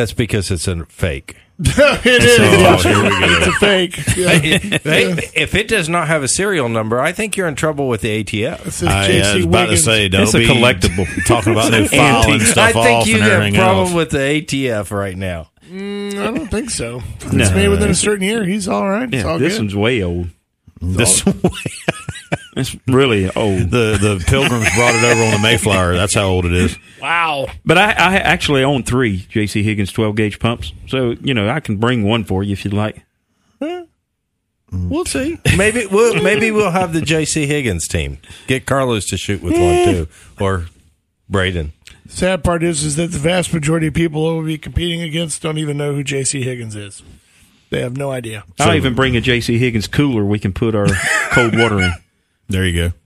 That's 0.00 0.14
because 0.14 0.50
it's 0.50 0.66
a 0.66 0.86
fake. 0.86 1.36
it 1.58 2.24
is. 2.24 2.38
Oh, 2.40 2.76
here. 2.78 3.36
It's 3.36 3.46
a 3.46 3.52
fake. 3.52 3.96
Yeah. 4.16 4.78
Hey, 4.78 5.30
if 5.34 5.54
it 5.54 5.68
does 5.68 5.90
not 5.90 6.08
have 6.08 6.22
a 6.22 6.28
serial 6.28 6.70
number, 6.70 6.98
I 6.98 7.12
think 7.12 7.36
you're 7.36 7.48
in 7.48 7.54
trouble 7.54 7.86
with 7.86 8.00
the 8.00 8.24
ATF. 8.24 8.82
It 8.82 8.88
I, 8.88 9.08
JC 9.10 9.22
I 9.22 9.36
was 9.36 9.44
about 9.44 9.66
to 9.66 9.76
say, 9.76 10.08
don't 10.08 10.22
It's 10.22 10.32
a 10.32 10.38
collectible. 10.38 11.06
talking 11.26 11.52
about 11.52 11.70
them 11.70 11.86
filing 11.86 12.40
stuff 12.40 12.74
I 12.76 12.82
think 12.82 13.08
you 13.08 13.16
and 13.16 13.24
have 13.24 13.42
a 13.42 13.50
problem 13.58 13.86
else. 13.88 13.94
with 13.94 14.10
the 14.12 14.18
ATF 14.18 14.90
right 14.90 15.18
now. 15.18 15.50
Mm, 15.70 16.14
I 16.18 16.30
don't 16.34 16.50
think 16.50 16.70
so. 16.70 17.02
If 17.18 17.30
No. 17.34 17.44
It's 17.44 17.54
made 17.54 17.68
within 17.68 17.90
a 17.90 17.94
certain 17.94 18.24
year. 18.24 18.42
He's 18.46 18.66
all 18.66 18.88
right. 18.88 19.12
It's 19.12 19.22
Yeah, 19.22 19.30
all 19.30 19.38
this 19.38 19.52
good. 19.56 19.60
one's 19.64 19.76
way 19.76 20.02
old. 20.02 20.28
This 20.80 21.22
It's 22.60 22.76
really 22.86 23.30
old. 23.30 23.70
the 23.70 23.98
the 24.00 24.24
Pilgrims 24.26 24.68
brought 24.74 24.94
it 24.94 25.04
over 25.04 25.24
on 25.24 25.32
the 25.32 25.38
Mayflower. 25.42 25.94
That's 25.94 26.14
how 26.14 26.24
old 26.28 26.44
it 26.46 26.52
is. 26.52 26.76
wow. 27.00 27.46
But 27.64 27.78
I, 27.78 27.90
I 27.90 28.16
actually 28.16 28.62
own 28.62 28.82
three 28.82 29.20
JC 29.20 29.62
Higgins 29.62 29.92
12 29.92 30.16
gauge 30.16 30.38
pumps. 30.38 30.72
So, 30.86 31.10
you 31.20 31.34
know, 31.34 31.48
I 31.48 31.60
can 31.60 31.76
bring 31.78 32.04
one 32.04 32.24
for 32.24 32.42
you 32.42 32.52
if 32.52 32.64
you'd 32.64 32.74
like. 32.74 33.02
Hmm. 33.60 34.88
We'll 34.88 35.04
see. 35.04 35.36
Maybe 35.56 35.86
we'll 35.86 36.22
maybe 36.22 36.50
we'll 36.52 36.70
have 36.70 36.92
the 36.92 37.00
JC 37.00 37.46
Higgins 37.46 37.88
team. 37.88 38.18
Get 38.46 38.66
Carlos 38.66 39.06
to 39.06 39.16
shoot 39.16 39.42
with 39.42 39.54
one 39.54 39.84
too, 39.84 40.08
eh. 40.38 40.44
or 40.44 40.66
Braden. 41.28 41.72
Sad 42.08 42.42
part 42.42 42.62
is, 42.62 42.82
is 42.84 42.96
that 42.96 43.12
the 43.12 43.18
vast 43.18 43.52
majority 43.54 43.86
of 43.86 43.94
people 43.94 44.28
who 44.28 44.36
will 44.36 44.44
be 44.44 44.58
competing 44.58 45.00
against 45.00 45.42
don't 45.42 45.58
even 45.58 45.76
know 45.76 45.94
who 45.94 46.02
J.C. 46.02 46.42
Higgins 46.42 46.74
is. 46.74 47.02
They 47.70 47.80
have 47.82 47.96
no 47.96 48.10
idea. 48.10 48.44
I'll 48.58 48.74
even 48.74 48.94
bring 48.94 49.16
a 49.16 49.20
JC 49.20 49.58
Higgins 49.58 49.86
cooler 49.86 50.24
we 50.24 50.40
can 50.40 50.52
put 50.52 50.74
our 50.74 50.86
cold 51.30 51.56
water 51.56 51.78
in. 51.80 51.92
There 52.50 52.66
you 52.66 52.88
go. 52.90 52.96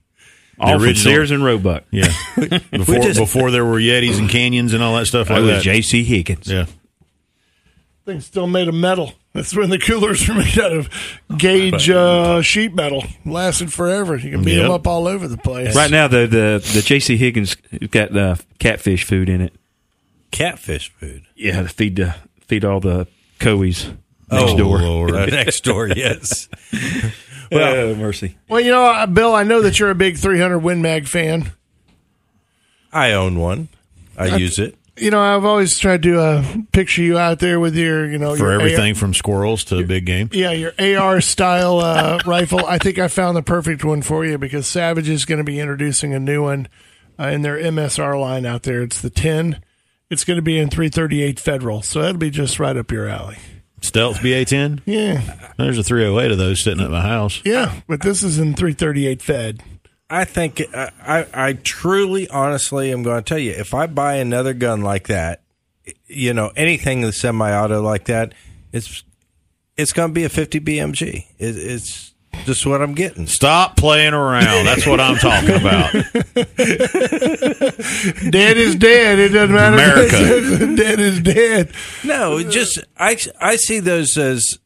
All 0.59 0.73
from 0.77 0.83
original- 0.87 1.13
Sears 1.13 1.31
and 1.31 1.43
Roebuck. 1.43 1.83
Yeah. 1.91 2.07
Before 2.71 2.95
just- 2.95 3.19
before 3.19 3.51
there 3.51 3.65
were 3.65 3.79
Yetis 3.79 4.17
and 4.19 4.29
canyons 4.29 4.73
and 4.73 4.81
all 4.81 4.95
that 4.95 5.05
stuff 5.05 5.27
That 5.27 5.41
like 5.41 5.55
was 5.55 5.63
that. 5.63 5.69
JC 5.69 6.03
Higgins. 6.03 6.47
Yeah. 6.49 6.65
Things 8.05 8.25
still 8.25 8.47
made 8.47 8.67
of 8.67 8.75
metal. 8.75 9.13
That's 9.33 9.53
when 9.55 9.69
the 9.69 9.79
coolers 9.79 10.27
were 10.29 10.35
made 10.35 10.59
out 10.59 10.71
of 10.71 10.89
gauge 11.37 11.89
uh, 11.89 12.41
sheet 12.41 12.73
metal. 12.73 13.03
Lasted 13.25 13.73
forever. 13.73 14.15
You 14.15 14.31
can 14.31 14.43
beat 14.43 14.55
them 14.55 14.67
Yep. 14.67 14.71
up 14.81 14.87
all 14.87 15.07
over 15.07 15.27
the 15.27 15.37
place. 15.37 15.75
Right 15.75 15.89
now, 15.91 16.07
the, 16.07 16.19
the, 16.19 16.59
the 16.73 16.81
JC 16.81 17.17
Higgins 17.17 17.55
got 17.91 18.15
uh, 18.15 18.35
catfish 18.59 19.03
food 19.03 19.27
in 19.27 19.41
it. 19.41 19.53
Catfish 20.31 20.89
food. 20.93 21.23
Yeah, 21.35 21.63
to 21.63 21.67
feed 21.67 21.95
the, 21.95 22.15
feed 22.41 22.63
all 22.63 22.79
the 22.79 23.07
coeys 23.39 23.87
next 24.31 24.51
oh, 24.53 24.57
door. 24.57 24.79
Lord. 24.79 25.11
Next 25.31 25.63
door, 25.63 25.87
yes. 25.89 26.47
Well, 27.51 27.95
mercy. 27.95 28.37
Well, 28.49 28.61
you 28.61 28.71
know, 28.71 28.85
uh, 28.85 29.05
Bill, 29.05 29.33
I 29.33 29.43
know 29.43 29.61
that 29.61 29.79
you're 29.79 29.91
a 29.91 29.95
big 29.95 30.17
300 30.17 30.59
Win 30.59 30.81
Mag 30.81 31.07
fan. 31.07 31.51
I 32.91 33.11
own 33.11 33.39
one. 33.39 33.69
I 34.17 34.37
use 34.37 34.59
it. 34.59 34.77
You 34.97 35.11
know, 35.11 35.19
I've 35.19 35.43
always 35.43 35.77
tried 35.77 36.03
to 36.03 36.21
uh, 36.21 36.45
picture 36.71 37.01
you 37.01 37.17
out 37.17 37.39
there 37.39 37.59
with 37.59 37.75
your, 37.75 38.09
you 38.09 38.17
know, 38.17 38.35
For 38.37 38.51
your 38.51 38.61
everything 38.61 38.95
from 38.95 39.13
squirrels 39.13 39.65
to 39.65 39.85
big 39.85 40.05
game. 40.05 40.29
Yeah, 40.31 40.51
your 40.51 40.73
AR 40.79 41.19
style 41.19 41.79
uh, 41.79 42.19
rifle. 42.25 42.65
I 42.65 42.77
think 42.77 42.97
I 42.97 43.09
found 43.09 43.35
the 43.35 43.43
perfect 43.43 43.83
one 43.83 44.01
for 44.01 44.25
you 44.25 44.37
because 44.37 44.67
Savage 44.67 45.09
is 45.09 45.25
going 45.25 45.39
to 45.39 45.43
be 45.43 45.59
introducing 45.59 46.13
a 46.13 46.19
new 46.19 46.43
one 46.43 46.69
uh, 47.19 47.27
in 47.27 47.41
their 47.41 47.57
MSR 47.57 48.17
line 48.17 48.45
out 48.45 48.63
there. 48.63 48.81
It's 48.83 49.01
the 49.01 49.09
10. 49.09 49.61
It's 50.09 50.23
going 50.23 50.37
to 50.37 50.41
be 50.41 50.57
in 50.57 50.69
338 50.69 51.41
Federal, 51.41 51.81
so 51.81 52.01
that'll 52.01 52.17
be 52.17 52.29
just 52.29 52.57
right 52.57 52.77
up 52.77 52.89
your 52.89 53.09
alley. 53.09 53.37
Stealth 53.85 54.21
BA 54.21 54.45
10? 54.45 54.81
Yeah. 54.85 55.51
There's 55.57 55.77
a 55.77 55.83
308 55.83 56.31
of 56.31 56.37
those 56.37 56.63
sitting 56.63 56.83
at 56.83 56.91
my 56.91 57.01
house. 57.01 57.41
Yeah, 57.45 57.81
but 57.87 58.01
this 58.01 58.23
is 58.23 58.39
in 58.39 58.53
338 58.53 59.21
Fed. 59.21 59.63
I 60.09 60.25
think 60.25 60.61
I, 60.73 60.91
I, 61.01 61.27
I 61.33 61.53
truly, 61.53 62.27
honestly, 62.29 62.91
am 62.91 63.03
going 63.03 63.23
to 63.23 63.27
tell 63.27 63.39
you 63.39 63.51
if 63.51 63.73
I 63.73 63.87
buy 63.87 64.15
another 64.15 64.53
gun 64.53 64.81
like 64.81 65.07
that, 65.07 65.41
you 66.07 66.33
know, 66.33 66.51
anything 66.55 67.01
that's 67.01 67.19
semi-auto 67.19 67.81
like 67.81 68.05
that, 68.05 68.33
it's 68.71 69.03
it's 69.77 69.91
going 69.91 70.09
to 70.09 70.13
be 70.13 70.23
a 70.23 70.29
50 70.29 70.59
BMG. 70.61 71.25
It, 71.37 71.57
it's 71.57 72.13
just 72.45 72.65
what 72.65 72.81
I'm 72.81 72.93
getting. 72.93 73.27
Stop 73.27 73.77
playing 73.77 74.13
around. 74.13 74.65
That's 74.65 74.85
what 74.85 74.99
I'm 74.99 75.17
talking 75.17 75.55
about. 75.55 75.93
Dead 78.31 78.57
is 78.57 78.75
dead. 78.75 79.19
It 79.19 79.29
doesn't 79.29 79.55
matter. 79.55 79.75
America. 79.75 80.75
dead 80.75 80.99
is 80.99 81.21
dead. 81.21 81.71
No, 82.03 82.43
just 82.43 82.83
I 82.97 83.17
I 83.39 83.55
see 83.55 83.79
those 83.79 84.17
as 84.17 84.59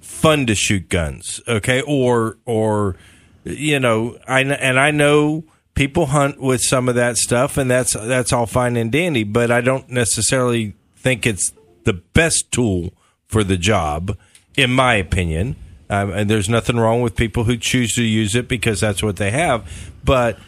fun 0.00 0.46
to 0.46 0.54
shoot 0.54 0.88
guns, 0.88 1.40
okay? 1.48 1.82
Or 1.82 2.38
or 2.44 2.96
you 3.44 3.80
know, 3.80 4.18
I 4.26 4.40
and 4.40 4.78
I 4.78 4.90
know 4.90 5.44
people 5.74 6.06
hunt 6.06 6.40
with 6.40 6.62
some 6.62 6.88
of 6.88 6.94
that 6.94 7.16
stuff 7.16 7.56
and 7.56 7.70
that's 7.70 7.94
that's 7.94 8.32
all 8.32 8.46
fine 8.46 8.76
and 8.76 8.92
dandy, 8.92 9.24
but 9.24 9.50
I 9.50 9.60
don't 9.60 9.88
necessarily 9.88 10.74
think 10.96 11.26
it's 11.26 11.52
the 11.84 11.94
best 11.94 12.52
tool 12.52 12.92
for 13.26 13.42
the 13.42 13.56
job 13.56 14.16
in 14.56 14.70
my 14.70 14.94
opinion. 14.94 15.56
Um, 15.92 16.10
and 16.12 16.30
there's 16.30 16.48
nothing 16.48 16.78
wrong 16.78 17.02
with 17.02 17.14
people 17.16 17.44
who 17.44 17.56
choose 17.58 17.94
to 17.96 18.02
use 18.02 18.34
it 18.34 18.48
because 18.48 18.80
that's 18.80 19.02
what 19.02 19.16
they 19.16 19.30
have, 19.30 19.92
but 20.02 20.38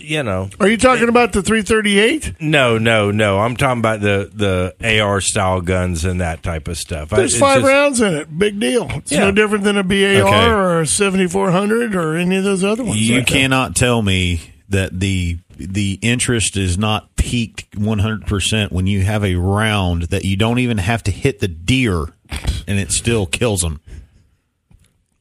you 0.00 0.24
know, 0.24 0.50
Are 0.58 0.68
you 0.68 0.76
talking 0.76 1.08
about 1.08 1.32
the 1.32 1.40
338? 1.40 2.34
no, 2.40 2.76
no, 2.78 3.10
no. 3.12 3.38
I'm 3.38 3.56
talking 3.56 3.78
about 3.78 4.00
the 4.00 4.28
the 4.34 5.00
AR 5.00 5.20
style 5.20 5.60
guns 5.60 6.04
and 6.04 6.20
that 6.20 6.42
type 6.42 6.66
of 6.68 6.76
stuff. 6.76 7.10
There's 7.10 7.32
it's 7.34 7.40
five 7.40 7.60
just- 7.60 7.68
rounds 7.68 8.00
in 8.00 8.12
it. 8.14 8.36
Big 8.38 8.58
deal. 8.58 8.88
It's 8.90 9.12
Yeah. 9.12 9.20
no 9.20 9.30
different 9.32 9.62
than 9.64 9.76
a 9.78 9.84
BAR 9.84 10.26
Okay. 10.26 10.46
or 10.46 10.80
a 10.80 10.86
7400 10.86 11.94
or 11.94 12.16
any 12.16 12.36
of 12.36 12.44
those 12.44 12.64
other 12.64 12.82
ones. 12.84 13.00
You 13.00 13.18
like 13.18 13.26
that. 13.28 13.32
cannot 13.32 13.76
tell 13.76 14.02
me 14.02 14.40
that 14.68 14.98
the 15.00 15.38
the 15.56 16.00
interest 16.02 16.56
is 16.56 16.76
not 16.76 17.14
peaked 17.14 17.70
100% 17.78 18.72
when 18.72 18.88
you 18.88 19.02
have 19.02 19.24
a 19.24 19.36
round 19.36 20.02
that 20.04 20.24
you 20.24 20.36
don't 20.36 20.58
even 20.58 20.78
have 20.78 21.04
to 21.04 21.12
hit 21.12 21.38
the 21.38 21.46
deer 21.46 22.06
and 22.66 22.80
it 22.80 22.90
still 22.90 23.24
kills 23.26 23.60
them. 23.60 23.80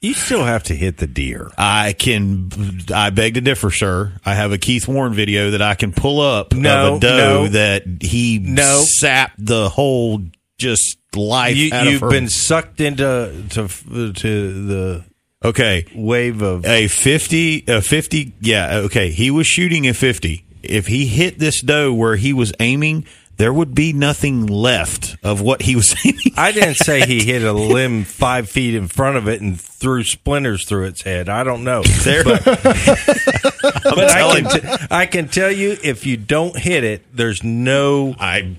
You 0.04 0.14
still 0.14 0.44
have 0.44 0.64
to 0.64 0.76
hit 0.76 0.98
the 0.98 1.08
deer. 1.08 1.50
I 1.58 1.94
can. 1.94 2.52
I 2.94 3.10
beg 3.10 3.36
to 3.36 3.42
differ, 3.42 3.72
sir. 3.72 4.12
I 4.26 4.34
have 4.36 4.52
a 4.52 4.58
Keith 4.58 4.86
Warren 4.86 5.14
video 5.14 5.52
that 5.52 5.62
I 5.62 5.76
can 5.76 5.94
pull 5.94 6.20
up 6.20 6.54
No, 6.54 6.96
of 6.96 6.98
a 6.98 7.00
doe 7.00 7.18
no. 7.44 7.48
that 7.48 7.84
he 8.02 8.38
No. 8.38 8.84
sapped 8.86 9.36
the 9.38 9.70
whole 9.70 10.22
just 10.58 10.98
life. 11.16 11.56
You, 11.56 12.00
her. 12.00 12.10
been 12.10 12.28
sucked 12.28 12.82
into 12.82 13.46
to 13.52 13.68
to 14.14 14.66
the 14.68 15.06
okay 15.46 15.86
wave 15.96 16.42
of 16.42 16.66
a 16.66 16.90
fifty. 16.90 17.64
A 17.70 17.82
fifty. 17.82 18.34
Yeah. 18.42 18.80
Okay. 18.80 19.10
He 19.12 19.32
was 19.32 19.48
shooting 19.48 19.88
a 19.88 19.94
fifty. 19.94 20.44
If 20.62 20.88
he 20.88 21.06
hit 21.08 21.40
this 21.40 21.62
doe 21.62 21.94
where 21.94 22.18
he 22.18 22.34
was 22.34 22.52
aiming, 22.60 23.06
there 23.38 23.52
would 23.54 23.74
be 23.74 23.94
nothing 23.94 24.46
left 24.48 25.18
of 25.24 25.42
what 25.42 25.64
he 25.64 25.76
was 25.76 25.96
aiming. 26.06 26.34
I 26.38 26.52
didn't 26.52 26.76
say 26.76 27.02
he 27.06 27.24
hit 27.24 27.42
a 27.44 27.52
limb 27.54 28.04
five 28.04 28.50
feet 28.50 28.76
in 28.76 28.88
front 28.88 29.18
of 29.18 29.28
it 29.28 29.42
and 29.42 29.60
threw 29.60 30.04
splinters 30.04 30.66
through 30.66 30.86
its 30.86 31.02
head. 31.02 31.30
I 31.30 31.44
don't 31.44 31.64
know. 31.64 31.82
There- 32.04 32.24
but 32.24 32.44
but 32.46 34.12
I, 34.12 34.42
can 34.42 34.50
t- 34.62 34.86
I 34.92 35.06
can 35.06 35.28
tell 35.30 35.52
you 35.52 35.78
if 35.84 36.06
you 36.06 36.18
don't 36.18 36.58
hit 36.58 36.84
it, 36.84 37.04
there's 37.16 37.44
no 37.44 38.16
I. 38.20 38.58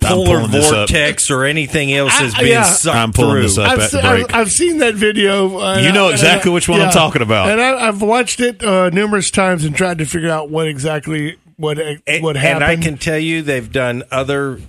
polar 0.00 0.38
pulling 0.38 0.50
this 0.50 0.66
up. 0.70 0.88
vortex 0.90 1.30
or 1.30 1.44
anything 1.44 1.92
else 1.92 2.12
I- 2.14 2.24
is 2.24 2.34
being 2.34 2.52
yeah. 2.52 2.62
sucked 2.64 2.96
I'm 2.96 3.12
pulling 3.12 3.32
through. 3.34 3.42
this 3.42 3.58
up. 3.58 3.70
I've, 3.70 3.78
at 3.80 3.90
se- 3.90 4.00
break. 4.02 4.34
I've, 4.34 4.40
I've 4.42 4.52
seen 4.52 4.78
that 4.78 4.94
video. 4.94 5.58
uh, 5.58 5.78
You 5.78 5.86
and 5.86 5.94
know 5.94 6.08
I- 6.08 6.12
exactly 6.12 6.50
which 6.52 6.68
one 6.68 6.80
I'm 6.80 6.92
talking 6.92 7.22
about. 7.22 7.50
And 7.50 7.60
I, 7.60 7.88
I've 7.88 8.02
watched 8.02 8.40
it 8.40 8.62
uh, 8.64 8.90
numerous 8.90 9.30
times 9.30 9.64
and 9.64 9.74
tried 9.76 9.98
to 9.98 10.04
figure 10.06 10.30
out 10.30 10.50
what 10.50 10.66
exactly 10.68 11.36
what 11.56 11.78
And- 11.78 12.22
what 12.22 12.36
and. 12.36 12.64
I 12.64 12.76
can 12.76 12.96
tell 12.98 13.18
you 13.18 13.42
they've 13.42 13.70
done 13.70 14.02
other 14.10 14.60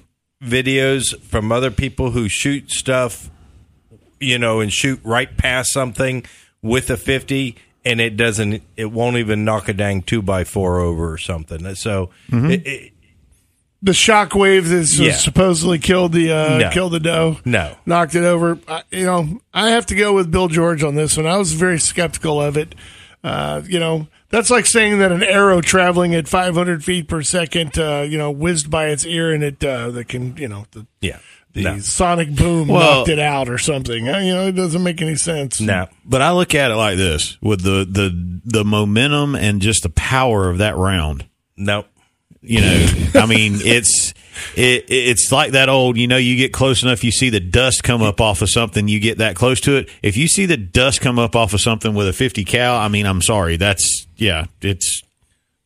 videos 0.43 1.19
from 1.21 1.51
other 1.51 1.71
people 1.71 2.11
who 2.11 2.27
shoot 2.29 2.71
stuff, 2.71 3.29
you 4.19 4.37
know, 4.37 4.59
and 4.59 4.71
shoot 4.71 4.99
right 5.03 5.35
past 5.37 5.71
something 5.73 6.23
with 6.61 6.89
a 6.89 6.97
50 6.97 7.55
and 7.83 8.01
it 8.01 8.17
doesn't 8.17 8.63
it 8.75 8.91
won't 8.91 9.17
even 9.17 9.45
knock 9.45 9.69
a 9.69 9.73
dang 9.73 10.01
2 10.01 10.21
by 10.21 10.43
4 10.43 10.79
over 10.79 11.11
or 11.13 11.17
something. 11.17 11.73
So 11.75 12.09
Mm-hmm. 12.31 12.51
it, 12.51 12.67
it, 12.67 12.91
the 13.81 13.91
shockwave 13.91 14.63
that 14.69 14.91
Yeah. 14.99 15.11
supposedly 15.13 15.77
killed 15.77 16.11
the 16.13 16.31
uh, 16.31 16.57
No. 16.57 16.69
killed 16.71 16.93
the 16.93 16.99
doe. 16.99 17.37
No. 17.45 17.75
knocked 17.85 18.15
it 18.15 18.23
over. 18.23 18.57
I, 18.67 18.81
you 18.91 19.05
know, 19.05 19.41
I 19.53 19.69
have 19.71 19.85
to 19.87 19.95
go 19.95 20.13
with 20.13 20.31
Bill 20.31 20.47
George 20.47 20.81
on 20.83 20.95
this 20.95 21.15
one. 21.17 21.27
I 21.27 21.37
was 21.37 21.53
very 21.53 21.79
skeptical 21.79 22.41
of 22.41 22.57
it. 22.57 22.73
Uh, 23.23 23.61
you 23.67 23.79
know, 23.79 24.07
that's 24.35 24.49
like 24.49 24.65
saying 24.65 24.99
that 24.99 25.11
an 25.11 25.23
arrow 25.23 25.61
traveling 25.61 26.13
at 26.13 26.27
500 26.27 26.83
feet 26.83 27.07
per 27.07 27.21
second, 27.21 27.77
uh, 27.77 28.01
you 28.07 28.17
know, 28.17 28.31
whizzed 28.31 28.69
by 28.69 28.87
its 28.87 29.05
ear 29.05 29.31
and 29.33 29.43
it 29.43 29.63
uh, 29.63 29.91
that 29.91 30.07
can, 30.09 30.35
you 30.37 30.47
know, 30.47 30.65
the, 30.71 30.85
yeah. 31.01 31.19
the 31.53 31.61
No. 31.63 31.79
sonic 31.79 32.35
boom 32.35 32.67
Well- 32.67 32.97
knocked 32.99 33.09
it 33.09 33.19
out 33.19 33.47
or 33.49 33.57
something. 33.57 34.09
Uh, 34.09 34.17
You 34.19 34.33
know, 34.33 34.47
it 34.47 34.51
doesn't 34.55 34.83
make 34.83 35.01
any 35.01 35.15
sense. 35.15 35.61
No. 35.61 35.87
But 36.03 36.21
I 36.21 36.31
look 36.31 36.53
at 36.53 36.69
it 36.71 36.75
like 36.75 36.97
this: 36.97 37.37
with 37.41 37.61
the 37.63 37.85
the 37.89 38.41
the 38.43 38.63
momentum 38.65 39.35
and 39.35 39.61
just 39.61 39.83
the 39.83 39.89
power 39.89 40.49
of 40.49 40.57
that 40.59 40.75
round. 40.75 41.25
No. 41.57 41.85
You 42.47 42.61
know, 42.61 42.87
I 43.15 43.25
mean, 43.25 43.55
it's 43.61 44.13
it, 44.55 44.85
it's 44.87 45.31
like 45.31 45.51
that 45.51 45.69
old, 45.69 45.97
you 45.97 46.07
know, 46.07 46.17
you 46.17 46.35
get 46.35 46.53
close 46.53 46.83
enough, 46.83 47.03
you 47.03 47.11
see 47.11 47.29
the 47.29 47.39
dust 47.39 47.83
come 47.83 48.01
up 48.01 48.21
off 48.21 48.41
of 48.41 48.49
something, 48.49 48.87
you 48.87 48.99
get 48.99 49.17
that 49.19 49.35
close 49.35 49.59
to 49.61 49.77
it. 49.77 49.89
If 50.03 50.17
you 50.17 50.27
see 50.27 50.45
the 50.45 50.57
dust 50.57 51.01
come 51.01 51.19
up 51.19 51.35
off 51.35 51.53
of 51.53 51.61
something 51.61 51.93
with 51.93 52.07
a 52.07 52.13
50 52.13 52.43
cal, 52.45 52.75
I 52.75 52.87
mean, 52.87 53.05
I'm 53.05 53.21
sorry. 53.21 53.57
That's, 53.57 54.07
yeah, 54.17 54.45
it's. 54.61 55.01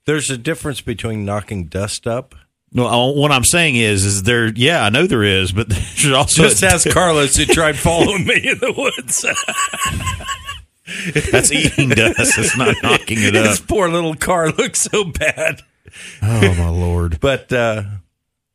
There's 0.06 0.30
a 0.30 0.38
difference 0.38 0.82
between 0.82 1.26
knocking 1.26 1.66
dust 1.66 2.08
up. 2.08 2.34
No, 2.72 3.08
what 3.14 3.32
I'm 3.32 3.44
saying 3.44 3.76
is, 3.76 4.06
is 4.06 4.24
there? 4.24 4.48
Yeah, 4.48 4.84
I 4.84 4.90
know 4.90 5.08
there 5.08 5.24
is, 5.24 5.52
but 5.52 5.70
there's 5.70 6.12
also 6.12 6.44
Just 6.44 6.64
ask 6.64 6.90
Carlos 6.90 7.36
who 7.36 7.46
tried 7.46 7.78
following 7.80 8.26
me 8.26 8.36
in 8.48 8.60
the 8.60 8.74
woods. 8.76 9.26
That's 11.32 11.52
eating 11.52 11.90
dust. 11.90 12.38
It's 12.38 12.58
not 12.58 12.76
knocking 12.82 13.18
it 13.22 13.34
His 13.36 13.60
up. 13.62 13.68
poor 13.68 13.90
little 13.90 14.16
car 14.16 14.52
looks 14.52 14.82
so 14.82 15.04
bad. 15.06 15.62
Oh 16.22 16.54
my 16.56 16.70
lord! 16.70 17.20
But 17.22 17.52
uh, 17.54 17.84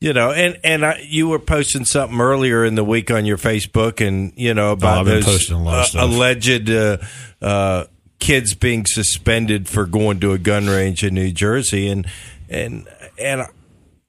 you 0.00 0.12
know, 0.12 0.32
and 0.32 0.58
and 0.64 0.84
I, 0.84 1.04
you 1.08 1.28
were 1.28 1.38
posting 1.38 1.84
something 1.84 2.20
earlier 2.20 2.64
in 2.64 2.74
the 2.74 2.84
week 2.84 3.10
on 3.10 3.24
your 3.24 3.38
Facebook, 3.38 4.06
and 4.06 4.32
you 4.36 4.52
know 4.54 4.72
about 4.72 5.02
Oh, 5.02 5.04
those 5.04 5.24
posting 5.24 5.56
a 5.56 5.62
lot 5.62 5.94
of 5.94 6.00
uh, 6.00 6.04
alleged 6.04 6.70
uh, 6.70 6.98
uh, 7.40 7.84
kids 8.18 8.54
being 8.54 8.84
suspended 8.86 9.68
for 9.68 9.86
going 9.86 10.20
to 10.20 10.32
a 10.32 10.38
gun 10.38 10.66
range 10.66 11.02
in 11.04 11.14
New 11.14 11.30
Jersey, 11.32 11.88
and 11.88 12.06
and 12.50 12.86
and 13.18 13.42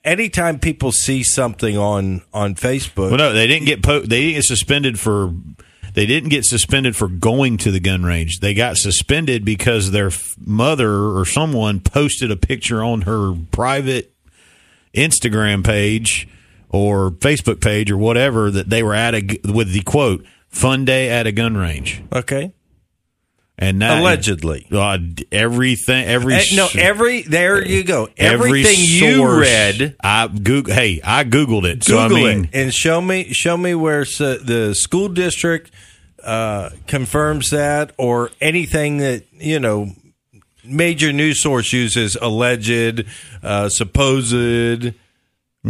anytime 0.04 0.60
people 0.60 0.92
see 0.92 1.24
something 1.24 1.78
on 1.78 2.22
on 2.34 2.56
Facebook, 2.56 3.10
Well, 3.12 3.18
no, 3.18 3.34
they 3.34 3.48
didn't 3.48 3.66
get 3.66 3.82
po- 3.84 4.02
they 4.02 4.22
didn't 4.22 4.36
get 4.36 4.44
suspended 4.44 5.00
for 5.00 5.34
they 5.96 6.06
didn't 6.06 6.30
get 6.30 6.44
suspended 6.44 6.96
for 6.96 7.08
going 7.08 7.58
to 7.58 7.72
the 7.72 7.80
gun 7.80 8.04
range. 8.04 8.40
They 8.40 8.54
got 8.54 8.78
suspended 8.78 9.44
because 9.44 9.92
their 9.92 10.12
mother 10.38 11.18
or 11.18 11.26
someone 11.26 11.80
posted 11.80 12.30
a 12.32 12.36
picture 12.36 12.84
on 12.84 13.02
her 13.02 13.34
private 13.52 14.14
Instagram 14.94 15.64
page 15.64 16.28
or 16.70 17.12
Facebook 17.12 17.62
page 17.62 17.90
or 17.90 17.98
whatever 17.98 18.52
that 18.52 18.70
they 18.70 18.84
were 18.84 18.94
at 18.94 19.16
a 19.16 19.40
with 19.46 19.72
the 19.72 19.82
quote 19.82 20.26
"fun 20.50 20.86
day 20.86 21.10
at 21.10 21.28
a 21.28 21.32
gun 21.32 21.56
range." 21.56 22.04
Okay. 22.14 22.52
And 23.58 23.80
now, 23.80 24.02
Allegedly. 24.02 24.68
uh, 24.70 24.98
everything, 25.32 26.06
every 26.06 26.34
Eh, 26.36 26.44
no, 26.56 26.68
every 26.78 27.22
there 27.22 27.66
you 27.66 27.86
go. 27.86 28.10
every 28.18 28.60
Everything 28.66 28.76
you 28.86 29.40
read, 29.40 29.96
I 30.04 30.28
Goog- 30.28 30.70
Hey, 30.70 31.00
I 31.02 31.24
googled 31.24 31.64
it. 31.64 31.84
so 31.86 31.98
I 32.00 32.10
Google 32.10 32.24
mean, 32.26 32.44
it 32.46 32.50
and 32.54 32.74
show 32.74 33.00
me 33.00 33.32
show 33.32 33.56
me 33.56 33.74
where 33.74 34.02
s- 34.02 34.18
the 34.18 34.76
school 34.78 35.08
district 35.08 35.72
uh, 36.22 36.72
confirms 36.88 37.52
that, 37.52 37.94
or 37.98 38.32
anything 38.42 38.98
that 38.98 39.24
you 39.40 39.60
know 39.62 39.92
major 40.66 41.14
news 41.14 41.42
source 41.42 41.72
uses 41.72 42.18
alleged, 42.22 43.06
uh, 43.42 43.70
supposed, 43.70 44.34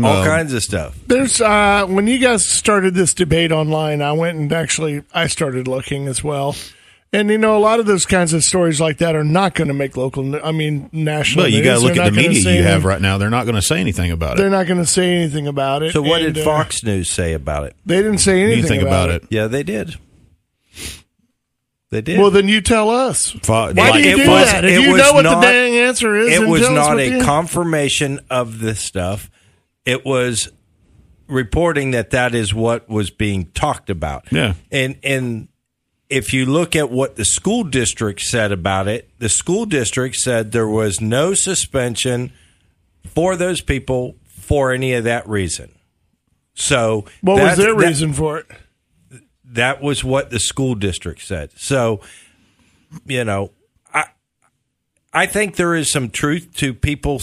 all 0.03 0.25
kinds 0.25 0.53
of 0.53 0.63
stuff. 0.63 0.97
There's 1.05 1.39
uh, 1.39 1.85
when 1.87 2.07
you 2.07 2.17
guys 2.17 2.47
started 2.49 2.95
this 2.95 3.13
debate 3.13 3.51
online, 3.51 4.01
I 4.01 4.13
went 4.13 4.37
and 4.39 4.51
actually 4.51 5.03
I 5.13 5.27
started 5.27 5.67
looking 5.67 6.07
as 6.07 6.23
well. 6.23 6.55
And 7.15 7.29
you 7.29 7.37
know, 7.37 7.57
a 7.57 7.59
lot 7.59 7.79
of 7.79 7.85
those 7.85 8.05
kinds 8.05 8.33
of 8.33 8.43
stories 8.43 8.79
like 8.81 8.97
that 8.99 9.15
are 9.15 9.23
not 9.23 9.53
going 9.55 9.67
to 9.69 9.73
make 9.73 9.95
local. 9.97 10.35
I 10.45 10.51
mean, 10.51 10.89
national. 10.91 11.45
But 11.45 11.51
you 11.51 11.63
got 11.63 11.75
to 11.75 11.79
look 11.79 11.95
They're 11.95 12.03
at 12.05 12.13
the 12.13 12.17
media 12.27 12.39
you 12.57 12.63
have 12.63 12.71
anything- 12.73 12.87
right 12.87 13.01
now. 13.01 13.17
They're 13.17 13.29
not 13.29 13.45
going 13.45 13.55
to 13.55 13.61
say 13.61 13.79
anything 13.79 14.11
about 14.11 14.33
it. 14.33 14.37
They're 14.41 14.49
not 14.49 14.67
going 14.67 14.79
to 14.79 14.85
say 14.85 15.13
anything 15.15 15.47
about 15.47 15.83
it. 15.83 15.93
So, 15.93 16.01
what 16.01 16.21
And, 16.21 16.33
did 16.33 16.41
uh, 16.41 16.45
Fox 16.45 16.83
News 16.83 17.09
say 17.09 17.33
about 17.33 17.63
it? 17.65 17.75
They 17.85 17.97
didn't 17.97 18.17
say 18.19 18.41
anything, 18.43 18.59
Anything 18.59 18.81
about 18.87 19.09
it? 19.09 19.23
Yeah, 19.29 19.47
they 19.47 19.63
did. 19.63 19.95
They 21.91 22.01
did. 22.01 22.19
Well, 22.19 22.31
then 22.31 22.47
you 22.47 22.61
tell 22.61 22.89
us. 22.89 23.31
Fo- 23.43 23.71
Why 23.73 23.91
do 23.91 23.99
you 24.07 24.15
It 24.15 24.25
do 24.25 24.29
was- 24.31 24.51
that? 24.51 24.65
If 24.65 24.81
you 24.81 24.97
know 24.97 25.13
what 25.13 25.21
not- 25.21 25.41
the 25.41 25.47
dang 25.47 25.75
answer 25.77 26.15
is, 26.15 26.35
it 26.35 26.41
then 26.41 26.49
was 26.49 26.61
tell 26.61 26.71
us 26.71 26.75
not 26.87 26.95
what 26.95 26.99
a 26.99 27.17
the- 27.19 27.23
confirmation 27.23 28.19
of 28.29 28.59
this 28.59 28.79
stuff. 28.81 29.29
It 29.85 30.03
was 30.05 30.51
reporting 31.27 31.91
that 31.91 32.09
that 32.11 32.35
is 32.35 32.53
what 32.53 32.89
was 32.89 33.09
being 33.11 33.45
talked 33.53 33.89
about. 33.89 34.25
Yeah. 34.31 34.53
and 34.71 34.97
and 35.03 35.47
if 36.09 36.33
you 36.33 36.45
look 36.45 36.75
at 36.75 36.89
what 36.91 37.15
the 37.15 37.25
school 37.25 37.63
district 37.63 38.21
said 38.21 38.51
about 38.51 38.87
it, 38.87 39.09
the 39.19 39.29
school 39.29 39.65
district 39.65 40.15
said 40.15 40.51
there 40.51 40.67
was 40.67 41.01
no 41.01 41.33
suspension 41.33 42.31
for 43.05 43.35
those 43.35 43.61
people 43.61 44.15
for 44.27 44.71
any 44.71 44.93
of 44.93 45.03
that 45.05 45.27
reason. 45.27 45.71
So 46.53 47.05
What 47.21 47.41
was 47.41 47.57
their 47.57 47.73
that- 47.75 47.87
reason 47.87 48.13
for 48.13 48.39
it? 48.39 48.45
that 49.45 49.81
was 49.81 50.03
what 50.03 50.29
the 50.31 50.39
school 50.39 50.75
district 50.75 51.21
said. 51.21 51.49
So, 51.55 52.01
you 53.05 53.23
know, 53.23 53.51
I 53.93 54.05
I 55.13 55.25
think 55.27 55.55
there 55.55 55.75
is 55.75 55.91
some 55.91 56.09
truth 56.09 56.49
to 56.57 56.73
people 56.73 57.21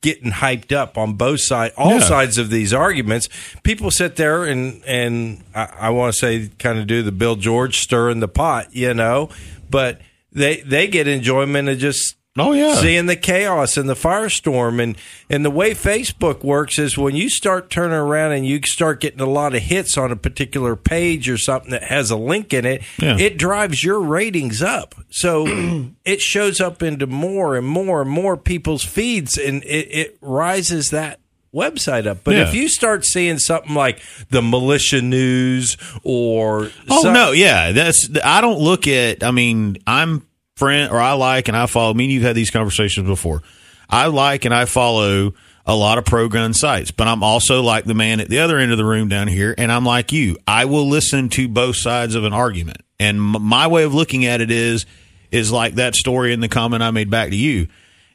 getting 0.00 0.30
hyped 0.30 0.72
up 0.72 0.96
on 0.98 1.14
both 1.14 1.40
sides, 1.40 1.74
all 1.76 1.92
Yeah. 1.92 1.98
sides 2.00 2.38
of 2.38 2.50
these 2.50 2.72
arguments. 2.72 3.28
People 3.62 3.90
sit 3.90 4.16
there 4.16 4.44
and 4.44 4.82
and 4.86 5.42
I, 5.54 5.68
I 5.80 5.90
want 5.90 6.12
to 6.14 6.18
say 6.18 6.50
kind 6.58 6.78
of 6.78 6.86
do 6.86 7.02
the 7.02 7.12
Bill 7.12 7.36
George 7.36 7.78
stir 7.78 8.10
in 8.10 8.20
the 8.20 8.28
pot, 8.28 8.68
you 8.74 8.94
know, 8.94 9.30
but 9.70 10.00
they 10.32 10.60
they 10.60 10.86
get 10.86 11.08
enjoyment 11.08 11.68
of 11.68 11.78
just 11.78 12.14
Oh 12.38 12.52
yeah. 12.52 12.74
seeing 12.74 13.06
the 13.06 13.16
chaos 13.16 13.76
and 13.76 13.88
the 13.88 13.94
firestorm 13.94 14.82
and 14.82 14.96
and 15.30 15.44
the 15.44 15.50
way 15.50 15.72
Facebook 15.72 16.44
works 16.44 16.78
is 16.78 16.96
when 16.98 17.16
you 17.16 17.28
start 17.30 17.70
turning 17.70 17.96
around 17.96 18.32
and 18.32 18.46
you 18.46 18.60
start 18.64 19.00
getting 19.00 19.20
a 19.20 19.26
lot 19.28 19.54
of 19.54 19.62
hits 19.62 19.96
on 19.96 20.12
a 20.12 20.16
particular 20.16 20.76
page 20.76 21.28
or 21.28 21.38
something 21.38 21.70
that 21.70 21.84
has 21.84 22.10
a 22.10 22.16
link 22.16 22.52
in 22.52 22.64
it, 22.64 22.82
Yeah. 22.98 23.16
it 23.18 23.38
drives 23.38 23.82
your 23.82 24.00
ratings 24.00 24.62
up. 24.62 24.94
So 25.10 25.46
it 26.04 26.20
shows 26.20 26.60
up 26.60 26.82
into 26.82 27.06
more 27.06 27.56
and 27.56 27.66
more 27.66 28.02
and 28.02 28.10
more 28.10 28.36
people's 28.36 28.84
feeds 28.84 29.36
and 29.38 29.62
it, 29.64 29.88
it 29.90 30.18
rises 30.20 30.90
that 30.90 31.20
website 31.54 32.06
up. 32.06 32.18
But 32.22 32.34
Yeah. 32.34 32.48
if 32.48 32.54
you 32.54 32.68
start 32.68 33.06
seeing 33.06 33.38
something 33.38 33.74
like 33.74 34.00
the 34.28 34.42
militia 34.42 35.00
news 35.00 35.78
or 36.02 36.70
Oh 36.90 37.02
some- 37.02 37.14
no, 37.14 37.32
yeah. 37.32 37.72
That's 37.72 38.10
I 38.22 38.40
don't 38.42 38.60
look 38.60 38.86
at. 38.86 39.24
I 39.24 39.30
mean, 39.30 39.78
I'm 39.86 40.26
friend 40.56 40.90
or 40.90 40.98
I 40.98 41.12
like 41.12 41.48
and 41.48 41.56
I 41.56 41.66
follow. 41.66 41.92
Me 41.94 42.04
and 42.04 42.12
you've 42.12 42.22
had 42.22 42.34
these 42.34 42.50
conversations 42.50 43.06
before. 43.06 43.42
I 43.88 44.06
like 44.06 44.44
and 44.46 44.54
I 44.54 44.64
follow 44.64 45.34
a 45.66 45.76
lot 45.76 45.98
of 45.98 46.04
pro 46.04 46.28
gun 46.28 46.54
sites, 46.54 46.90
but 46.90 47.06
I'm 47.06 47.22
also 47.22 47.62
like 47.62 47.84
the 47.84 47.94
man 47.94 48.20
at 48.20 48.28
the 48.28 48.38
other 48.38 48.56
end 48.56 48.72
of 48.72 48.78
the 48.78 48.84
room 48.84 49.08
down 49.08 49.28
here, 49.28 49.54
and 49.56 49.70
I'm 49.70 49.84
like 49.84 50.12
you. 50.12 50.38
I 50.46 50.64
will 50.64 50.88
listen 50.88 51.28
to 51.30 51.48
both 51.48 51.76
sides 51.76 52.14
of 52.14 52.24
an 52.24 52.32
argument, 52.32 52.78
and 52.98 53.18
m- 53.18 53.42
my 53.42 53.66
way 53.66 53.84
of 53.84 53.92
looking 53.92 54.24
at 54.24 54.40
it 54.40 54.50
is 54.50 54.86
is 55.30 55.52
like 55.52 55.74
that 55.74 55.94
story 55.94 56.32
in 56.32 56.40
the 56.40 56.48
comment 56.48 56.82
I 56.82 56.90
made 56.90 57.10
back 57.10 57.30
to 57.30 57.36
you. 57.36 57.66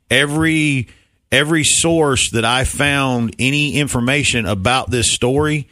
Every 0.10 0.88
every 1.32 1.64
source 1.64 2.32
that 2.32 2.46
I 2.46 2.64
found 2.64 3.36
any 3.38 3.76
information 3.76 4.46
about 4.46 4.90
this 4.90 5.14
story, 5.14 5.68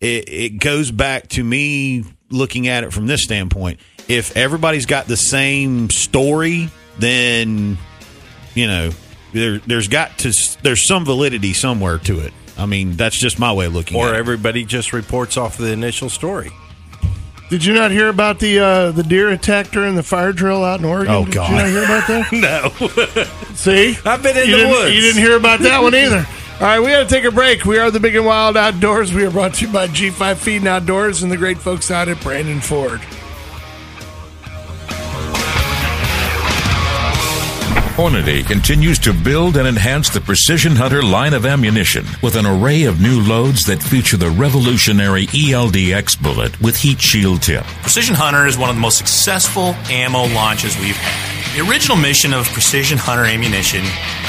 it, 0.00 0.28
it 0.28 0.48
goes 0.60 0.90
back 0.90 1.28
to 1.30 1.44
me 1.44 2.04
looking 2.30 2.68
at 2.68 2.84
it 2.84 2.92
from 2.92 3.06
this 3.06 3.22
standpoint. 3.24 3.80
If 4.08 4.36
everybody's 4.36 4.86
got 4.86 5.06
the 5.06 5.16
same 5.16 5.90
story, 5.90 6.68
then 6.98 7.78
you 8.54 8.66
know 8.66 8.90
there, 9.32 9.58
there's 9.58 9.88
got 9.88 10.18
to 10.18 10.32
there's 10.62 10.86
some 10.86 11.04
validity 11.04 11.52
somewhere 11.52 11.98
to 11.98 12.20
it. 12.20 12.32
I 12.56 12.66
mean, 12.66 12.92
that's 12.92 13.18
just 13.18 13.38
my 13.38 13.52
way 13.52 13.66
of 13.66 13.74
looking 13.74 13.96
or 13.96 14.08
at 14.08 14.14
it. 14.14 14.18
everybody 14.18 14.64
just 14.64 14.92
reports 14.92 15.36
off 15.36 15.56
the 15.56 15.72
initial 15.72 16.08
story. 16.08 16.50
Did 17.50 17.64
you 17.64 17.74
not 17.74 17.90
hear 17.90 18.08
about 18.08 18.38
the 18.38 18.58
uh, 18.58 18.90
the 18.92 19.02
deer 19.02 19.30
attack 19.30 19.70
during 19.70 19.94
the 19.96 20.02
fire 20.02 20.32
drill 20.32 20.64
out 20.64 20.80
in 20.80 20.84
Oregon? 20.86 21.12
Oh, 21.14 21.24
Did 21.24 21.34
God. 21.34 21.50
you 21.50 21.56
not 21.56 21.68
hear 21.68 21.84
about 21.84 22.06
that? 22.08 23.24
No. 23.48 23.54
See, 23.54 23.96
I've 24.04 24.22
been 24.22 24.36
in 24.36 24.48
you 24.48 24.56
the 24.62 24.68
woods. 24.68 24.94
You 24.94 25.00
didn't 25.00 25.20
hear 25.22 25.36
about 25.36 25.60
that 25.60 25.82
one 25.82 25.94
either. 25.94 26.26
All 26.54 26.60
right, 26.60 26.80
we 26.80 26.86
got 26.86 27.08
to 27.08 27.14
take 27.14 27.24
a 27.24 27.30
break. 27.32 27.64
We 27.64 27.78
are 27.78 27.90
the 27.90 27.98
Big 28.00 28.14
and 28.14 28.24
Wild 28.24 28.56
Outdoors. 28.56 29.12
We 29.12 29.26
are 29.26 29.30
brought 29.30 29.54
to 29.54 29.66
you 29.66 29.72
by 29.72 29.88
G5 29.88 30.36
Feed 30.36 30.56
and 30.58 30.68
Outdoors 30.68 31.22
and 31.24 31.30
the 31.32 31.36
great 31.36 31.58
folks 31.58 31.90
out 31.90 32.08
at 32.08 32.20
Brandon 32.22 32.60
Ford. 32.60 33.00
Hornady 37.94 38.44
continues 38.44 38.98
to 38.98 39.12
build 39.12 39.56
and 39.56 39.68
enhance 39.68 40.08
the 40.08 40.20
Precision 40.20 40.74
Hunter 40.74 41.00
line 41.00 41.32
of 41.32 41.46
ammunition 41.46 42.04
with 42.24 42.34
an 42.34 42.44
array 42.44 42.82
of 42.84 43.00
new 43.00 43.20
loads 43.20 43.66
that 43.66 43.80
feature 43.80 44.16
the 44.16 44.30
revolutionary 44.30 45.28
ELDX 45.28 46.20
bullet 46.20 46.60
with 46.60 46.74
heat 46.76 47.00
shield 47.00 47.42
tip. 47.42 47.62
Precision 47.82 48.16
Hunter 48.16 48.48
is 48.48 48.58
one 48.58 48.68
of 48.68 48.74
the 48.74 48.80
most 48.82 48.98
successful 48.98 49.76
ammo 49.88 50.26
launches 50.34 50.76
we've 50.78 50.96
had. 50.96 51.54
The 51.54 51.70
original 51.70 51.96
mission 51.96 52.34
of 52.34 52.46
Precision 52.46 52.98
Hunter 52.98 53.26
ammunition 53.26 53.84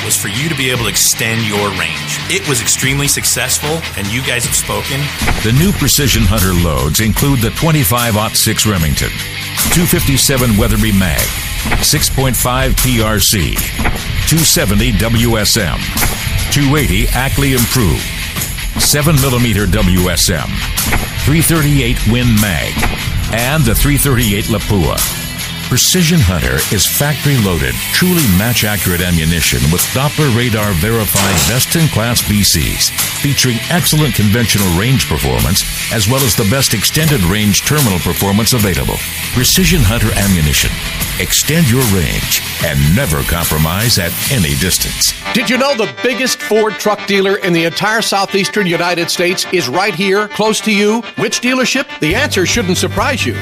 was 0.05 0.15
for 0.15 0.27
you 0.27 0.47
to 0.47 0.53
be 0.53 0.69
able 0.69 0.83
to 0.83 0.89
extend 0.89 1.41
your 1.49 1.69
range. 1.73 2.21
It 2.29 2.47
was 2.47 2.61
extremely 2.61 3.07
successful, 3.07 3.81
and 3.97 4.05
you 4.13 4.21
guys 4.21 4.45
have 4.45 4.53
spoken. 4.53 5.01
The 5.41 5.57
new 5.57 5.71
Precision 5.71 6.21
Hunter 6.21 6.53
loads 6.53 7.01
include 7.01 7.39
the 7.41 7.49
25-06 7.57 8.69
Remington, 8.69 9.09
257 9.73 10.53
Weatherby 10.55 10.93
Mag, 10.93 11.25
6.5 11.65 12.71
PRC, 12.75 13.55
270 14.29 14.91
WSM, 14.93 15.77
280 16.51 17.07
Ackley 17.09 17.53
Improved, 17.53 18.01
7mm 18.75 19.67
WSM, 19.67 20.47
338 21.25 22.07
Win 22.11 22.35
Mag, 22.35 22.73
and 23.33 23.63
the 23.63 23.73
338 23.73 24.45
Lapua. 24.45 25.24
Precision 25.67 26.19
Hunter 26.21 26.61
is 26.69 26.85
factory 26.85 27.41
loaded, 27.41 27.73
truly 27.89 28.21
match 28.37 28.63
accurate 28.63 29.01
ammunition 29.01 29.57
with 29.73 29.81
Doppler 29.97 30.29
radar 30.37 30.71
verified 30.77 31.33
best 31.49 31.75
in 31.75 31.89
class 31.89 32.21
BCs, 32.21 32.93
featuring 33.19 33.57
excellent 33.73 34.13
conventional 34.13 34.69
range 34.77 35.09
performance 35.09 35.65
as 35.91 36.07
well 36.07 36.21
as 36.21 36.35
the 36.35 36.47
best 36.53 36.75
extended 36.75 37.19
range 37.25 37.65
terminal 37.65 37.97
performance 37.97 38.53
available. 38.53 39.01
Precision 39.33 39.81
Hunter 39.81 40.13
ammunition. 40.13 40.69
Extend 41.17 41.65
your 41.65 41.83
range 41.89 42.45
and 42.61 42.77
never 42.95 43.25
compromise 43.25 43.97
at 43.97 44.13
any 44.29 44.53
distance. 44.61 45.17
Did 45.33 45.49
you 45.49 45.57
know 45.57 45.73
the 45.73 45.89
biggest 46.03 46.41
Ford 46.45 46.73
truck 46.73 47.01
dealer 47.07 47.37
in 47.41 47.53
the 47.53 47.65
entire 47.65 48.05
southeastern 48.05 48.67
United 48.67 49.09
States 49.09 49.45
is 49.51 49.67
right 49.67 49.95
here, 49.95 50.27
close 50.29 50.61
to 50.61 50.71
you? 50.71 51.01
Which 51.17 51.41
dealership? 51.41 51.89
The 51.99 52.13
answer 52.13 52.45
shouldn't 52.45 52.77
surprise 52.77 53.25
you. 53.25 53.35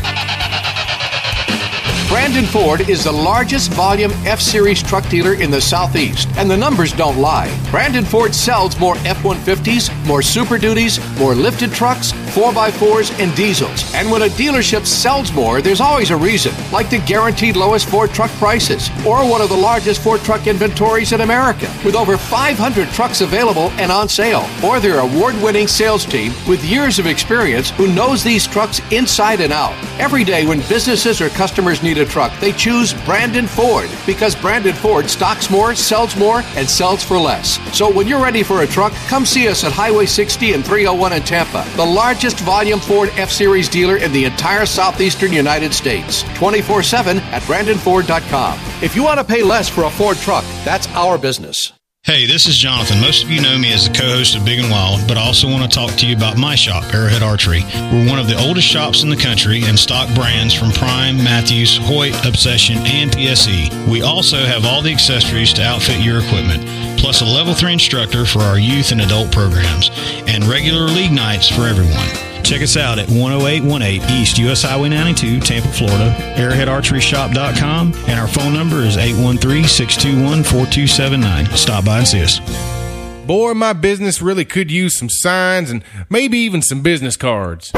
Brandon 2.14 2.46
Ford 2.46 2.88
is 2.90 3.06
the 3.06 3.12
largest 3.12 3.72
volume 3.72 4.12
F 4.24 4.40
Series 4.40 4.84
truck 4.84 5.10
dealer 5.10 5.34
in 5.34 5.50
the 5.50 5.60
Southeast, 5.60 6.30
and 6.38 6.48
the 6.48 6.56
numbers 6.56 6.94
don't 6.94 7.18
lie. 7.18 7.50
Brandon 7.72 8.06
Ford 8.06 8.36
sells 8.36 8.80
more 8.80 8.96
F 8.98 9.18
150s, 9.24 9.90
more 10.06 10.22
Super 10.22 10.60
Duties, 10.60 11.00
more 11.18 11.34
lifted 11.34 11.72
trucks, 11.72 12.14
4x4s, 12.34 13.20
and 13.20 13.36
diesels. 13.36 13.94
And 13.94 14.10
when 14.10 14.24
a 14.24 14.28
dealership 14.28 14.86
sells 14.86 15.32
more, 15.32 15.62
there's 15.62 15.82
always 15.82 16.10
a 16.10 16.18
reason, 16.18 16.54
like 16.72 16.90
the 16.90 16.98
guaranteed 17.00 17.56
lowest 17.56 17.88
Ford 17.88 18.10
truck 18.10 18.32
prices, 18.32 18.90
or 19.06 19.30
one 19.30 19.42
of 19.42 19.50
the 19.50 19.56
largest 19.56 20.02
Ford 20.02 20.22
truck 20.22 20.48
inventories 20.48 21.14
in 21.14 21.22
America, 21.22 21.72
with 21.86 21.96
over 21.96 22.18
500 22.18 22.88
trucks 22.90 23.22
available 23.22 23.70
and 23.78 23.92
on 23.92 24.10
sale, 24.10 24.46
or 24.64 24.80
their 24.80 25.00
award 25.00 25.36
winning 25.44 25.68
sales 25.68 26.06
team 26.06 26.34
with 26.48 26.66
years 26.66 26.98
of 26.98 27.06
experience 27.06 27.70
who 27.72 27.94
knows 27.94 28.24
these 28.24 28.48
trucks 28.48 28.82
inside 28.92 29.40
and 29.40 29.54
out. 29.54 29.76
Every 30.00 30.24
day 30.24 30.46
when 30.48 30.60
businesses 30.62 31.22
or 31.22 31.30
customers 31.30 31.84
need 31.84 32.00
a 32.00 32.06
truck, 32.06 32.38
they 32.40 32.52
choose 32.52 32.94
Brandon 33.06 33.46
Ford 33.46 33.90
because 34.08 34.36
Brandon 34.36 34.74
Ford 34.74 35.10
stocks 35.10 35.52
more, 35.52 35.76
sells 35.76 36.16
more, 36.16 36.42
and 36.56 36.68
sells 36.68 37.04
for 37.04 37.18
less. 37.18 37.60
So 37.78 37.92
when 37.92 38.08
you're 38.08 38.22
ready 38.22 38.42
for 38.42 38.62
a 38.64 38.68
truck, 38.68 38.94
come 39.08 39.26
see 39.26 39.48
us 39.48 39.64
at 39.64 39.72
Highway 39.72 40.08
60 40.08 40.54
and 40.54 40.66
301 40.66 41.14
in 41.14 41.22
Tampa, 41.22 41.64
the 41.76 41.86
largest 41.86 42.23
volume 42.32 42.80
Ford 42.80 43.10
F 43.16 43.30
Series 43.30 43.68
dealer 43.68 43.98
in 43.98 44.14
the 44.14 44.24
entire 44.26 44.66
southeastern 44.66 45.34
United 45.34 45.74
States. 45.74 46.24
24 46.36 46.82
7 46.84 47.18
at 47.18 47.42
BrandonFord.com. 47.44 48.60
If 48.82 48.96
you 48.96 49.04
want 49.04 49.20
to 49.20 49.26
pay 49.26 49.44
less 49.44 49.68
for 49.68 49.84
a 49.84 49.90
Ford 49.90 50.18
truck, 50.18 50.46
that's 50.64 50.88
our 50.90 51.18
business. 51.18 51.74
Hey, 52.06 52.26
this 52.26 52.48
is 52.48 52.58
Jonathan. 52.58 53.00
Most 53.00 53.24
of 53.24 53.32
you 53.32 53.40
know 53.40 53.58
me 53.58 53.72
as 53.72 53.88
the 53.88 53.96
co 53.96 54.04
host 54.04 54.36
of 54.36 54.44
Big 54.44 54.60
and 54.60 54.70
Wild, 54.70 55.08
but 55.08 55.16
I 55.16 55.22
also 55.22 55.48
want 55.48 55.64
to 55.64 55.74
talk 55.74 55.90
to 56.00 56.06
you 56.06 56.14
about 56.14 56.38
my 56.38 56.54
shop, 56.54 56.94
Arrowhead 56.94 57.24
Archery. 57.24 57.64
We're 57.94 58.10
one 58.10 58.20
of 58.20 58.28
the 58.28 58.38
oldest 58.46 58.68
shops 58.68 59.04
in 59.04 59.10
the 59.10 59.16
country 59.16 59.64
and 59.64 59.80
stock 59.80 60.14
brands 60.14 60.54
from 60.54 60.72
Prime, 60.72 61.16
Mathews, 61.16 61.78
Hoyt, 61.78 62.14
Obsession, 62.26 62.76
and 62.80 63.10
PSE. 63.10 63.90
We 63.90 64.02
also 64.02 64.36
have 64.36 64.66
all 64.66 64.82
the 64.82 64.92
accessories 64.92 65.54
to 65.54 65.64
outfit 65.64 66.02
your 66.02 66.20
equipment, 66.20 66.68
plus 67.00 67.22
a 67.22 67.26
level 67.26 67.54
3 67.54 67.72
instructor 67.72 68.26
for 68.26 68.40
our 68.40 68.60
youth 68.60 68.92
and 68.92 69.00
adult 69.00 69.32
programs, 69.32 69.90
and 70.28 70.44
regular 70.44 70.88
league 70.88 71.14
nights 71.14 71.48
for 71.48 71.68
everyone. 71.68 72.33
Check 72.44 72.62
us 72.62 72.76
out 72.78 73.00
at 73.00 73.10
10818 73.10 74.10
East 74.12 74.38
US 74.40 74.64
Highway 74.64 74.90
92, 74.90 75.40
Tampa, 75.40 75.70
Florida, 75.70 76.14
arrowheadarcheryshop.com, 76.36 77.94
and 78.08 78.20
our 78.20 78.28
phone 78.28 78.54
number 78.54 78.82
is 78.82 78.98
813 78.98 79.64
621 79.64 80.44
4279. 80.44 81.46
Stop 81.58 81.86
by 81.86 82.00
and 82.00 82.08
see 82.08 82.22
us. 82.22 82.83
Boy, 83.26 83.54
my 83.54 83.72
business 83.72 84.22
really 84.22 84.44
could 84.44 84.70
use 84.70 84.98
some 84.98 85.10
signs 85.10 85.72
and 85.72 85.82
maybe 86.10 86.38
even 86.40 86.62
some 86.62 86.82
business 86.82 87.16
cards. 87.16 87.72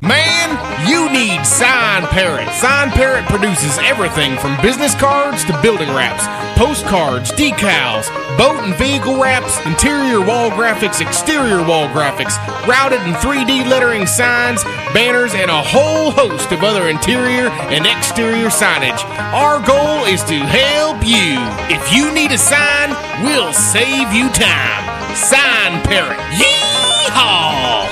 Man, 0.00 0.88
you 0.88 1.10
need 1.10 1.44
Sign 1.44 2.04
Parrot. 2.06 2.48
Sign 2.52 2.90
Parrot 2.90 3.24
produces 3.24 3.76
everything 3.78 4.36
from 4.38 4.60
business 4.62 4.94
cards 4.94 5.44
to 5.46 5.62
building 5.62 5.88
wraps, 5.88 6.22
postcards, 6.56 7.32
decals, 7.32 8.06
boat 8.38 8.62
and 8.62 8.74
vehicle 8.76 9.20
wraps, 9.20 9.58
interior 9.66 10.24
wall 10.24 10.50
graphics, 10.50 11.00
exterior 11.00 11.58
wall 11.66 11.88
graphics, 11.88 12.38
routed 12.68 13.00
and 13.00 13.16
3D 13.16 13.68
lettering 13.68 14.06
signs, 14.06 14.62
banners, 14.94 15.34
and 15.34 15.50
a 15.50 15.60
whole 15.60 16.12
host 16.12 16.52
of 16.52 16.62
other 16.62 16.88
interior 16.88 17.48
and 17.74 17.84
exterior 17.84 18.46
signage. 18.46 19.02
Our 19.34 19.58
goal 19.66 20.04
is 20.04 20.22
to 20.24 20.38
help 20.38 21.02
you. 21.02 21.34
If 21.74 21.92
you 21.92 22.14
need 22.14 22.30
a 22.30 22.38
sign, 22.38 22.94
we'll 23.22 23.52
save 23.52 24.12
you 24.12 24.28
time. 24.30 24.84
Sign 25.16 25.82
Parrot. 25.82 26.18
Yeehaw! 26.38 27.88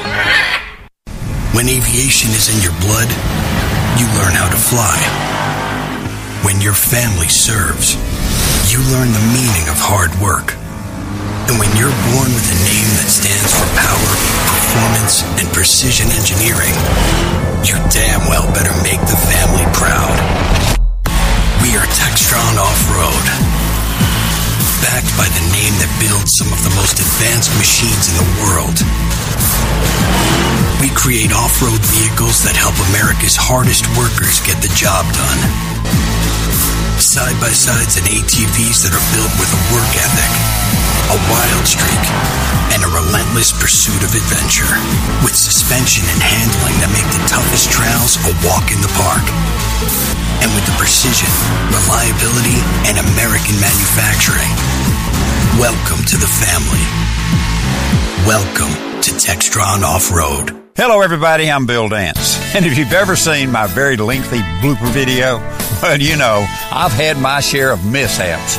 When 1.55 1.69
aviation 1.69 2.31
is 2.37 2.53
in 2.53 2.63
your 2.63 2.77
blood, 2.85 3.09
you 3.99 4.07
learn 4.21 4.37
how 4.37 4.49
to 4.51 4.61
fly. 4.61 5.01
When 6.45 6.61
your 6.61 6.75
family 6.75 7.29
serves, 7.29 7.97
you 8.71 8.79
learn 8.93 9.11
the 9.11 9.27
meaning 9.33 9.67
of 9.73 9.81
hard 9.81 10.13
work. 10.21 10.55
And 11.49 11.59
when 11.59 11.71
you're 11.79 11.95
born 12.13 12.31
with 12.35 12.47
a 12.53 12.59
name 12.67 12.91
that 13.01 13.09
stands 13.09 13.55
for 13.55 13.67
power, 13.79 14.13
performance, 14.51 15.23
and 15.41 15.47
precision 15.55 16.11
engineering, 16.13 16.75
you 17.65 17.79
damn 17.89 18.23
well 18.29 18.47
better 18.53 18.75
make 18.83 19.01
the 19.09 19.19
family 19.31 19.67
proud. 19.75 20.19
We 21.63 21.75
are 21.79 21.87
Textron 21.97 22.59
Off-Road. 22.59 23.56
Backed 24.97 25.21
by 25.21 25.29
the 25.29 25.45
name 25.53 25.77
that 25.77 25.93
builds 26.01 26.41
some 26.41 26.49
of 26.49 26.57
the 26.65 26.73
most 26.73 26.97
advanced 26.97 27.53
machines 27.61 28.09
in 28.09 28.17
the 28.17 28.29
world. 28.41 28.81
We 30.81 30.89
create 30.97 31.37
off-road 31.37 31.85
vehicles 31.93 32.41
that 32.49 32.57
help 32.57 32.73
America's 32.89 33.37
hardest 33.37 33.85
workers 33.93 34.41
get 34.49 34.57
the 34.65 34.73
job 34.73 35.05
done. 35.13 35.41
Side-by-sides 36.97 38.01
and 38.01 38.09
ATVs 38.09 38.89
that 38.89 38.97
are 38.97 39.07
built 39.13 39.33
with 39.37 39.53
a 39.53 39.61
work 39.77 39.93
ethic, 40.01 40.33
a 41.13 41.19
wild 41.29 41.69
streak, 41.69 42.05
and 42.73 42.81
a 42.81 42.89
relentless 42.89 43.53
pursuit 43.53 44.01
of 44.01 44.17
adventure. 44.17 44.73
With 45.21 45.37
suspension 45.37 46.09
and 46.09 46.25
handling 46.25 46.77
that 46.81 46.89
make 46.97 47.09
the 47.13 47.21
toughest 47.29 47.69
trails 47.69 48.17
a 48.25 48.33
walk 48.49 48.73
in 48.73 48.81
the 48.81 48.89
park. 48.97 50.26
And 50.43 50.53
with 50.55 50.67
the 50.67 50.75
precision, 50.79 51.29
reliability, 51.73 52.59
and 52.87 52.99
American 52.99 53.57
manufacturing. 53.61 54.53
Welcome 55.59 56.05
to 56.05 56.17
the 56.17 56.29
family. 56.29 56.85
Welcome 58.27 59.01
to 59.03 59.11
Textron 59.13 59.83
Off-Road. 59.83 60.63
Hello, 60.77 61.01
everybody. 61.01 61.51
I'm 61.51 61.67
Bill 61.67 61.89
Dance. 61.89 62.39
And 62.55 62.67
if 62.67 62.77
you've 62.77 62.93
ever 62.93 63.17
seen 63.17 63.51
my 63.51 63.67
very 63.67 63.97
lengthy 63.97 64.41
blooper 64.61 64.91
video, 64.93 65.39
well, 65.83 66.01
you 66.01 66.17
know, 66.17 66.45
I've 66.71 66.93
had 66.93 67.19
my 67.19 67.41
share 67.41 67.73
of 67.73 67.85
mishaps. 67.87 68.57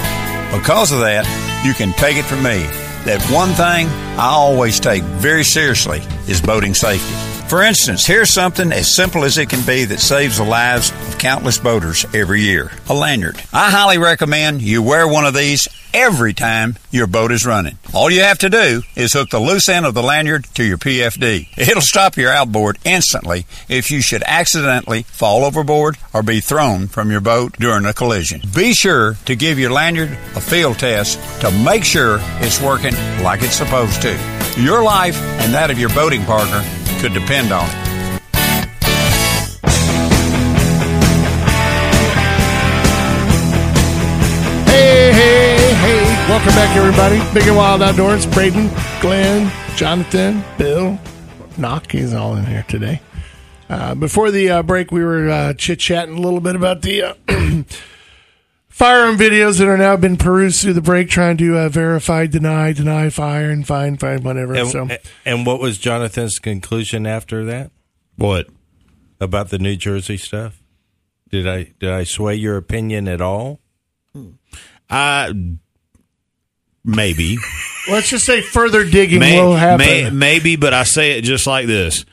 Because 0.56 0.92
of 0.92 1.00
that, 1.02 1.26
you 1.66 1.74
can 1.74 1.94
take 1.94 2.18
it 2.18 2.26
from 2.26 2.42
me 2.44 2.66
that 3.06 3.22
one 3.32 3.50
thing 3.50 3.88
I 4.20 4.30
always 4.32 4.80
take 4.80 5.04
very 5.04 5.44
seriously 5.44 6.02
is 6.28 6.42
boating 6.42 6.74
safety. 6.74 7.37
For 7.48 7.64
instance, 7.64 8.06
here's 8.06 8.34
something 8.34 8.74
as 8.74 8.94
simple 8.94 9.24
as 9.24 9.38
it 9.38 9.48
can 9.48 9.66
be 9.66 9.86
that 9.86 10.02
saves 10.02 10.38
the 10.38 10.44
lives 10.44 10.92
of 10.92 11.18
countless 11.18 11.58
boaters 11.58 12.06
every 12.14 12.42
year 12.42 12.72
a 12.90 12.94
lanyard. 12.94 13.38
I 13.54 13.72
highly 13.72 13.98
recommend 13.98 14.62
you 14.62 14.84
wear 14.84 15.08
one 15.08 15.26
of 15.26 15.34
these 15.34 15.66
every 15.94 16.34
time 16.34 16.76
your 16.92 17.08
boat 17.08 17.32
is 17.32 17.46
running. 17.46 17.78
All 17.94 18.12
you 18.12 18.20
have 18.20 18.40
to 18.40 18.50
do 18.50 18.84
is 18.98 19.14
hook 19.14 19.30
the 19.30 19.40
loose 19.40 19.70
end 19.70 19.86
of 19.86 19.94
the 19.94 20.04
lanyard 20.04 20.44
to 20.56 20.64
your 20.66 20.78
PFD. 20.78 21.58
It'll 21.58 21.82
stop 21.82 22.18
your 22.18 22.34
outboard 22.34 22.80
instantly 22.84 23.46
if 23.70 23.92
you 23.92 24.02
should 24.02 24.24
accidentally 24.26 25.04
fall 25.04 25.46
overboard 25.46 25.98
or 26.14 26.24
be 26.24 26.42
thrown 26.42 26.88
from 26.88 27.12
your 27.12 27.22
boat 27.22 27.54
during 27.54 27.86
a 27.86 27.94
collision. 27.94 28.42
Be 28.54 28.74
sure 28.74 29.14
to 29.24 29.38
give 29.38 29.58
your 29.58 29.72
lanyard 29.72 30.12
a 30.36 30.42
field 30.42 30.80
test 30.80 31.18
to 31.40 31.50
make 31.52 31.86
sure 31.86 32.20
it's 32.42 32.62
working 32.62 32.94
like 33.24 33.42
it's 33.42 33.56
supposed 33.56 34.02
to. 34.02 34.20
Your 34.58 34.84
life 34.84 35.18
and 35.40 35.54
that 35.54 35.72
of 35.72 35.80
your 35.80 35.90
boating 35.90 36.26
partner 36.26 36.62
could 37.00 37.14
depend 37.14 37.52
on. 37.52 37.68
Hey, 44.66 45.12
hey, 45.14 45.74
hey. 45.76 46.30
Welcome 46.30 46.50
back, 46.50 46.76
everybody. 46.76 47.20
Big 47.34 47.48
and 47.48 47.56
Wild 47.56 47.84
Outdoors. 47.84 48.26
Braden, 48.26 48.70
Glenn, 49.00 49.52
Jonathan, 49.76 50.44
Bill, 50.58 51.00
Knock. 51.58 51.92
He's 51.92 52.14
all 52.14 52.36
in 52.36 52.46
here 52.46 52.66
today. 52.68 53.02
Uh, 53.70 53.94
before 53.94 54.32
the 54.32 54.50
uh, 54.50 54.64
break, 54.64 54.92
we 54.92 55.04
were 55.04 55.30
uh, 55.30 55.54
chit 55.54 55.80
chatting 55.80 56.18
a 56.18 56.22
little 56.22 56.40
bit 56.40 56.56
about 56.56 56.82
the 56.82 57.04
uh, 57.04 57.14
firearm 58.78 59.18
videos 59.18 59.58
that 59.58 59.68
are 59.68 59.78
now 59.78 59.98
been 59.98 60.18
perused 60.18 60.62
through 60.62 60.74
the 60.74 60.82
break, 60.82 61.10
trying 61.10 61.36
to 61.38 61.58
uh, 61.58 61.68
verify, 61.68 62.28
deny, 62.28 62.72
deny, 62.74 63.10
fire, 63.10 63.50
and 63.50 63.66
find, 63.66 64.00
find, 64.00 64.24
whatever. 64.24 64.54
And, 64.54 64.70
so, 64.70 64.88
and 65.26 65.48
what 65.48 65.60
was 65.60 65.80
Jonathan's 65.80 66.38
conclusion 66.38 67.08
after 67.08 67.44
that? 67.46 67.72
What 68.18 68.48
about 69.20 69.50
the 69.50 69.58
New 69.58 69.76
Jersey 69.76 70.18
stuff? 70.18 70.62
Did 71.32 71.48
I 71.48 71.74
did 71.80 71.90
I 71.90 72.04
sway 72.04 72.36
your 72.36 72.56
opinion 72.56 73.08
at 73.08 73.20
all? 73.20 73.60
I 74.90 75.34
maybe. 76.86 77.38
let's 77.90 78.10
just 78.10 78.26
say 78.26 78.42
further 78.42 78.86
digging 78.86 79.20
May- 79.20 79.42
will 79.42 79.56
happen. 79.56 79.86
may- 79.86 80.10
maybe, 80.12 80.56
but 80.56 80.74
I 80.76 80.84
say 80.84 81.18
it 81.18 81.24
just 81.24 81.48
like 81.48 81.66
this. 81.66 82.06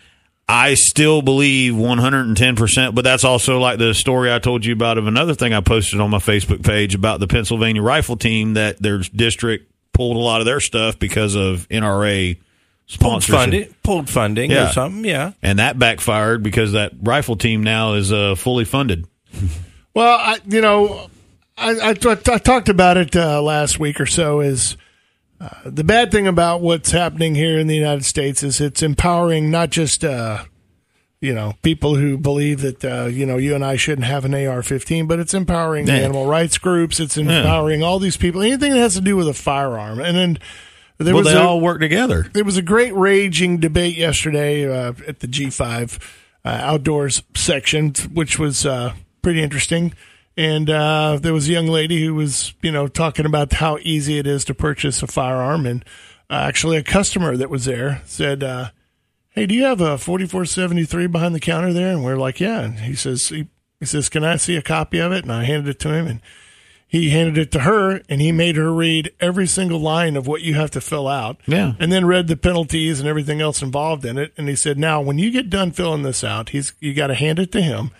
I 0.48 0.74
still 0.74 1.22
believe 1.22 1.72
110%, 1.72 2.94
but 2.94 3.02
that's 3.02 3.24
also 3.24 3.58
like 3.60 3.78
the 3.78 3.94
story 3.94 4.32
I 4.32 4.38
told 4.38 4.64
you 4.64 4.74
about 4.74 4.98
of 4.98 5.06
another 5.06 5.34
thing 5.34 5.54
I 5.54 5.60
posted 5.60 6.00
on 6.00 6.10
my 6.10 6.18
Facebook 6.18 6.62
page 6.62 6.94
about 6.94 7.20
the 7.20 7.26
Pennsylvania 7.26 7.80
rifle 7.80 8.16
team 8.16 8.54
that 8.54 8.78
their 8.78 8.98
district 8.98 9.70
pulled 9.94 10.16
a 10.16 10.20
lot 10.20 10.40
of 10.40 10.44
their 10.44 10.60
stuff 10.60 10.98
because 10.98 11.34
of 11.34 11.66
NRA 11.70 12.38
sponsorship. 12.86 13.32
Pulled 13.32 13.40
funding, 13.40 13.74
pulled 13.82 14.10
funding 14.10 14.52
or 14.52 14.68
something. 14.72 15.04
Yeah. 15.04 15.32
And 15.42 15.58
that 15.58 15.78
backfired 15.78 16.42
because 16.42 16.72
that 16.72 16.92
rifle 17.00 17.36
team 17.36 17.62
now 17.62 17.94
is 17.94 18.12
uh, 18.12 18.34
fully 18.34 18.66
funded. 18.66 19.06
Well, 19.94 20.18
I, 20.18 20.38
you 20.46 20.60
know, 20.60 21.08
I, 21.56 21.70
I, 21.70 21.90
I 21.90 22.38
talked 22.38 22.68
about 22.68 22.96
it 22.96 23.16
uh, 23.16 23.40
last 23.40 23.78
week 23.78 24.00
or 24.00 24.06
so. 24.06 24.40
Is 24.40 24.76
uh, 25.44 25.70
the 25.70 25.84
bad 25.84 26.10
thing 26.10 26.26
about 26.26 26.60
what's 26.60 26.90
happening 26.90 27.34
here 27.34 27.58
in 27.58 27.66
the 27.66 27.76
United 27.76 28.04
States 28.04 28.42
is 28.42 28.60
it's 28.60 28.82
empowering 28.82 29.50
not 29.50 29.70
just 29.70 30.04
uh, 30.04 30.44
you 31.20 31.34
know 31.34 31.54
people 31.62 31.96
who 31.96 32.16
believe 32.18 32.60
that 32.62 32.84
uh, 32.84 33.06
you 33.06 33.26
know 33.26 33.36
you 33.36 33.54
and 33.54 33.64
I 33.64 33.76
shouldn't 33.76 34.06
have 34.06 34.24
an 34.24 34.34
AR-15, 34.34 35.06
but 35.08 35.18
it's 35.18 35.34
empowering 35.34 35.86
Yeah. 35.86 35.94
animal 35.94 36.26
rights 36.26 36.58
groups. 36.58 36.98
It's 37.00 37.16
Yeah. 37.16 37.40
empowering 37.40 37.82
all 37.82 37.98
these 37.98 38.16
people. 38.16 38.42
Anything 38.42 38.72
that 38.72 38.78
has 38.78 38.94
to 38.94 39.00
do 39.00 39.16
with 39.16 39.28
a 39.28 39.34
firearm, 39.34 40.00
and 40.00 40.16
then. 40.16 40.38
There 40.96 41.12
well, 41.12 41.24
was 41.24 41.32
they 41.32 41.38
a- 41.38 41.42
all 41.42 41.60
work 41.60 41.80
together. 41.80 42.28
there 42.34 42.44
was 42.44 42.56
a 42.56 42.62
great 42.62 42.94
raging 42.94 43.58
debate 43.58 43.96
yesterday 43.96 44.64
uh, 44.64 44.92
at 45.08 45.18
the 45.18 45.26
G5 45.26 45.98
uh, 46.44 46.48
outdoors 46.48 47.24
section, 47.34 47.94
which 48.12 48.38
was 48.38 48.64
uh, 48.64 48.94
pretty 49.20 49.42
interesting. 49.42 49.92
And 50.36 50.68
uh, 50.68 51.18
there 51.22 51.32
was 51.32 51.48
a 51.48 51.52
young 51.52 51.68
lady 51.68 52.04
who 52.04 52.14
was, 52.14 52.54
you 52.60 52.72
know, 52.72 52.88
talking 52.88 53.26
about 53.26 53.52
how 53.52 53.78
easy 53.82 54.18
it 54.18 54.26
is 54.26 54.44
to 54.46 54.54
purchase 54.54 55.02
a 55.02 55.06
firearm. 55.06 55.64
And 55.64 55.84
uh, 56.28 56.34
actually, 56.34 56.76
a 56.76 56.82
customer 56.82 57.36
that 57.36 57.50
was 57.50 57.66
there 57.66 58.02
said, 58.04 58.42
uh, 58.42 58.70
"Hey, 59.30 59.46
do 59.46 59.54
you 59.54 59.64
have 59.64 59.80
a 59.80 59.96
4473 59.96 61.06
behind 61.06 61.34
the 61.34 61.40
counter 61.40 61.72
there?" 61.72 61.92
And 61.92 62.04
we're 62.04 62.16
like, 62.16 62.40
"Yeah." 62.40 62.60
And 62.60 62.80
he 62.80 62.96
says, 62.96 63.28
he, 63.28 63.46
"He 63.78 63.86
says, 63.86 64.08
can 64.08 64.24
I 64.24 64.36
see 64.36 64.56
a 64.56 64.62
copy 64.62 64.98
of 64.98 65.12
it?" 65.12 65.22
And 65.22 65.32
I 65.32 65.44
handed 65.44 65.68
it 65.68 65.78
to 65.80 65.92
him, 65.92 66.08
and 66.08 66.20
he 66.94 67.10
handed 67.10 67.36
it 67.36 67.50
to 67.50 67.60
her 67.60 68.02
and 68.08 68.20
he 68.20 68.30
made 68.30 68.54
her 68.54 68.72
read 68.72 69.12
every 69.18 69.48
single 69.48 69.80
line 69.80 70.16
of 70.16 70.28
what 70.28 70.42
you 70.42 70.54
have 70.54 70.70
to 70.70 70.80
fill 70.80 71.08
out. 71.08 71.40
Yeah. 71.44 71.72
And 71.80 71.90
then 71.90 72.06
read 72.06 72.28
the 72.28 72.36
penalties 72.36 73.00
and 73.00 73.08
everything 73.08 73.40
else 73.40 73.62
involved 73.62 74.04
in 74.04 74.16
it. 74.16 74.32
And 74.36 74.48
he 74.48 74.54
said, 74.54 74.78
now 74.78 75.00
when 75.00 75.18
you 75.18 75.32
get 75.32 75.50
done 75.50 75.72
filling 75.72 76.04
this 76.04 76.22
out, 76.22 76.50
he's, 76.50 76.72
you 76.78 76.94
got 76.94 77.08
to 77.08 77.14
hand 77.14 77.40
it 77.40 77.50
to 77.50 77.60
him. 77.60 77.90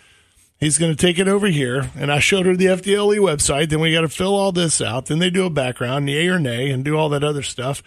He's 0.60 0.78
going 0.78 0.94
to 0.94 0.96
take 0.96 1.18
it 1.18 1.28
over 1.28 1.48
here. 1.48 1.90
And 1.96 2.10
I 2.10 2.20
showed 2.20 2.46
her 2.46 2.56
the 2.56 2.66
FDLE 2.66 3.18
website. 3.18 3.68
Then 3.68 3.80
we 3.80 3.92
got 3.92 4.02
to 4.02 4.08
fill 4.08 4.34
all 4.34 4.52
this 4.52 4.80
out. 4.80 5.06
Then 5.06 5.18
they 5.18 5.30
do 5.30 5.44
a 5.44 5.50
background, 5.50 6.08
yay 6.08 6.28
or 6.28 6.38
nay, 6.38 6.70
and 6.70 6.84
do 6.84 6.96
all 6.96 7.08
that 7.10 7.24
other 7.24 7.42
stuff. 7.42 7.82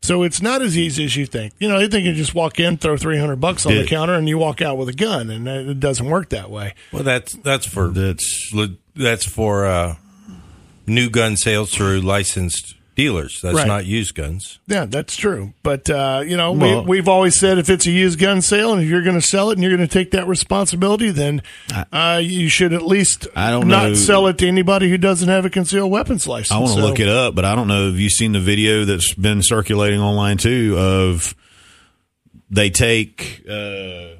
So 0.00 0.22
it's 0.22 0.40
not 0.40 0.62
as 0.62 0.76
easy 0.78 1.04
as 1.04 1.16
you 1.16 1.26
think. 1.26 1.54
You 1.58 1.68
know, 1.68 1.78
you 1.78 1.88
think 1.88 2.06
you 2.06 2.14
just 2.14 2.34
walk 2.34 2.60
in, 2.60 2.76
throw 2.76 2.96
300 2.96 3.36
bucks 3.36 3.66
on 3.66 3.74
the 3.74 3.86
counter, 3.86 4.14
and 4.14 4.28
you 4.28 4.38
walk 4.38 4.62
out 4.62 4.78
with 4.78 4.88
a 4.88 4.92
gun. 4.92 5.28
And 5.30 5.48
it 5.48 5.80
doesn't 5.80 6.06
work 6.06 6.28
that 6.30 6.50
way. 6.50 6.74
Well, 6.92 7.02
that's 7.02 7.34
that's 7.34 7.66
for 7.66 7.88
that's 7.88 8.52
that's 8.94 9.26
for 9.26 9.66
uh, 9.66 9.96
new 10.86 11.10
gun 11.10 11.36
sales 11.36 11.72
through 11.72 12.00
licensed 12.00 12.74
dealers. 12.98 13.40
That's 13.42 13.54
Right. 13.54 13.66
not 13.66 13.86
used 13.86 14.14
guns. 14.16 14.58
Yeah, 14.66 14.84
that's 14.84 15.16
true. 15.16 15.54
But 15.62 15.88
uh, 15.88 16.24
you 16.26 16.36
know, 16.36 16.52
Well- 16.52 16.82
we, 16.82 16.88
we've 16.98 17.08
always 17.08 17.38
said 17.38 17.56
if 17.58 17.70
it's 17.70 17.86
a 17.86 17.90
used 17.92 18.18
gun 18.18 18.42
sale 18.42 18.72
and 18.74 18.82
if 18.82 18.88
you're 18.88 19.02
going 19.04 19.14
to 19.18 19.26
sell 19.26 19.50
it 19.50 19.54
and 19.54 19.62
you're 19.62 19.74
going 19.74 19.88
to 19.88 19.92
take 19.92 20.10
that 20.10 20.26
responsibility, 20.26 21.10
then 21.10 21.40
uh, 21.92 22.20
you 22.22 22.48
should 22.48 22.72
at 22.72 22.82
least 22.82 23.28
I 23.36 23.50
don't 23.50 23.68
not 23.68 23.88
know. 23.90 23.94
sell 23.94 24.26
it 24.26 24.36
to 24.38 24.48
anybody 24.48 24.90
who 24.90 24.98
doesn't 24.98 25.28
have 25.28 25.44
a 25.44 25.50
concealed 25.50 25.90
weapons 25.92 26.26
license. 26.26 26.50
I 26.50 26.58
want 26.58 26.72
to 26.74 26.80
So- 26.80 26.86
look 26.86 26.98
it 27.00 27.08
up, 27.08 27.34
but 27.36 27.44
I 27.44 27.54
don't 27.54 27.68
know. 27.68 27.86
Have 27.86 28.00
you 28.00 28.10
seen 28.10 28.32
the 28.32 28.40
video 28.40 28.84
that's 28.84 29.14
been 29.14 29.42
circulating 29.42 30.00
online 30.00 30.36
too? 30.36 30.74
Of 30.76 31.36
they 32.50 32.68
take 32.70 33.44
uh, 33.48 34.16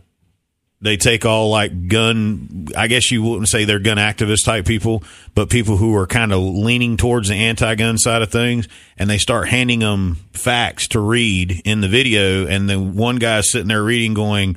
they 0.80 0.96
take 0.96 1.24
all 1.24 1.50
like 1.50 1.88
gun. 1.88 2.68
I 2.76 2.86
guess 2.86 3.10
you 3.10 3.22
wouldn't 3.22 3.48
say 3.48 3.64
they're 3.64 3.80
gun 3.80 3.96
activist 3.96 4.44
type 4.44 4.66
people, 4.66 5.02
but 5.34 5.50
people 5.50 5.76
who 5.76 5.94
are 5.96 6.06
kind 6.06 6.32
of 6.32 6.40
leaning 6.40 6.96
towards 6.96 7.28
the 7.28 7.34
anti-gun 7.34 7.98
side 7.98 8.22
of 8.22 8.30
things, 8.30 8.68
and 8.96 9.10
they 9.10 9.18
start 9.18 9.48
handing 9.48 9.80
them 9.80 10.16
facts 10.32 10.88
to 10.88 11.00
read 11.00 11.62
in 11.64 11.80
the 11.80 11.88
video, 11.88 12.46
and 12.46 12.70
then 12.70 12.94
one 12.94 13.16
guy's 13.16 13.50
sitting 13.50 13.68
there 13.68 13.82
reading, 13.82 14.14
going 14.14 14.56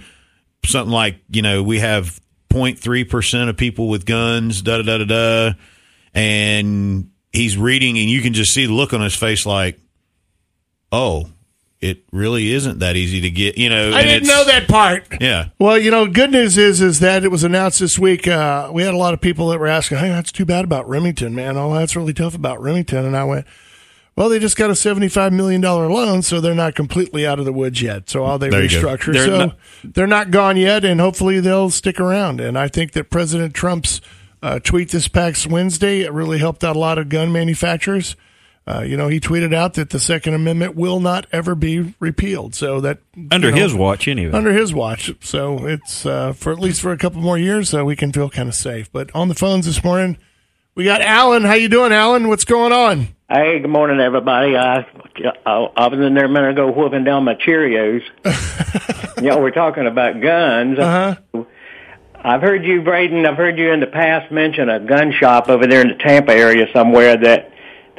something 0.66 0.94
like, 0.94 1.18
you 1.30 1.42
know, 1.42 1.64
we 1.64 1.80
have 1.80 2.20
0.3 2.52 3.10
percent 3.10 3.50
of 3.50 3.58
people 3.58 3.90
with 3.90 4.06
guns, 4.06 4.62
da 4.62 4.78
da 4.78 4.84
da 4.84 4.98
da 5.00 5.06
da, 5.06 5.54
and 6.14 7.10
he's 7.32 7.58
reading, 7.58 7.98
and 7.98 8.10
you 8.10 8.22
can 8.22 8.34
just 8.34 8.54
see 8.54 8.68
the 8.68 8.74
look 8.74 8.94
on 8.94 9.02
his 9.02 9.16
face, 9.16 9.46
like, 9.46 9.80
oh, 10.92 11.28
it 11.82 12.04
really 12.12 12.52
isn't 12.52 12.80
that 12.80 12.96
easy 12.96 13.22
to 13.22 13.30
get, 13.32 13.58
you 13.58 13.70
know. 13.70 13.92
I 13.94 14.04
didn't 14.04 14.28
know 14.28 14.46
that 14.46 14.68
part. 14.68 15.08
Yeah. 15.20 15.50
Well, 15.60 15.78
you 15.80 15.90
know, 15.92 16.06
good 16.08 16.32
news 16.32 16.58
is 16.58 16.80
is 16.82 17.00
that 17.00 17.24
it 17.24 17.32
was 17.32 17.44
announced 17.44 17.80
this 17.80 17.98
week. 17.98 18.28
Uh, 18.28 18.70
we 18.72 18.84
had 18.84 18.94
a 18.94 18.98
lot 18.98 19.14
of 19.14 19.22
people 19.22 19.50
that 19.50 19.60
were 19.60 19.68
asking, 19.68 19.98
"Hey, 19.98 20.10
that's 20.10 20.32
too 20.32 20.46
bad 20.46 20.64
about 20.64 20.88
Remington, 20.88 21.34
man. 21.36 21.58
Oh, 21.58 21.74
that's 21.74 21.96
really 21.96 22.14
tough 22.14 22.36
about 22.36 22.62
Remington." 22.62 23.04
And 23.06 23.18
I 23.18 23.24
went, 23.24 23.48
"Well, 24.16 24.30
they 24.30 24.38
just 24.38 24.58
got 24.58 24.70
a 24.70 24.76
seventy-five 24.76 25.34
million 25.34 25.60
dollar 25.62 25.88
loan, 25.92 26.22
so 26.22 26.40
they're 26.40 26.54
not 26.54 26.76
completely 26.76 27.26
out 27.26 27.40
of 27.40 27.46
the 27.46 27.54
woods 27.54 27.82
yet. 27.82 28.10
So 28.10 28.24
all 28.24 28.38
they 28.38 28.50
There 28.50 28.62
restructure, 28.62 29.14
They're 29.14 29.26
so 29.26 29.38
not- 29.38 29.58
they're 29.84 30.08
not 30.08 30.30
gone 30.32 30.58
yet, 30.58 30.86
and 30.86 31.02
hopefully 31.02 31.40
they'll 31.40 31.72
stick 31.72 32.00
around. 32.00 32.40
And 32.40 32.58
I 32.60 32.68
think 32.68 32.92
that 32.92 33.10
President 33.10 33.54
Trump's 33.56 34.02
uh, 34.44 34.60
tweet 34.60 34.90
this 34.92 35.08
past 35.08 35.48
Wednesday 35.48 36.02
it 36.02 36.12
really 36.14 36.38
helped 36.40 36.64
out 36.64 36.76
a 36.76 36.80
lot 36.80 36.98
of 37.00 37.10
gun 37.10 37.32
manufacturers. 37.32 38.16
Uh, 38.68 38.82
you 38.82 38.95
know, 38.95 39.07
he 39.07 39.20
tweeted 39.20 39.53
out 39.55 39.74
that 39.74 39.89
the 39.89 39.99
Second 39.99 40.36
Amendment 40.36 40.76
will 40.76 40.99
not 40.99 41.26
ever 41.32 41.55
be 41.55 41.95
repealed. 41.99 42.53
So 42.53 42.80
that 42.82 42.99
Under 43.32 43.49
you 43.49 43.55
know, 43.55 43.62
his 43.62 43.74
watch, 43.74 44.07
anyway. 44.07 44.32
under 44.34 44.53
his 44.53 44.72
watch. 44.74 45.12
So 45.20 45.66
it's 45.68 46.05
uh, 46.05 46.34
for 46.34 46.51
at 46.53 46.59
least 46.59 46.80
for 46.82 46.91
a 46.91 46.97
couple 46.97 47.22
more 47.22 47.38
years, 47.39 47.70
so 47.70 47.84
we 47.84 47.95
can 47.95 48.12
feel 48.12 48.30
kind 48.30 48.47
of 48.47 48.55
safe. 48.55 48.91
But 48.91 49.09
on 49.16 49.30
the 49.30 49.36
phones 49.36 49.66
this 49.66 49.84
morning, 49.84 50.18
we 50.76 50.84
got 50.84 51.01
Alan. 51.01 51.43
How 51.43 51.55
you 51.55 51.70
doing, 51.70 51.91
Alan? 51.91 52.28
What's 52.28 52.45
going 52.45 52.72
on? 52.72 53.07
Hey, 53.30 53.59
good 53.59 53.70
morning, 53.70 53.99
everybody. 53.99 54.55
I, 54.55 54.86
I, 55.45 55.51
I 55.76 55.88
was 55.88 55.99
in 55.99 56.14
there 56.14 56.26
a 56.26 56.30
minute 56.30 56.51
ago 56.51 56.72
whooping 56.72 57.03
down 57.03 57.24
my 57.24 57.36
Cheerios. 57.36 58.01
Y'all 59.24 59.41
were 59.41 59.51
talking 59.51 59.88
about 59.88 60.22
guns. 60.22 60.78
Uh-huh. 60.78 61.43
I've 62.24 62.41
heard 62.41 62.64
you, 62.66 62.82
Braden, 62.84 63.26
I've 63.26 63.38
heard 63.38 63.57
you 63.57 63.72
in 63.72 63.80
the 63.80 63.88
past 63.88 64.32
mention 64.32 64.70
a 64.70 64.80
gun 64.80 65.12
shop 65.12 65.49
over 65.49 65.66
there 65.66 65.82
in 65.82 65.88
the 65.88 65.95
Tampa 66.03 66.34
area 66.34 66.68
somewhere 66.72 67.18
that 67.18 67.51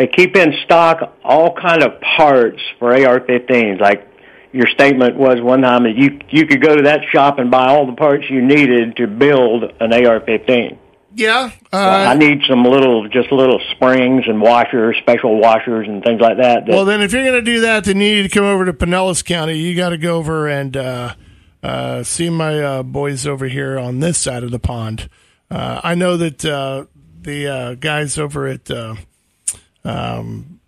they 0.02 0.08
keep 0.08 0.36
in 0.36 0.52
stock 0.64 1.16
all 1.22 1.54
kind 1.54 1.80
of 1.84 2.00
parts 2.00 2.60
for 2.80 2.92
AR-15s. 2.92 3.80
Like 3.80 4.08
your 4.50 4.66
statement 4.66 5.16
was 5.16 5.40
one 5.40 5.62
time 5.62 5.84
that 5.84 5.96
you 5.96 6.18
you 6.28 6.44
could 6.44 6.60
go 6.60 6.74
to 6.74 6.82
that 6.84 7.02
shop 7.12 7.38
and 7.38 7.52
buy 7.52 7.68
all 7.68 7.86
the 7.86 7.94
parts 7.94 8.24
you 8.28 8.42
needed 8.42 8.96
to 8.96 9.06
build 9.06 9.62
an 9.78 9.92
AR-15. 9.92 10.78
Yeah. 11.14 11.50
Well, 11.72 12.08
I 12.08 12.14
need 12.14 12.40
some 12.48 12.64
little, 12.64 13.06
just 13.06 13.30
little 13.30 13.60
springs 13.72 14.24
and 14.26 14.40
washers, 14.40 14.96
special 15.02 15.38
washers 15.38 15.86
and 15.86 16.02
things 16.02 16.22
like 16.22 16.38
that. 16.38 16.64
that 16.64 16.72
Well, 16.72 16.86
then, 16.86 17.02
if 17.02 17.12
you're 17.12 17.22
going 17.22 17.34
to 17.34 17.42
do 17.42 17.60
that, 17.60 17.84
then 17.84 18.00
you 18.00 18.14
need 18.14 18.22
to 18.22 18.28
come 18.30 18.44
over 18.44 18.64
to 18.64 18.72
Pinellas 18.72 19.22
County. 19.22 19.58
You 19.58 19.76
got 19.76 19.90
to 19.90 19.98
go 19.98 20.16
over 20.16 20.48
and 20.48 20.74
uh, 20.74 21.14
uh, 21.62 22.02
see 22.02 22.30
my 22.30 22.58
uh, 22.58 22.82
boys 22.82 23.26
over 23.26 23.46
here 23.46 23.78
on 23.78 24.00
this 24.00 24.16
side 24.16 24.42
of 24.42 24.50
the 24.50 24.58
pond. 24.58 25.10
Uh, 25.50 25.82
I 25.84 25.94
know 25.94 26.16
that 26.16 26.42
uh, 26.46 26.86
the 27.20 27.46
uh, 27.46 27.74
guys 27.74 28.16
over 28.16 28.46
at 28.46 28.70
uh, 28.70 28.94
um, 29.84 30.60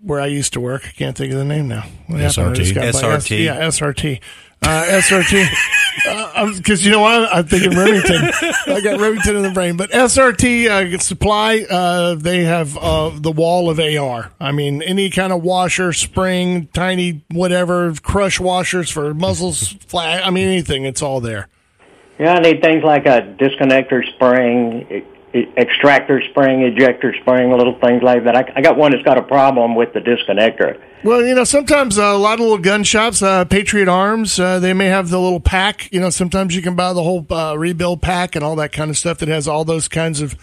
where 0.00 0.20
I 0.20 0.26
used 0.26 0.52
to 0.54 0.60
work, 0.60 0.84
I 0.86 0.90
can't 0.90 1.16
think 1.16 1.32
of 1.32 1.38
the 1.38 1.44
name 1.44 1.68
now. 1.68 1.86
What 2.06 2.20
happened? 2.20 2.56
SRT? 2.56 2.56
just 2.56 2.74
SRT. 2.74 3.44
yeah, 3.44 3.60
SRT. 3.60 4.20
Uh, 4.62 4.84
SRT. 4.84 6.56
Because 6.56 6.84
you 6.86 6.90
know 6.90 7.00
what? 7.00 7.28
I'm 7.32 7.46
thinking 7.46 7.76
Remington. 7.76 8.30
I 8.66 8.80
got 8.82 8.98
Remington 8.98 9.36
in 9.36 9.42
the 9.42 9.50
brain. 9.50 9.76
But 9.76 9.90
SRT 9.90 10.94
uh, 10.94 10.98
Supply, 10.98 11.66
uh, 11.68 12.14
they 12.14 12.44
have 12.44 12.76
uh, 12.78 13.10
the 13.14 13.30
wall 13.30 13.68
of 13.68 13.78
AR. 13.78 14.32
I 14.40 14.52
mean, 14.52 14.82
any 14.82 15.10
kind 15.10 15.32
of 15.32 15.42
washer, 15.42 15.92
spring, 15.92 16.68
tiny 16.72 17.24
whatever, 17.30 17.94
crush 17.94 18.40
washers 18.40 18.90
for 18.90 19.12
muzzles, 19.12 19.74
flat. 19.86 20.24
I 20.24 20.30
mean, 20.30 20.48
anything. 20.48 20.84
It's 20.84 21.02
all 21.02 21.20
there. 21.20 21.48
Yeah, 22.18 22.34
I 22.34 22.40
need 22.40 22.62
things 22.62 22.84
like 22.84 23.06
a 23.06 23.22
disconnector 23.38 24.06
spring, 24.14 25.04
extractor 25.34 26.22
spring, 26.30 26.62
ejector 26.62 27.14
spring, 27.20 27.50
little 27.50 27.78
things 27.80 28.02
like 28.02 28.24
that. 28.24 28.36
I, 28.36 28.52
I 28.56 28.62
got 28.62 28.76
one 28.76 28.92
that's 28.92 29.02
got 29.02 29.18
a 29.18 29.22
problem 29.22 29.74
with 29.74 29.92
the 29.92 30.00
disconnector. 30.00 30.80
Well, 31.02 31.22
you 31.22 31.34
know, 31.34 31.44
sometimes 31.44 31.98
uh, 31.98 32.02
a 32.02 32.16
lot 32.16 32.34
of 32.34 32.40
little 32.40 32.58
gun 32.58 32.84
shops, 32.84 33.20
uh, 33.20 33.44
Patriot 33.44 33.88
Arms, 33.88 34.38
uh, 34.40 34.58
they 34.58 34.72
may 34.72 34.86
have 34.86 35.10
the 35.10 35.20
little 35.20 35.40
pack. 35.40 35.92
You 35.92 36.00
know, 36.00 36.10
sometimes 36.10 36.56
you 36.56 36.62
can 36.62 36.76
buy 36.76 36.92
the 36.92 37.02
whole 37.02 37.26
uh, 37.30 37.56
rebuild 37.58 38.00
pack 38.00 38.36
and 38.36 38.44
all 38.44 38.56
that 38.56 38.72
kind 38.72 38.90
of 38.90 38.96
stuff 38.96 39.18
that 39.18 39.28
has 39.28 39.46
all 39.46 39.64
those 39.64 39.88
kinds 39.88 40.20
of 40.20 40.36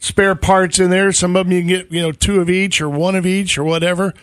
spare 0.00 0.34
parts 0.34 0.80
in 0.80 0.90
there. 0.90 1.12
Some 1.12 1.36
of 1.36 1.46
them 1.46 1.52
you 1.52 1.60
can 1.60 1.68
get, 1.68 1.92
you 1.92 2.02
know, 2.02 2.10
two 2.10 2.40
of 2.40 2.50
each 2.50 2.80
or 2.80 2.88
one 2.88 3.14
of 3.14 3.26
each 3.26 3.56
or 3.56 3.64
whatever. 3.64 4.14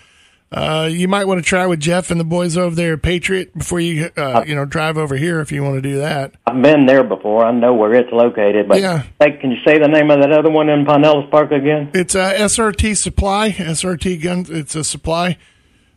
Uh, 0.50 0.88
you 0.90 1.10
might 1.10 1.26
want 1.26 1.38
to 1.40 1.46
try 1.46 1.66
with 1.66 1.80
Jeff 1.82 2.10
and 2.10 2.18
the 2.20 2.24
boys 2.24 2.56
over 2.56 2.74
there 2.74 2.94
at 2.94 3.02
Patriot 3.02 3.54
before 3.58 3.82
you, 3.82 4.10
uh, 4.16 4.46
you 4.48 4.56
know, 4.56 4.64
drive 4.64 4.98
over 4.98 5.18
here 5.18 5.42
if 5.42 5.52
you 5.52 5.62
want 5.62 5.76
to 5.76 5.82
do 5.82 5.98
that. 5.98 6.34
I've 6.46 6.62
been 6.62 6.86
there 6.86 7.04
before. 7.04 7.44
I 7.44 7.52
know 7.52 7.74
where 7.74 7.94
it's 7.94 8.12
located. 8.14 8.70
But 8.70 8.80
Yeah. 8.80 9.04
hey, 9.20 9.34
can 9.42 9.52
you 9.52 9.58
say 9.66 9.78
the 9.78 9.90
name 9.90 10.10
of 10.10 10.22
that 10.22 10.32
other 10.32 10.50
one 10.50 10.70
in 10.70 10.86
Pinellas 10.86 11.30
Park 11.30 11.52
again? 11.52 11.90
It's 11.94 12.16
uh, 12.16 12.32
SRT 12.34 12.96
Supply, 12.96 13.50
SRT 13.52 14.24
gun. 14.24 14.46
It's 14.50 14.74
a 14.76 14.86
supply. 14.86 15.38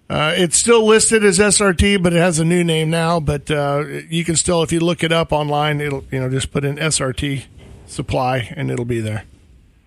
Uh, 0.08 0.34
it's 0.36 0.58
still 0.58 0.84
listed 0.84 1.22
as 1.24 1.38
SRT, 1.38 2.02
but 2.02 2.12
it 2.12 2.18
has 2.18 2.40
a 2.40 2.44
new 2.44 2.64
name 2.64 2.90
now. 2.90 3.20
But 3.20 3.48
uh, 3.52 3.84
you 4.08 4.24
can 4.24 4.34
still, 4.34 4.64
if 4.64 4.72
you 4.72 4.80
look 4.80 5.04
it 5.04 5.12
up 5.12 5.30
online, 5.32 5.80
it'll 5.80 6.02
you 6.10 6.18
know 6.18 6.28
just 6.28 6.50
put 6.50 6.64
in 6.64 6.74
SRT 6.74 7.44
supply 7.86 8.52
and 8.56 8.72
it'll 8.72 8.84
be 8.84 9.00
there. 9.00 9.22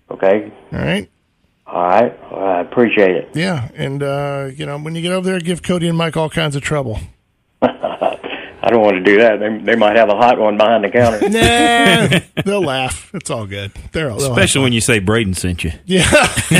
Okay. 0.09 0.49
All 0.71 0.79
right. 0.79 1.09
All 1.73 1.81
right. 1.87 2.31
Well, 2.31 2.39
I 2.39 2.59
appreciate 2.61 3.15
it. 3.15 3.29
Yeah, 3.33 3.67
and 3.75 4.03
uh, 4.03 4.49
you 4.55 4.65
know 4.67 4.77
when 4.77 4.93
you 4.93 5.01
get 5.01 5.11
over 5.11 5.25
there, 5.27 5.39
give 5.39 5.63
Cody 5.63 5.87
and 5.87 5.97
Mike 5.97 6.15
all 6.15 6.29
kinds 6.29 6.55
of 6.55 6.61
trouble. 6.61 6.99
I 8.65 8.69
don't 8.69 8.81
want 8.81 8.95
to 8.95 9.03
do 9.03 9.17
that. 9.17 9.39
They, 9.41 9.57
they 9.57 9.75
might 9.75 9.97
have 9.97 10.07
a 10.07 10.15
hot 10.15 10.39
one 10.39 10.55
behind 10.55 10.85
the 10.85 10.89
counter. 10.89 11.19
nah, 11.29 12.19
they'll 12.45 12.61
laugh. 12.63 13.11
It's 13.13 13.29
all 13.29 13.45
good. 13.45 13.71
They're 13.91 14.07
they'll 14.07 14.31
Especially 14.31 14.61
when 14.61 14.71
you 14.71 14.79
say 14.81 14.99
Braden 14.99 15.33
sent 15.33 15.63
you. 15.65 15.71
Yeah. 15.85 16.05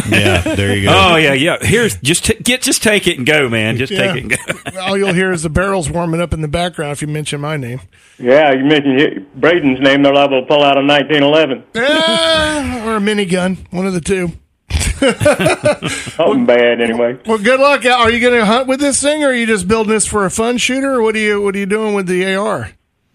yeah, 0.10 0.42
there 0.56 0.76
you 0.76 0.90
go. 0.90 0.92
Oh 0.94 1.16
yeah, 1.16 1.32
yeah. 1.34 1.58
Here's 1.62 1.96
just 1.98 2.26
t- 2.26 2.34
get 2.34 2.62
just 2.62 2.84
take 2.84 3.08
it 3.08 3.18
and 3.20 3.26
go, 3.28 3.48
man. 3.48 3.78
Just 3.78 3.94
Yeah. 3.94 4.12
take 4.14 4.26
it 4.26 4.40
and 4.50 4.74
go. 4.74 4.82
all 4.82 4.98
you'll 4.98 5.14
hear 5.14 5.32
is 5.32 5.44
the 5.44 5.50
barrels 5.50 5.90
warming 5.90 6.20
up 6.20 6.34
in 6.34 6.42
the 6.42 6.48
background 6.50 6.92
if 6.92 7.02
you 7.02 7.08
mention 7.08 7.40
my 7.40 7.56
name. 7.56 7.80
yeah, 8.18 8.52
you 8.52 8.66
mentioned 8.66 9.28
Braden's 9.40 9.80
name. 9.80 10.02
They're 10.04 10.14
liable 10.14 10.42
to 10.42 10.48
pull 10.48 10.62
out 10.64 10.78
a 10.78 10.82
1911. 10.86 11.64
Ah, 11.76 12.86
or 12.88 12.98
a 12.98 13.00
minigun, 13.00 13.60
one 13.72 13.86
of 13.88 13.94
the 13.94 14.02
two. 14.02 14.32
Something 16.16 16.46
bad, 16.46 16.82
anyway. 16.82 17.20
Well, 17.26 17.38
good 17.38 17.60
luck. 17.60 17.86
Are 17.86 18.12
you 18.12 18.20
going 18.20 18.40
to 18.40 18.46
hunt 18.46 18.68
with 18.68 18.80
this 18.80 19.02
thing, 19.02 19.24
or 19.24 19.28
are 19.28 19.34
you 19.34 19.46
just 19.46 19.68
building 19.68 19.94
this 19.94 20.06
for 20.06 20.26
a 20.26 20.32
fun 20.32 20.58
shooter, 20.58 20.96
or 20.96 21.02
what 21.02 21.16
are 21.16 21.20
you 21.20 21.42
what 21.42 21.56
are 21.56 21.60
you 21.60 21.66
doing 21.66 21.94
with 21.94 22.08
the 22.08 22.36
AR? 22.36 22.72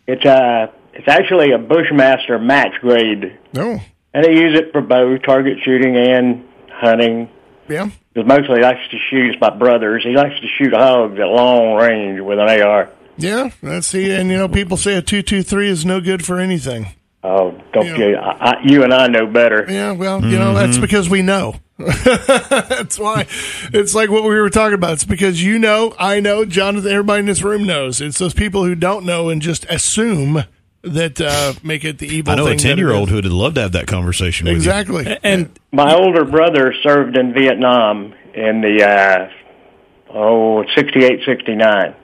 It's 0.07 0.24
uh, 0.24 0.72
it's 0.93 1.09
actually 1.09 1.53
a 1.53 1.59
Bushmaster 1.59 2.39
match 2.39 2.80
grade. 2.80 3.39
No. 3.53 3.80
And 4.12 4.24
they 4.24 4.32
use 4.32 4.59
it 4.59 4.72
for 4.72 4.80
both 4.80 5.22
target 5.22 5.59
shooting 5.64 5.97
and 5.97 6.45
hunting. 6.72 7.28
Yeah. 7.68 7.91
Because 8.12 8.28
mostly 8.28 8.57
he 8.57 8.62
likes 8.62 8.89
to 8.91 8.99
shoot. 9.11 9.30
It's 9.32 9.41
my 9.41 9.51
brother's. 9.51 10.03
He 10.03 10.14
likes 10.14 10.41
to 10.41 10.47
shoot 10.59 10.72
hogs 10.72 11.18
at 11.18 11.26
long 11.26 11.74
range 11.76 12.20
with 12.20 12.39
an 12.39 12.49
AR. 12.62 12.91
Yeah, 13.16 13.51
that's 13.62 13.91
the 13.91 14.12
and 14.12 14.30
you 14.30 14.36
know 14.36 14.49
people 14.49 14.76
say 14.76 14.95
a 14.95 15.03
two 15.03 15.22
two 15.22 15.43
three 15.43 15.68
is 15.68 15.84
no 15.84 16.01
good 16.01 16.24
for 16.24 16.39
anything. 16.39 16.86
Oh, 17.24 17.61
don't 17.72 17.99
you? 17.99 18.16
I, 18.16 18.30
I, 18.30 18.61
you 18.64 18.84
and 18.84 18.95
I 18.95 19.09
know 19.09 19.26
better. 19.26 19.66
Yeah, 19.68 19.93
well, 19.93 20.24
you 20.24 20.39
know 20.39 20.55
that's 20.55 20.78
because 20.78 21.11
we 21.11 21.22
know. 21.22 21.57
that's 21.79 22.99
why 22.99 23.26
it's 23.72 23.95
like 23.95 24.11
what 24.11 24.24
we 24.24 24.31
were 24.31 24.51
talking 24.51 24.74
about. 24.74 24.95
It's 24.95 25.05
because 25.05 25.43
you 25.43 25.61
know, 25.61 25.95
I 25.97 26.18
know, 26.18 26.45
Jonathan, 26.45 26.91
everybody 26.91 27.20
in 27.20 27.26
this 27.26 27.43
room 27.43 27.64
knows. 27.64 28.01
It's 28.01 28.18
those 28.18 28.35
people 28.35 28.64
who 28.64 28.74
don't 28.74 29.07
know 29.07 29.29
and 29.29 29.41
just 29.41 29.64
assume 29.66 30.43
that 30.83 31.20
uh, 31.20 31.55
make 31.62 31.85
it 31.85 31.99
the 31.99 32.09
evil. 32.09 32.33
I 32.33 32.37
know 32.37 32.47
a 32.47 32.49
thing 32.49 32.57
that 32.57 32.62
ten 32.64 32.79
year 32.79 32.93
old 32.93 33.11
who'd 33.11 33.24
love 33.26 33.55
to 33.55 33.61
have 33.61 33.72
that 33.72 33.87
conversation 33.87 34.47
with 34.47 34.55
you. 34.55 34.57
Exactly. 34.57 35.18
And 35.22 35.57
my 35.70 35.95
older 35.95 36.24
brother 36.24 36.74
served 36.83 37.16
in 37.16 37.33
Vietnam 37.33 38.12
in 38.35 38.61
the 38.61 38.85
uh, 38.85 40.12
oh 40.12 40.64
sixty 40.74 41.05
eight 41.05 41.20
sixty 41.24 41.55
nine, 41.55 41.95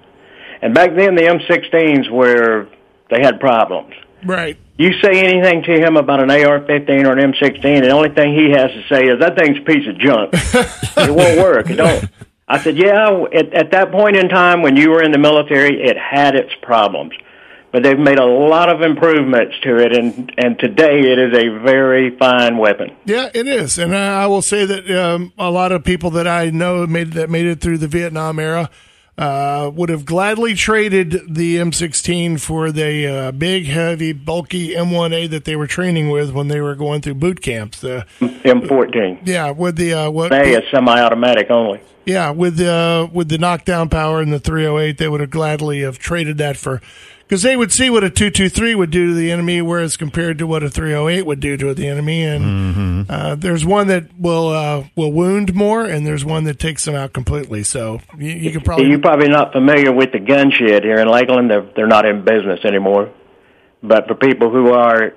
and 0.62 0.72
back 0.72 0.90
then 0.94 1.16
the 1.16 1.22
M16s 1.22 2.10
were 2.10 2.68
they 3.10 3.22
had 3.22 3.40
problems. 3.40 3.94
Right. 4.24 4.56
You 4.76 4.92
say 5.00 5.24
anything 5.24 5.62
to 5.64 5.72
him 5.72 5.96
about 5.96 6.20
an 6.20 6.30
AR-15 6.30 7.06
or 7.06 7.16
an 7.16 7.32
M16, 7.32 7.82
the 7.82 7.90
only 7.90 8.08
thing 8.08 8.34
he 8.34 8.50
has 8.50 8.70
to 8.72 8.82
say 8.88 9.04
is 9.06 9.20
that 9.20 9.36
thing's 9.36 9.58
a 9.58 9.60
piece 9.60 9.86
of 9.88 9.98
junk. 9.98 10.30
it 10.34 11.14
won't 11.14 11.38
work. 11.38 11.70
It 11.70 11.76
don't. 11.76 12.10
I 12.48 12.58
said, 12.58 12.76
yeah. 12.76 13.24
At, 13.32 13.54
at 13.54 13.70
that 13.70 13.92
point 13.92 14.16
in 14.16 14.28
time 14.28 14.62
when 14.62 14.76
you 14.76 14.90
were 14.90 15.02
in 15.02 15.12
the 15.12 15.18
military, 15.18 15.82
it 15.82 15.96
had 15.96 16.34
its 16.34 16.52
problems, 16.60 17.12
but 17.72 17.82
they've 17.82 17.98
made 17.98 18.18
a 18.18 18.26
lot 18.26 18.68
of 18.68 18.82
improvements 18.82 19.54
to 19.62 19.76
it, 19.78 19.96
and 19.96 20.32
and 20.36 20.58
today 20.58 21.00
it 21.00 21.18
is 21.18 21.32
a 21.32 21.48
very 21.64 22.16
fine 22.18 22.58
weapon. 22.58 22.94
Yeah, 23.06 23.30
it 23.32 23.46
is, 23.46 23.78
and 23.78 23.96
I 23.96 24.24
I 24.24 24.26
will 24.26 24.42
say 24.42 24.66
that 24.66 24.90
um, 24.90 25.32
a 25.38 25.50
lot 25.50 25.72
of 25.72 25.84
people 25.84 26.10
that 26.10 26.28
I 26.28 26.50
know 26.50 26.86
made 26.86 27.14
that 27.14 27.30
made 27.30 27.46
it 27.46 27.60
through 27.60 27.78
the 27.78 27.88
Vietnam 27.88 28.38
era 28.38 28.68
uh, 29.16 29.70
would 29.74 29.88
have 29.88 30.04
gladly 30.04 30.54
traded 30.54 31.12
the 31.28 31.56
M16 31.56 32.40
for 32.40 32.72
the 32.72 33.06
uh, 33.06 33.32
big, 33.32 33.66
heavy, 33.66 34.12
bulky 34.12 34.74
M1A 34.74 35.30
that 35.30 35.44
they 35.44 35.56
were 35.56 35.66
training 35.66 36.10
with 36.10 36.32
when 36.32 36.48
they 36.48 36.60
were 36.60 36.74
going 36.74 37.00
through 37.00 37.14
boot 37.14 37.40
camps. 37.40 37.80
The 37.80 38.06
M14. 38.20 39.20
yeah, 39.24 39.50
with 39.50 39.76
the 39.76 39.94
uh, 39.94 40.10
what? 40.10 40.30
They 40.30 40.54
is 40.54 40.64
semi-automatic 40.70 41.50
only. 41.50 41.80
Yeah, 42.06 42.30
with 42.30 42.56
the 42.56 43.08
with 43.12 43.28
the 43.28 43.38
knockdown 43.38 43.88
power 43.88 44.20
and 44.20 44.32
the 44.32 44.40
308, 44.40 44.98
they 44.98 45.08
would 45.08 45.20
have 45.20 45.30
gladly 45.30 45.80
have 45.80 45.98
traded 45.98 46.36
that 46.38 46.56
for 46.56 46.82
because 47.26 47.42
they 47.42 47.56
would 47.56 47.72
see 47.72 47.90
what 47.90 48.04
a 48.04 48.10
223 48.10 48.74
would 48.74 48.90
do 48.90 49.08
to 49.08 49.14
the 49.14 49.30
enemy, 49.30 49.62
whereas 49.62 49.96
compared 49.96 50.38
to 50.38 50.46
what 50.46 50.62
a 50.62 50.70
308 50.70 51.24
would 51.26 51.40
do 51.40 51.56
to 51.56 51.74
the 51.74 51.88
enemy, 51.88 52.22
and 52.24 53.10
uh, 53.10 53.34
there's 53.34 53.64
one 53.64 53.86
that 53.88 54.18
will 54.18 54.48
uh, 54.48 54.84
will 54.94 55.12
wound 55.12 55.54
more, 55.54 55.84
and 55.84 56.06
there's 56.06 56.24
one 56.24 56.44
that 56.44 56.58
takes 56.58 56.84
them 56.84 56.94
out 56.94 57.12
completely. 57.12 57.62
So 57.62 58.00
you, 58.18 58.30
you 58.30 58.50
can 58.52 58.60
probably 58.60 58.88
You're 58.88 59.00
probably 59.00 59.28
not 59.28 59.52
familiar 59.52 59.92
with 59.92 60.12
the 60.12 60.20
gun 60.20 60.50
shed 60.50 60.84
here 60.84 60.98
in 60.98 61.08
Lakeland. 61.08 61.50
They're 61.50 61.68
they're 61.74 61.86
not 61.86 62.06
in 62.06 62.24
business 62.24 62.60
anymore. 62.64 63.12
But 63.82 64.06
for 64.06 64.14
people 64.14 64.50
who 64.50 64.72
are 64.72 65.12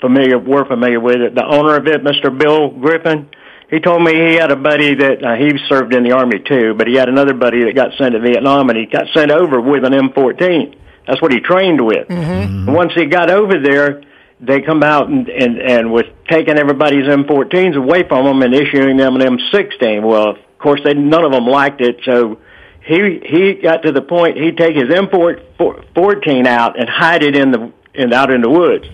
familiar, 0.00 0.38
were 0.38 0.64
familiar 0.64 0.98
with 0.98 1.16
it, 1.16 1.34
the 1.34 1.44
owner 1.44 1.76
of 1.76 1.86
it, 1.86 2.02
Mr. 2.02 2.36
Bill 2.36 2.70
Griffin, 2.70 3.28
he 3.70 3.80
told 3.80 4.02
me 4.02 4.12
he 4.12 4.34
had 4.34 4.50
a 4.50 4.56
buddy 4.56 4.94
that 4.94 5.22
uh, 5.22 5.34
he 5.36 5.52
served 5.68 5.94
in 5.94 6.02
the 6.02 6.12
army 6.12 6.40
too, 6.40 6.74
but 6.74 6.88
he 6.88 6.94
had 6.94 7.08
another 7.08 7.34
buddy 7.34 7.64
that 7.64 7.74
got 7.74 7.92
sent 7.98 8.14
to 8.14 8.20
Vietnam, 8.20 8.70
and 8.70 8.78
he 8.78 8.86
got 8.86 9.06
sent 9.14 9.30
over 9.30 9.60
with 9.60 9.84
an 9.84 9.92
M14. 9.92 10.76
That's 11.10 11.20
what 11.20 11.32
he 11.32 11.40
trained 11.40 11.84
with. 11.84 12.06
Mm-hmm. 12.06 12.68
And 12.68 12.74
once 12.74 12.92
he 12.94 13.06
got 13.06 13.30
over 13.30 13.58
there, 13.58 14.00
they 14.38 14.60
come 14.60 14.84
out 14.84 15.08
and, 15.08 15.28
and, 15.28 15.58
and 15.58 15.90
was 15.90 16.04
taking 16.28 16.56
everybody's 16.56 17.02
M14s 17.02 17.76
away 17.76 18.06
from 18.06 18.26
them 18.26 18.42
and 18.42 18.54
issuing 18.54 18.96
them 18.96 19.16
an 19.16 19.22
M16. 19.22 20.04
Well, 20.04 20.28
of 20.28 20.38
course, 20.60 20.80
they, 20.84 20.94
none 20.94 21.24
of 21.24 21.32
them 21.32 21.46
liked 21.46 21.80
it, 21.80 21.96
so 22.04 22.38
he 22.86 23.20
he 23.26 23.54
got 23.54 23.82
to 23.82 23.92
the 23.92 24.02
point 24.02 24.36
he'd 24.36 24.56
take 24.56 24.76
his 24.76 24.84
M14 24.84 26.46
out 26.46 26.78
and 26.78 26.88
hide 26.88 27.24
it 27.24 27.34
in 27.34 27.50
the 27.50 27.72
in 27.92 28.12
out 28.12 28.30
in 28.30 28.40
the 28.40 28.48
woods. 28.48 28.86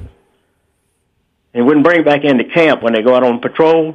He 1.52 1.60
wouldn't 1.60 1.84
bring 1.84 2.00
it 2.00 2.06
back 2.06 2.24
into 2.24 2.44
camp 2.44 2.82
when 2.82 2.94
they 2.94 3.02
go 3.02 3.14
out 3.14 3.24
on 3.24 3.40
patrol. 3.40 3.94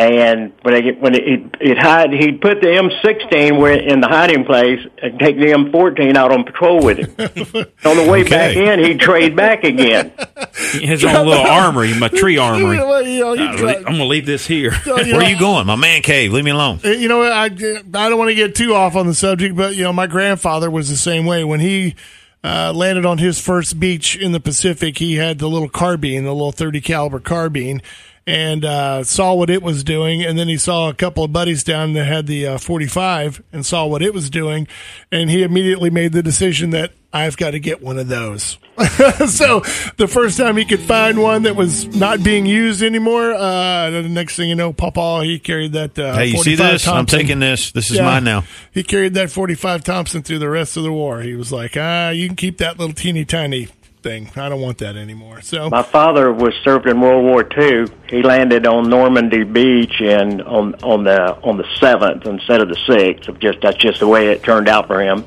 And 0.00 0.52
when 0.62 0.72
they 0.72 0.80
get, 0.80 0.98
when 0.98 1.14
it, 1.14 1.24
he'd, 1.26 1.56
he'd 1.60 1.76
hide, 1.78 2.10
he'd 2.14 2.40
put 2.40 2.62
the 2.62 2.68
M16 2.68 3.58
where 3.60 3.74
in 3.78 4.00
the 4.00 4.08
hiding 4.08 4.44
place 4.46 4.80
and 5.02 5.18
take 5.18 5.36
the 5.36 5.46
M14 5.48 6.16
out 6.16 6.32
on 6.32 6.44
patrol 6.44 6.82
with 6.82 6.96
him. 6.96 7.10
on 7.84 7.96
the 7.98 8.08
way 8.10 8.22
back 8.22 8.56
in, 8.56 8.78
he'd 8.78 8.98
trade 8.98 9.36
back 9.36 9.62
again. 9.62 10.10
His 10.72 11.04
own 11.04 11.26
little 11.26 11.44
armory, 11.46 11.92
my 11.98 12.08
tree 12.08 12.38
armory. 12.48 12.76
You 12.78 12.82
know, 12.82 12.98
you 13.00 13.20
know, 13.20 13.32
you 13.34 13.42
Uh, 13.68 13.74
I'm 13.78 13.82
gonna 13.84 14.04
leave 14.06 14.24
this 14.24 14.46
here. 14.46 14.72
you 14.86 14.96
know, 14.96 15.18
Where 15.18 15.26
are 15.26 15.28
you 15.30 15.38
going? 15.38 15.66
My 15.66 15.76
man 15.76 16.00
cave. 16.00 16.32
Leave 16.32 16.44
me 16.44 16.50
alone. 16.52 16.80
Uh, 16.82 16.88
You 16.88 17.08
know, 17.08 17.22
I 17.22 17.44
I 17.44 17.48
don't 17.50 18.16
want 18.16 18.30
to 18.30 18.34
get 18.34 18.54
too 18.54 18.72
off 18.74 18.96
on 18.96 19.06
the 19.06 19.14
subject, 19.14 19.54
but 19.54 19.76
you 19.76 19.82
know, 19.82 19.92
my 19.92 20.06
grandfather 20.06 20.70
was 20.70 20.88
the 20.88 20.96
same 20.96 21.26
way. 21.26 21.44
When 21.44 21.60
he 21.60 21.94
uh, 22.42 22.72
landed 22.74 23.04
on 23.04 23.18
his 23.18 23.38
first 23.38 23.78
beach 23.78 24.16
in 24.16 24.32
the 24.32 24.40
Pacific, 24.40 24.96
he 24.96 25.16
had 25.16 25.38
the 25.40 25.46
little 25.48 25.68
carbine, 25.68 26.24
the 26.24 26.32
little 26.32 26.52
thirty 26.52 26.80
caliber 26.80 27.20
carbine, 27.20 27.82
and 28.26 28.64
uh, 28.64 29.02
saw 29.04 29.34
what 29.34 29.50
it 29.50 29.62
was 29.62 29.82
doing. 29.84 30.22
And 30.22 30.38
then 30.38 30.48
he 30.48 30.56
saw 30.56 30.88
a 30.88 30.94
couple 30.94 31.24
of 31.24 31.32
buddies 31.32 31.64
down 31.64 31.94
that 31.94 32.04
had 32.04 32.26
the 32.26 32.46
uh, 32.46 32.58
forty 32.58 32.86
five 32.86 33.42
and 33.52 33.64
saw 33.64 33.86
what 33.86 34.02
it 34.02 34.14
was 34.14 34.30
doing, 34.30 34.66
and 35.10 35.30
he 35.30 35.42
immediately 35.42 35.90
made 35.90 36.12
the 36.12 36.22
decision 36.22 36.70
that 36.70 36.92
I've 37.12 37.36
got 37.36 37.50
to 37.52 37.60
get 37.60 37.82
one 37.82 37.98
of 37.98 38.06
those. 38.08 38.58
so 39.26 39.60
the 39.96 40.06
first 40.08 40.38
time 40.38 40.56
he 40.56 40.64
could 40.64 40.80
find 40.80 41.20
one 41.20 41.42
that 41.42 41.56
was 41.56 41.86
not 41.96 42.22
being 42.22 42.46
used 42.46 42.82
anymore, 42.82 43.32
uh, 43.32 43.90
the 43.90 44.02
next 44.08 44.36
thing 44.36 44.48
you 44.48 44.54
know, 44.54 44.72
Papa 44.72 45.24
he 45.24 45.38
carried 45.38 45.72
that. 45.72 45.98
Uh, 45.98 46.14
hey, 46.14 46.26
you 46.26 46.36
see 46.42 46.56
45 46.56 46.72
this? 46.72 46.88
I'm 46.88 47.06
taking 47.06 47.40
this. 47.40 47.72
This 47.72 47.90
is 47.90 47.96
Yeah. 47.96 48.04
mine 48.04 48.24
now. 48.24 48.44
He 48.72 48.82
carried 48.84 49.14
that 49.14 49.30
45 49.30 49.82
Thompson 49.82 50.22
through 50.22 50.38
the 50.38 50.48
rest 50.48 50.76
of 50.76 50.84
the 50.84 50.92
war. 50.92 51.20
He 51.20 51.34
was 51.34 51.50
like, 51.52 51.76
ah, 51.76 52.10
you 52.10 52.26
can 52.28 52.36
keep 52.36 52.58
that 52.58 52.78
little 52.78 52.94
teeny 52.94 53.24
tiny 53.24 53.68
thing. 54.02 54.30
I 54.36 54.48
don't 54.48 54.60
want 54.60 54.78
that 54.78 54.96
anymore. 54.96 55.40
So 55.42 55.70
My 55.70 55.82
father 55.82 56.32
was 56.32 56.54
served 56.64 56.86
in 56.86 57.00
World 57.00 57.24
War 57.24 57.42
II. 57.42 57.86
He 58.08 58.22
landed 58.22 58.66
on 58.66 58.88
Normandy 58.88 59.44
Beach 59.44 60.00
and 60.00 60.42
on 60.42 60.74
on 60.82 61.04
the 61.04 61.36
on 61.42 61.56
the 61.56 61.66
seventh 61.78 62.26
instead 62.26 62.60
of 62.60 62.68
the 62.68 62.78
sixth. 62.86 63.30
Just 63.38 63.60
that's 63.60 63.76
just 63.76 64.00
the 64.00 64.08
way 64.08 64.28
it 64.28 64.42
turned 64.42 64.68
out 64.68 64.86
for 64.86 65.00
him. 65.00 65.24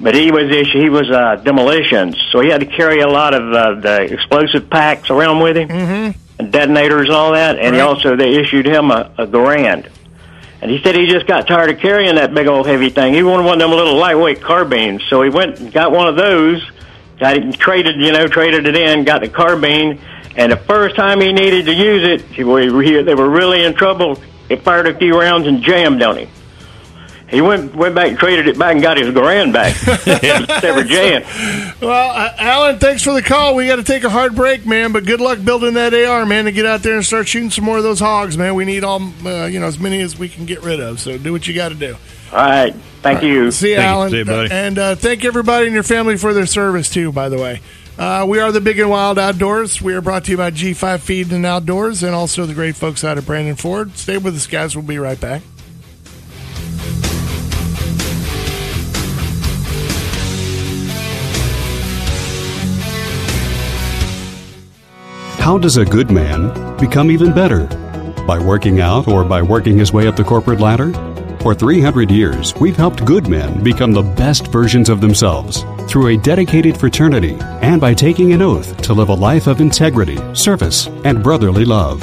But 0.00 0.14
he 0.14 0.30
was 0.32 0.50
he 0.72 0.88
was 0.88 1.10
uh, 1.10 1.36
demolitions, 1.36 2.16
so 2.32 2.40
he 2.40 2.48
had 2.48 2.60
to 2.60 2.66
carry 2.66 3.00
a 3.00 3.08
lot 3.08 3.34
of 3.34 3.52
uh, 3.52 3.80
the 3.80 4.02
explosive 4.02 4.70
packs 4.70 5.10
around 5.10 5.40
with 5.40 5.56
him 5.56 5.68
mm-hmm. 5.68 6.18
and 6.38 6.52
detonators 6.52 7.08
and 7.08 7.16
all 7.16 7.32
that. 7.32 7.58
And 7.58 7.74
he 7.74 7.80
also 7.80 8.16
they 8.16 8.34
issued 8.34 8.66
him 8.66 8.90
a, 8.90 9.12
a 9.18 9.26
Garand. 9.26 9.90
And 10.62 10.70
he 10.70 10.82
said 10.82 10.94
he 10.94 11.06
just 11.06 11.26
got 11.26 11.46
tired 11.46 11.70
of 11.70 11.78
carrying 11.80 12.16
that 12.16 12.34
big 12.34 12.46
old 12.46 12.66
heavy 12.66 12.90
thing. 12.90 13.14
He 13.14 13.22
wanted 13.22 13.46
one 13.46 13.54
of 13.54 13.60
them 13.60 13.70
little 13.70 13.96
lightweight 13.96 14.42
carbines, 14.42 15.02
so 15.08 15.22
he 15.22 15.30
went 15.30 15.58
and 15.58 15.72
got 15.72 15.90
one 15.92 16.06
of 16.06 16.16
those. 16.16 16.62
It 17.20 17.52
traded, 17.58 17.96
you 17.96 18.12
know, 18.12 18.26
traded 18.26 18.66
it 18.66 18.76
in. 18.76 19.04
Got 19.04 19.20
the 19.20 19.28
carbine, 19.28 20.00
and 20.36 20.52
the 20.52 20.56
first 20.56 20.96
time 20.96 21.20
he 21.20 21.32
needed 21.32 21.66
to 21.66 21.74
use 21.74 22.02
it, 22.02 22.22
he, 22.28 22.42
he, 22.42 23.02
they 23.02 23.14
were 23.14 23.28
really 23.28 23.64
in 23.64 23.74
trouble. 23.74 24.20
It 24.48 24.62
fired 24.62 24.86
a 24.88 24.94
few 24.94 25.18
rounds 25.18 25.46
and 25.46 25.62
jammed 25.62 26.02
on 26.02 26.18
him. 26.18 26.28
He 27.30 27.40
went 27.40 27.76
went 27.76 27.94
back, 27.94 28.08
and 28.08 28.18
traded 28.18 28.48
it 28.48 28.58
back, 28.58 28.72
and 28.72 28.82
got 28.82 28.96
his 28.96 29.08
Garand 29.08 29.52
back. 29.52 29.76
Never 30.62 30.82
jammed. 30.82 31.24
Well, 31.80 32.10
uh, 32.10 32.34
Alan, 32.38 32.80
thanks 32.80 33.04
for 33.04 33.12
the 33.12 33.22
call. 33.22 33.54
We 33.54 33.68
got 33.68 33.76
to 33.76 33.84
take 33.84 34.02
a 34.02 34.10
hard 34.10 34.34
break, 34.34 34.66
man. 34.66 34.90
But 34.90 35.04
good 35.04 35.20
luck 35.20 35.38
building 35.44 35.74
that 35.74 35.94
AR, 35.94 36.26
man, 36.26 36.46
to 36.46 36.52
get 36.52 36.66
out 36.66 36.82
there 36.82 36.96
and 36.96 37.06
start 37.06 37.28
shooting 37.28 37.50
some 37.50 37.64
more 37.64 37.78
of 37.78 37.84
those 37.84 38.00
hogs, 38.00 38.36
man. 38.36 38.56
We 38.56 38.64
need 38.64 38.82
all, 38.82 39.00
uh, 39.24 39.46
you 39.46 39.60
know, 39.60 39.66
as 39.66 39.78
many 39.78 40.00
as 40.00 40.18
we 40.18 40.28
can 40.28 40.44
get 40.44 40.64
rid 40.64 40.80
of. 40.80 40.98
So 40.98 41.18
do 41.18 41.30
what 41.30 41.46
you 41.46 41.54
got 41.54 41.68
to 41.68 41.76
do. 41.76 41.96
All 42.32 42.38
right. 42.38 42.74
Thank 43.02 43.22
you. 43.22 43.50
See 43.50 43.72
you, 43.72 43.78
Alan. 43.78 44.12
And 44.52 44.78
uh, 44.78 44.94
thank 44.94 45.24
everybody 45.24 45.66
and 45.66 45.74
your 45.74 45.82
family 45.82 46.16
for 46.16 46.34
their 46.34 46.46
service, 46.46 46.88
too, 46.90 47.12
by 47.12 47.28
the 47.28 47.38
way. 47.38 47.60
Uh, 47.98 48.24
we 48.26 48.38
are 48.38 48.52
the 48.52 48.60
Big 48.60 48.78
and 48.78 48.88
Wild 48.88 49.18
Outdoors. 49.18 49.82
We 49.82 49.94
are 49.94 50.00
brought 50.00 50.24
to 50.24 50.30
you 50.30 50.36
by 50.36 50.50
G5 50.50 51.00
Feed 51.00 51.32
and 51.32 51.44
Outdoors 51.44 52.02
and 52.02 52.14
also 52.14 52.46
the 52.46 52.54
great 52.54 52.76
folks 52.76 53.04
out 53.04 53.18
of 53.18 53.26
Brandon 53.26 53.56
Ford. 53.56 53.96
Stay 53.96 54.16
with 54.16 54.34
us, 54.34 54.46
guys. 54.46 54.74
We'll 54.76 54.86
be 54.86 54.98
right 54.98 55.20
back. 55.20 55.42
How 65.38 65.58
does 65.58 65.76
a 65.76 65.84
good 65.84 66.10
man 66.10 66.76
become 66.78 67.10
even 67.10 67.34
better? 67.34 67.66
By 68.26 68.38
working 68.38 68.80
out 68.80 69.08
or 69.08 69.24
by 69.24 69.42
working 69.42 69.76
his 69.76 69.92
way 69.92 70.06
up 70.06 70.14
the 70.14 70.22
corporate 70.22 70.60
ladder? 70.60 70.92
For 71.40 71.54
300 71.54 72.10
years, 72.10 72.54
we've 72.56 72.76
helped 72.76 73.06
good 73.06 73.26
men 73.26 73.62
become 73.62 73.92
the 73.92 74.02
best 74.02 74.48
versions 74.48 74.90
of 74.90 75.00
themselves 75.00 75.64
through 75.88 76.08
a 76.08 76.16
dedicated 76.18 76.78
fraternity 76.78 77.38
and 77.62 77.80
by 77.80 77.94
taking 77.94 78.34
an 78.34 78.42
oath 78.42 78.76
to 78.82 78.92
live 78.92 79.08
a 79.08 79.14
life 79.14 79.46
of 79.46 79.62
integrity, 79.62 80.18
service, 80.34 80.88
and 81.04 81.22
brotherly 81.22 81.64
love. 81.64 82.02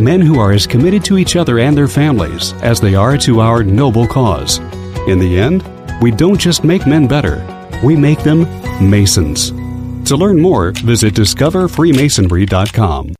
Men 0.00 0.22
who 0.22 0.40
are 0.40 0.52
as 0.52 0.66
committed 0.66 1.04
to 1.04 1.18
each 1.18 1.36
other 1.36 1.58
and 1.58 1.76
their 1.76 1.88
families 1.88 2.54
as 2.62 2.80
they 2.80 2.94
are 2.94 3.18
to 3.18 3.40
our 3.40 3.62
noble 3.62 4.06
cause. 4.06 4.60
In 5.06 5.18
the 5.18 5.38
end, 5.38 5.62
we 6.00 6.10
don't 6.10 6.40
just 6.40 6.64
make 6.64 6.86
men 6.86 7.06
better, 7.06 7.44
we 7.84 7.96
make 7.96 8.22
them 8.22 8.44
Masons. 8.80 9.50
To 10.08 10.16
learn 10.16 10.40
more, 10.40 10.72
visit 10.72 11.12
discoverfreemasonry.com. 11.12 13.14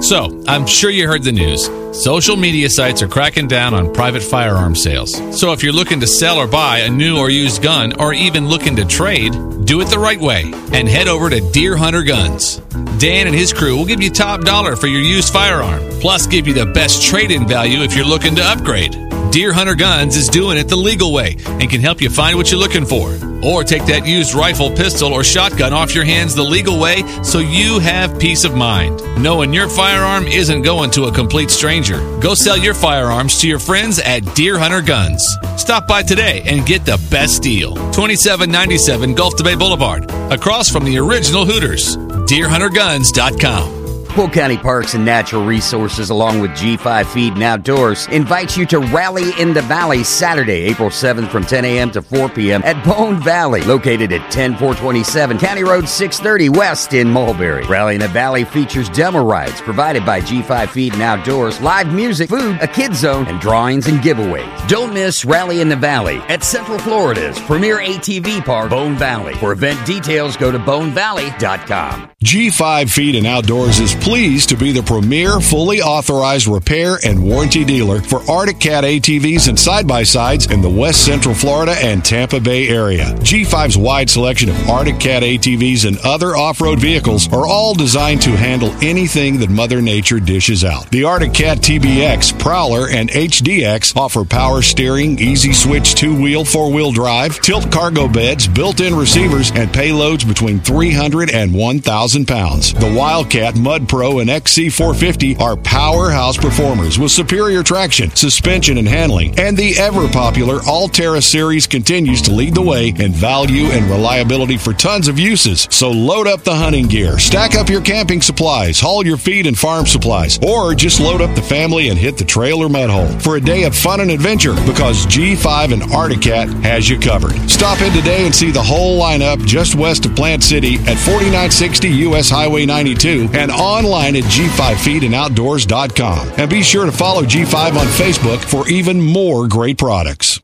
So, 0.00 0.42
I'm 0.48 0.66
sure 0.66 0.90
you 0.90 1.06
heard 1.06 1.22
the 1.22 1.32
news. 1.32 1.66
Social 2.02 2.36
media 2.36 2.70
sites 2.70 3.02
are 3.02 3.08
cracking 3.08 3.46
down 3.46 3.74
on 3.74 3.92
private 3.92 4.22
firearm 4.22 4.74
sales. 4.74 5.12
So, 5.38 5.52
if 5.52 5.62
you're 5.62 5.72
looking 5.72 6.00
to 6.00 6.06
sell 6.06 6.38
or 6.38 6.46
buy 6.46 6.78
a 6.78 6.90
new 6.90 7.18
or 7.18 7.30
used 7.30 7.62
gun, 7.62 7.92
or 8.00 8.12
even 8.14 8.48
looking 8.48 8.74
to 8.76 8.84
trade, 8.84 9.32
do 9.64 9.80
it 9.80 9.88
the 9.88 9.98
right 9.98 10.20
way 10.20 10.52
and 10.72 10.88
head 10.88 11.08
over 11.08 11.30
to 11.30 11.40
Deer 11.52 11.76
Hunter 11.76 12.02
Guns. 12.02 12.56
Dan 12.98 13.26
and 13.26 13.34
his 13.34 13.52
crew 13.52 13.76
will 13.76 13.86
give 13.86 14.02
you 14.02 14.10
top 14.10 14.42
dollar 14.42 14.76
for 14.76 14.86
your 14.86 15.02
used 15.02 15.32
firearm, 15.32 15.82
plus 16.00 16.26
give 16.26 16.46
you 16.46 16.54
the 16.54 16.66
best 16.66 17.02
trade 17.02 17.30
in 17.30 17.46
value 17.46 17.82
if 17.82 17.94
you're 17.94 18.06
looking 18.06 18.34
to 18.36 18.42
upgrade. 18.42 19.11
Deer 19.32 19.50
Hunter 19.54 19.74
Guns 19.74 20.14
is 20.14 20.28
doing 20.28 20.58
it 20.58 20.68
the 20.68 20.76
legal 20.76 21.10
way 21.10 21.36
and 21.46 21.70
can 21.70 21.80
help 21.80 22.02
you 22.02 22.10
find 22.10 22.36
what 22.36 22.50
you're 22.50 22.60
looking 22.60 22.84
for. 22.84 23.16
Or 23.42 23.64
take 23.64 23.86
that 23.86 24.06
used 24.06 24.34
rifle, 24.34 24.70
pistol, 24.70 25.14
or 25.14 25.24
shotgun 25.24 25.72
off 25.72 25.94
your 25.94 26.04
hands 26.04 26.34
the 26.34 26.42
legal 26.42 26.78
way 26.78 27.02
so 27.22 27.38
you 27.38 27.78
have 27.78 28.20
peace 28.20 28.44
of 28.44 28.54
mind. 28.54 29.00
Knowing 29.22 29.54
your 29.54 29.70
firearm 29.70 30.26
isn't 30.26 30.60
going 30.60 30.90
to 30.90 31.04
a 31.04 31.12
complete 31.12 31.50
stranger. 31.50 31.96
Go 32.20 32.34
sell 32.34 32.58
your 32.58 32.74
firearms 32.74 33.40
to 33.40 33.48
your 33.48 33.58
friends 33.58 33.98
at 33.98 34.20
Deer 34.34 34.58
Hunter 34.58 34.82
Guns. 34.82 35.26
Stop 35.56 35.88
by 35.88 36.02
today 36.02 36.42
and 36.44 36.66
get 36.66 36.84
the 36.84 37.02
best 37.10 37.42
deal. 37.42 37.74
2797 37.74 39.14
Gulf 39.14 39.36
to 39.36 39.44
Bay 39.44 39.56
Boulevard, 39.56 40.10
across 40.30 40.68
from 40.70 40.84
the 40.84 40.98
original 40.98 41.46
Hooters. 41.46 41.96
DeerHunterGuns.com. 41.96 43.81
Polk 44.12 44.32
County 44.32 44.58
Parks 44.58 44.92
and 44.92 45.06
Natural 45.06 45.44
Resources, 45.44 46.10
along 46.10 46.40
with 46.40 46.50
G5 46.50 47.06
Feed 47.06 47.32
and 47.32 47.42
Outdoors, 47.42 48.06
invites 48.08 48.58
you 48.58 48.66
to 48.66 48.80
Rally 48.80 49.30
in 49.40 49.54
the 49.54 49.62
Valley 49.62 50.04
Saturday, 50.04 50.64
April 50.64 50.90
7th 50.90 51.30
from 51.30 51.44
10 51.44 51.64
a.m. 51.64 51.90
to 51.92 52.02
4 52.02 52.28
p.m. 52.28 52.62
at 52.64 52.84
Bone 52.84 53.22
Valley, 53.22 53.62
located 53.62 54.12
at 54.12 54.30
10427 54.30 55.38
County 55.38 55.64
Road 55.64 55.88
630 55.88 56.50
West 56.50 56.92
in 56.92 57.08
Mulberry. 57.08 57.66
Rally 57.66 57.94
in 57.94 58.02
the 58.02 58.08
Valley 58.08 58.44
features 58.44 58.90
demo 58.90 59.24
rides 59.24 59.62
provided 59.62 60.04
by 60.04 60.20
G5 60.20 60.68
Feed 60.68 60.92
and 60.92 61.02
Outdoors, 61.02 61.58
live 61.62 61.92
music, 61.94 62.28
food, 62.28 62.58
a 62.60 62.68
kid 62.68 62.94
zone, 62.94 63.26
and 63.28 63.40
drawings 63.40 63.86
and 63.86 64.00
giveaways. 64.00 64.68
Don't 64.68 64.92
miss 64.92 65.24
Rally 65.24 65.62
in 65.62 65.70
the 65.70 65.76
Valley 65.76 66.18
at 66.28 66.44
Central 66.44 66.78
Florida's 66.78 67.38
premier 67.40 67.78
ATV 67.78 68.44
park, 68.44 68.68
Bone 68.70 68.96
Valley. 68.96 69.34
For 69.36 69.52
event 69.52 69.84
details, 69.86 70.36
go 70.36 70.52
to 70.52 70.58
bonevalley.com. 70.58 72.11
G5 72.22 72.88
Feed 72.88 73.16
and 73.16 73.26
Outdoors 73.26 73.80
is 73.80 73.96
pleased 73.96 74.50
to 74.50 74.56
be 74.56 74.70
the 74.70 74.82
premier 74.84 75.40
fully 75.40 75.82
authorized 75.82 76.46
repair 76.46 76.98
and 77.04 77.20
warranty 77.20 77.64
dealer 77.64 78.00
for 78.00 78.22
Arctic 78.30 78.60
Cat 78.60 78.84
ATVs 78.84 79.48
and 79.48 79.58
side 79.58 79.88
by 79.88 80.04
sides 80.04 80.48
in 80.48 80.60
the 80.60 80.70
West 80.70 81.04
Central 81.04 81.34
Florida 81.34 81.72
and 81.72 82.04
Tampa 82.04 82.38
Bay 82.38 82.68
area. 82.68 83.06
G5's 83.06 83.76
wide 83.76 84.08
selection 84.08 84.50
of 84.50 84.68
Arctic 84.68 85.00
Cat 85.00 85.24
ATVs 85.24 85.84
and 85.84 85.98
other 86.04 86.36
off 86.36 86.60
road 86.60 86.78
vehicles 86.78 87.26
are 87.32 87.44
all 87.44 87.74
designed 87.74 88.22
to 88.22 88.30
handle 88.30 88.70
anything 88.80 89.40
that 89.40 89.50
Mother 89.50 89.82
Nature 89.82 90.20
dishes 90.20 90.62
out. 90.62 90.88
The 90.92 91.02
Arctic 91.02 91.34
Cat 91.34 91.58
TBX, 91.58 92.38
Prowler, 92.38 92.88
and 92.88 93.10
HDX 93.10 93.96
offer 93.96 94.24
power 94.24 94.62
steering, 94.62 95.18
easy 95.18 95.52
switch 95.52 95.96
two 95.96 96.14
wheel, 96.22 96.44
four 96.44 96.70
wheel 96.70 96.92
drive, 96.92 97.40
tilt 97.40 97.72
cargo 97.72 98.06
beds, 98.06 98.46
built 98.46 98.80
in 98.80 98.94
receivers, 98.94 99.50
and 99.50 99.70
payloads 99.70 100.26
between 100.26 100.60
300 100.60 101.28
and 101.28 101.52
1,000 101.52 102.11
pounds. 102.12 102.74
The 102.74 102.94
Wildcat, 102.94 103.56
Mud 103.56 103.88
Pro, 103.88 104.18
and 104.18 104.28
XC450 104.28 105.40
are 105.40 105.56
powerhouse 105.56 106.36
performers 106.36 106.98
with 106.98 107.10
superior 107.10 107.62
traction, 107.62 108.14
suspension, 108.14 108.76
and 108.76 108.86
handling. 108.86 109.38
And 109.38 109.56
the 109.56 109.78
ever 109.78 110.08
popular 110.08 110.58
Alterra 110.60 111.22
series 111.22 111.66
continues 111.66 112.20
to 112.22 112.32
lead 112.32 112.54
the 112.54 112.62
way 112.62 112.88
in 112.88 113.12
value 113.12 113.64
and 113.64 113.86
reliability 113.86 114.58
for 114.58 114.74
tons 114.74 115.08
of 115.08 115.18
uses. 115.18 115.66
So 115.70 115.90
load 115.90 116.26
up 116.26 116.42
the 116.42 116.54
hunting 116.54 116.86
gear, 116.86 117.18
stack 117.18 117.54
up 117.54 117.70
your 117.70 117.80
camping 117.80 118.20
supplies, 118.20 118.78
haul 118.78 119.06
your 119.06 119.16
feed 119.16 119.46
and 119.46 119.58
farm 119.58 119.86
supplies, 119.86 120.38
or 120.46 120.74
just 120.74 121.00
load 121.00 121.22
up 121.22 121.34
the 121.34 121.42
family 121.42 121.88
and 121.88 121.98
hit 121.98 122.18
the 122.18 122.24
trail 122.24 122.58
or 122.58 122.68
mud 122.68 122.90
hole 122.90 123.08
for 123.20 123.36
a 123.36 123.40
day 123.40 123.64
of 123.64 123.74
fun 123.74 124.00
and 124.00 124.10
adventure 124.10 124.54
because 124.66 125.06
G5 125.06 125.72
and 125.72 125.82
Arctic 125.92 126.20
Cat 126.20 126.48
has 126.62 126.88
you 126.88 126.98
covered. 126.98 127.32
Stop 127.48 127.80
in 127.80 127.92
today 127.92 128.26
and 128.26 128.34
see 128.34 128.50
the 128.50 128.62
whole 128.62 129.00
lineup 129.00 129.44
just 129.46 129.74
west 129.74 130.04
of 130.04 130.14
Plant 130.14 130.42
City 130.42 130.74
at 130.86 130.98
4960 130.98 132.01
US 132.08 132.30
Highway 132.30 132.66
92 132.66 133.30
and 133.32 133.50
online 133.50 134.16
at 134.16 134.24
G5feedandoutdoors.com. 134.24 136.32
And 136.36 136.50
be 136.50 136.62
sure 136.62 136.86
to 136.86 136.92
follow 136.92 137.22
G5 137.22 137.76
on 137.76 137.86
Facebook 137.86 138.38
for 138.38 138.68
even 138.68 139.00
more 139.00 139.48
great 139.48 139.78
products. 139.78 140.40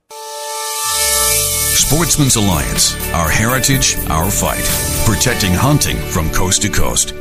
Sportsmen's 1.79 2.37
Alliance, 2.37 2.95
our 3.13 3.31
heritage, 3.31 3.97
our 4.11 4.31
fight, 4.31 4.65
protecting 5.07 5.55
hunting 5.55 5.97
from 5.97 6.31
coast 6.31 6.63
to 6.63 6.69
coast. 6.69 7.15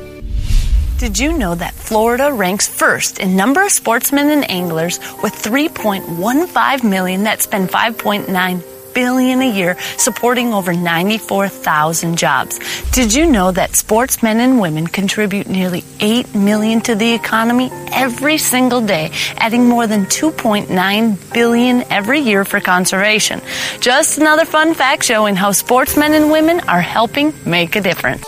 Did 0.97 1.19
you 1.19 1.38
know 1.38 1.55
that 1.55 1.73
Florida 1.73 2.33
ranks 2.33 2.67
first 2.67 3.19
in 3.19 3.35
number 3.35 3.63
of 3.63 3.71
sportsmen 3.71 4.29
and 4.29 4.49
anglers 4.49 4.99
with 5.21 5.33
3.15 5.33 6.83
million 6.83 7.23
that 7.23 7.41
spend 7.41 7.69
5.9 7.69 8.76
billion 8.93 9.41
a 9.41 9.51
year 9.51 9.77
supporting 9.97 10.53
over 10.53 10.73
94,000 10.73 12.17
jobs? 12.17 12.59
Did 12.91 13.13
you 13.13 13.25
know 13.25 13.51
that 13.51 13.75
sportsmen 13.75 14.39
and 14.39 14.59
women 14.59 14.88
contribute 14.88 15.47
nearly 15.47 15.83
8 15.99 16.33
million 16.35 16.81
to 16.81 16.95
the 16.95 17.13
economy 17.13 17.69
every 17.91 18.38
single 18.38 18.81
day, 18.81 19.11
adding 19.38 19.65
more 19.65 19.88
than 19.88 20.05
2.9 20.05 21.33
billion 21.33 21.83
every 21.91 22.19
year 22.19 22.45
for 22.45 22.59
conservation? 22.59 23.41
Just 23.79 24.17
another 24.17 24.45
fun 24.45 24.73
fact 24.73 25.03
showing 25.03 25.35
how 25.35 25.51
sportsmen 25.51 26.13
and 26.13 26.31
women 26.31 26.59
are 26.61 26.81
helping 26.81 27.33
make 27.45 27.75
a 27.75 27.81
difference. 27.81 28.23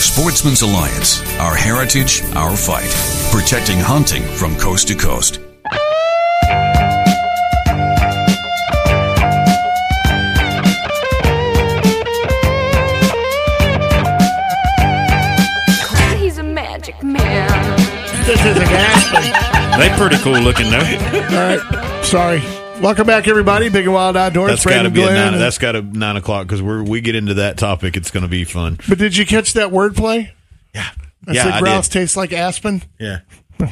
Sportsmen's 0.00 0.62
Alliance, 0.62 1.20
our 1.38 1.54
heritage, 1.54 2.22
our 2.34 2.56
fight, 2.56 2.90
protecting 3.32 3.78
hunting 3.78 4.22
from 4.22 4.56
coast 4.56 4.88
to 4.88 4.94
coast. 4.94 5.40
This 18.28 18.44
is 18.44 18.56
a 18.58 18.64
Aspen. 18.64 19.80
They 19.80 19.88
pretty 19.96 20.18
cool 20.22 20.38
looking 20.38 20.70
though. 20.70 20.76
All 20.78 21.56
right. 21.56 22.04
Sorry. 22.04 22.40
Welcome 22.82 23.06
back, 23.06 23.26
everybody. 23.26 23.70
Big 23.70 23.86
and 23.86 23.94
Wild 23.94 24.18
Outdoors. 24.18 24.50
That's 24.50 24.66
got 24.66 24.82
to 24.82 24.90
be 24.90 25.02
nine. 25.02 25.38
That's 25.38 25.56
got 25.56 25.72
to 25.72 25.80
nine 25.80 26.16
o'clock 26.16 26.46
because 26.46 26.60
we 26.60 26.82
we 26.82 27.00
get 27.00 27.14
into 27.14 27.32
that 27.34 27.56
topic. 27.56 27.96
It's 27.96 28.10
going 28.10 28.24
to 28.24 28.28
be 28.28 28.44
fun. 28.44 28.78
But 28.86 28.98
did 28.98 29.16
you 29.16 29.24
catch 29.24 29.54
that 29.54 29.68
wordplay? 29.70 30.30
Yeah. 30.74 30.90
I 31.26 31.32
Yeah, 31.32 31.44
said 31.44 31.52
I 31.54 31.60
grouse 31.60 31.88
did. 31.88 32.00
tastes 32.00 32.16
like 32.18 32.34
aspen. 32.34 32.82
Yeah. 33.00 33.20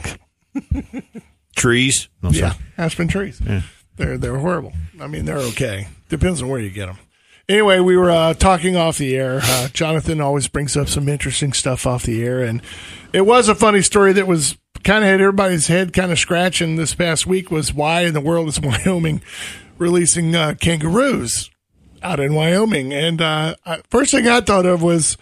Trees. 1.54 2.08
No, 2.22 2.32
sorry. 2.32 2.52
yeah, 2.52 2.84
aspen 2.84 3.08
trees. 3.08 3.40
Yeah. 3.44 3.60
They're 3.96 4.16
they're 4.16 4.38
horrible. 4.38 4.72
I 5.00 5.06
mean, 5.06 5.26
they're 5.26 5.36
okay. 5.38 5.88
Depends 6.08 6.40
on 6.40 6.48
where 6.48 6.60
you 6.60 6.70
get 6.70 6.86
them. 6.86 6.96
Anyway, 7.48 7.78
we 7.78 7.96
were 7.96 8.10
uh, 8.10 8.34
talking 8.34 8.76
off 8.76 8.98
the 8.98 9.14
air. 9.16 9.40
Uh, 9.42 9.68
Jonathan 9.68 10.20
always 10.20 10.48
brings 10.48 10.76
up 10.76 10.88
some 10.88 11.08
interesting 11.08 11.52
stuff 11.52 11.86
off 11.86 12.02
the 12.02 12.24
air, 12.24 12.40
and 12.42 12.60
it 13.16 13.24
was 13.26 13.48
a 13.48 13.54
funny 13.54 13.80
story 13.82 14.12
that 14.12 14.26
was 14.26 14.56
kind 14.84 15.02
of 15.02 15.10
had 15.10 15.20
everybody's 15.20 15.66
head 15.68 15.92
kind 15.92 16.12
of 16.12 16.18
scratching 16.18 16.76
this 16.76 16.94
past 16.94 17.26
week. 17.26 17.50
Was 17.50 17.72
why 17.72 18.02
in 18.02 18.12
the 18.14 18.20
world 18.20 18.48
is 18.48 18.60
Wyoming 18.86 19.22
releasing 19.78 20.34
uh, 20.34 20.54
kangaroos 20.60 21.50
out 22.02 22.20
in 22.20 22.34
Wyoming? 22.34 22.92
And 22.92 23.20
uh, 23.22 23.54
first 23.90 24.10
thing 24.10 24.28
I 24.28 24.40
thought 24.42 24.66
of 24.66 24.82
was 24.82 25.16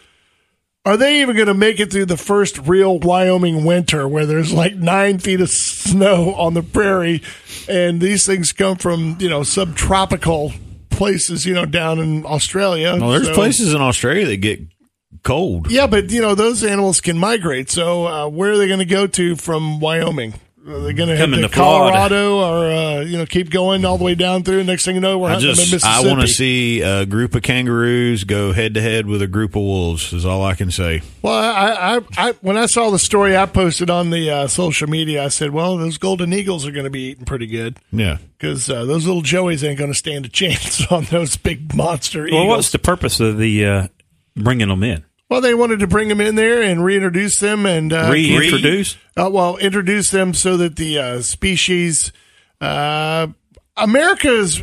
Are 0.85 0.97
they 0.97 1.23
even 1.23 1.37
going 1.37 1.47
to 1.49 1.55
make 1.55 1.79
it 1.81 1.93
through 1.93 2.07
the 2.07 2.17
first 2.17 2.59
real 2.67 2.99
Wyoming 2.99 3.65
winter 3.65 4.09
where 4.09 4.27
there's 4.27 4.53
like 4.53 4.75
nine 4.75 5.19
feet 5.21 5.41
of 5.41 5.49
snow 5.51 6.35
on 6.35 6.55
the 6.55 6.63
prairie, 6.63 7.23
and 7.69 8.01
these 8.01 8.27
things 8.27 8.51
come 8.53 8.77
from 8.77 9.17
you 9.21 9.29
know 9.31 9.45
subtropical 9.45 10.53
places, 10.91 11.45
you 11.47 11.55
know, 11.55 11.65
down 11.65 11.99
in 11.99 12.25
Australia. 12.27 12.97
Well, 13.01 13.11
there's 13.11 13.27
So- 13.29 13.35
places 13.35 13.73
in 13.73 13.81
Australia 13.81 14.27
that 14.27 14.37
get 14.39 14.61
cold. 15.23 15.71
Yeah, 15.71 15.87
but 15.87 16.11
you 16.11 16.21
know 16.21 16.35
those 16.35 16.65
animals 16.65 17.01
can 17.01 17.19
migrate. 17.19 17.71
So 17.71 18.07
uh, 18.07 18.29
where 18.29 18.53
are 18.53 18.59
they 18.59 18.67
going 18.67 18.81
to 18.81 18.85
go 18.85 19.07
to 19.07 19.37
from 19.37 19.81
Wyoming? 19.81 20.35
Are 20.67 20.81
they 20.81 20.95
going 20.95 21.11
to 21.11 21.15
head 21.15 21.25
Coming 21.25 21.43
to 21.43 21.49
to 21.49 21.55
Florida. 21.55 21.93
Colorado, 21.95 22.39
or 22.39 22.71
uh, 22.71 23.01
you 23.03 23.19
know 23.19 23.27
keep 23.27 23.51
going 23.51 23.85
all 23.85 23.99
the 23.99 24.05
way 24.05 24.15
down 24.15 24.45
through? 24.45 24.65
Next 24.65 24.87
thing 24.87 24.95
you 24.95 25.01
know, 25.03 25.19
we're 25.19 25.29
I 25.29 25.33
hunting 25.33 25.49
them 25.51 25.59
in 25.59 25.65
just 25.67 25.73
Mississippi. 25.73 26.09
I 26.09 26.09
want 26.11 26.23
to 26.23 26.27
see 26.27 26.81
a 26.81 27.05
group 27.05 27.35
of 27.35 27.43
kangaroos 27.43 28.25
go 28.25 28.53
head 28.53 28.73
to 28.73 28.81
head 28.81 29.05
with 29.07 29.21
a 29.21 29.27
group 29.27 29.51
of 29.57 29.61
wolves. 29.61 30.15
Is 30.15 30.25
all 30.25 30.43
I 30.43 30.55
can 30.55 30.71
say. 30.71 31.03
Well, 31.21 31.35
I, 31.35 31.97
I, 31.99 32.01
I, 32.17 32.33
when 32.41 32.57
I 32.57 32.65
saw 32.65 32.89
the 32.89 32.99
story 32.99 33.37
I 33.37 33.45
posted 33.45 33.91
on 33.91 34.09
the 34.09 34.31
uh, 34.31 34.47
social 34.47 34.89
media, 34.89 35.23
I 35.23 35.29
said, 35.29 35.51
"Well, 35.51 35.77
those 35.77 35.99
golden 35.99 36.33
eagles 36.33 36.67
are 36.67 36.73
going 36.73 36.85
to 36.85 36.91
be 36.91 37.11
eating 37.11 37.27
pretty 37.27 37.47
good 37.47 37.77
Yeah. 37.93 38.17
because 38.39 38.71
uh, 38.71 38.87
those 38.87 39.07
little 39.07 39.23
joeys 39.23 39.69
ain't 39.69 39.79
going 39.79 39.93
to 39.93 39.99
stand 39.99 40.25
a 40.25 40.29
chance 40.31 40.91
on 40.91 41.05
those 41.11 41.37
big 41.37 41.75
monster 41.75 42.21
Well, 42.23 42.29
eagles." 42.29 42.49
what's 42.49 42.71
the 42.73 42.79
purpose 42.79 43.21
of 43.21 43.37
the 43.37 43.67
uh, 43.67 43.89
bringing 44.37 44.69
them 44.69 44.83
in? 44.83 45.05
Well, 45.31 45.41
they 45.41 45.55
wanted 45.55 45.81
to 45.81 45.87
bring 45.87 46.09
them 46.09 46.21
in 46.21 46.35
there 46.35 46.63
and 46.63 46.85
reintroduce 46.85 47.39
them 47.39 47.67
and 47.67 47.93
uh, 47.93 48.11
Reintroduce? 48.13 48.97
Uh, 49.17 49.31
well, 49.33 49.57
introduce 49.57 50.11
them 50.11 50.35
so 50.35 50.57
that 50.59 50.77
the 50.77 50.99
uh, 50.99 51.23
species, 51.23 52.13
uh, 52.61 53.29
America's, 53.77 54.63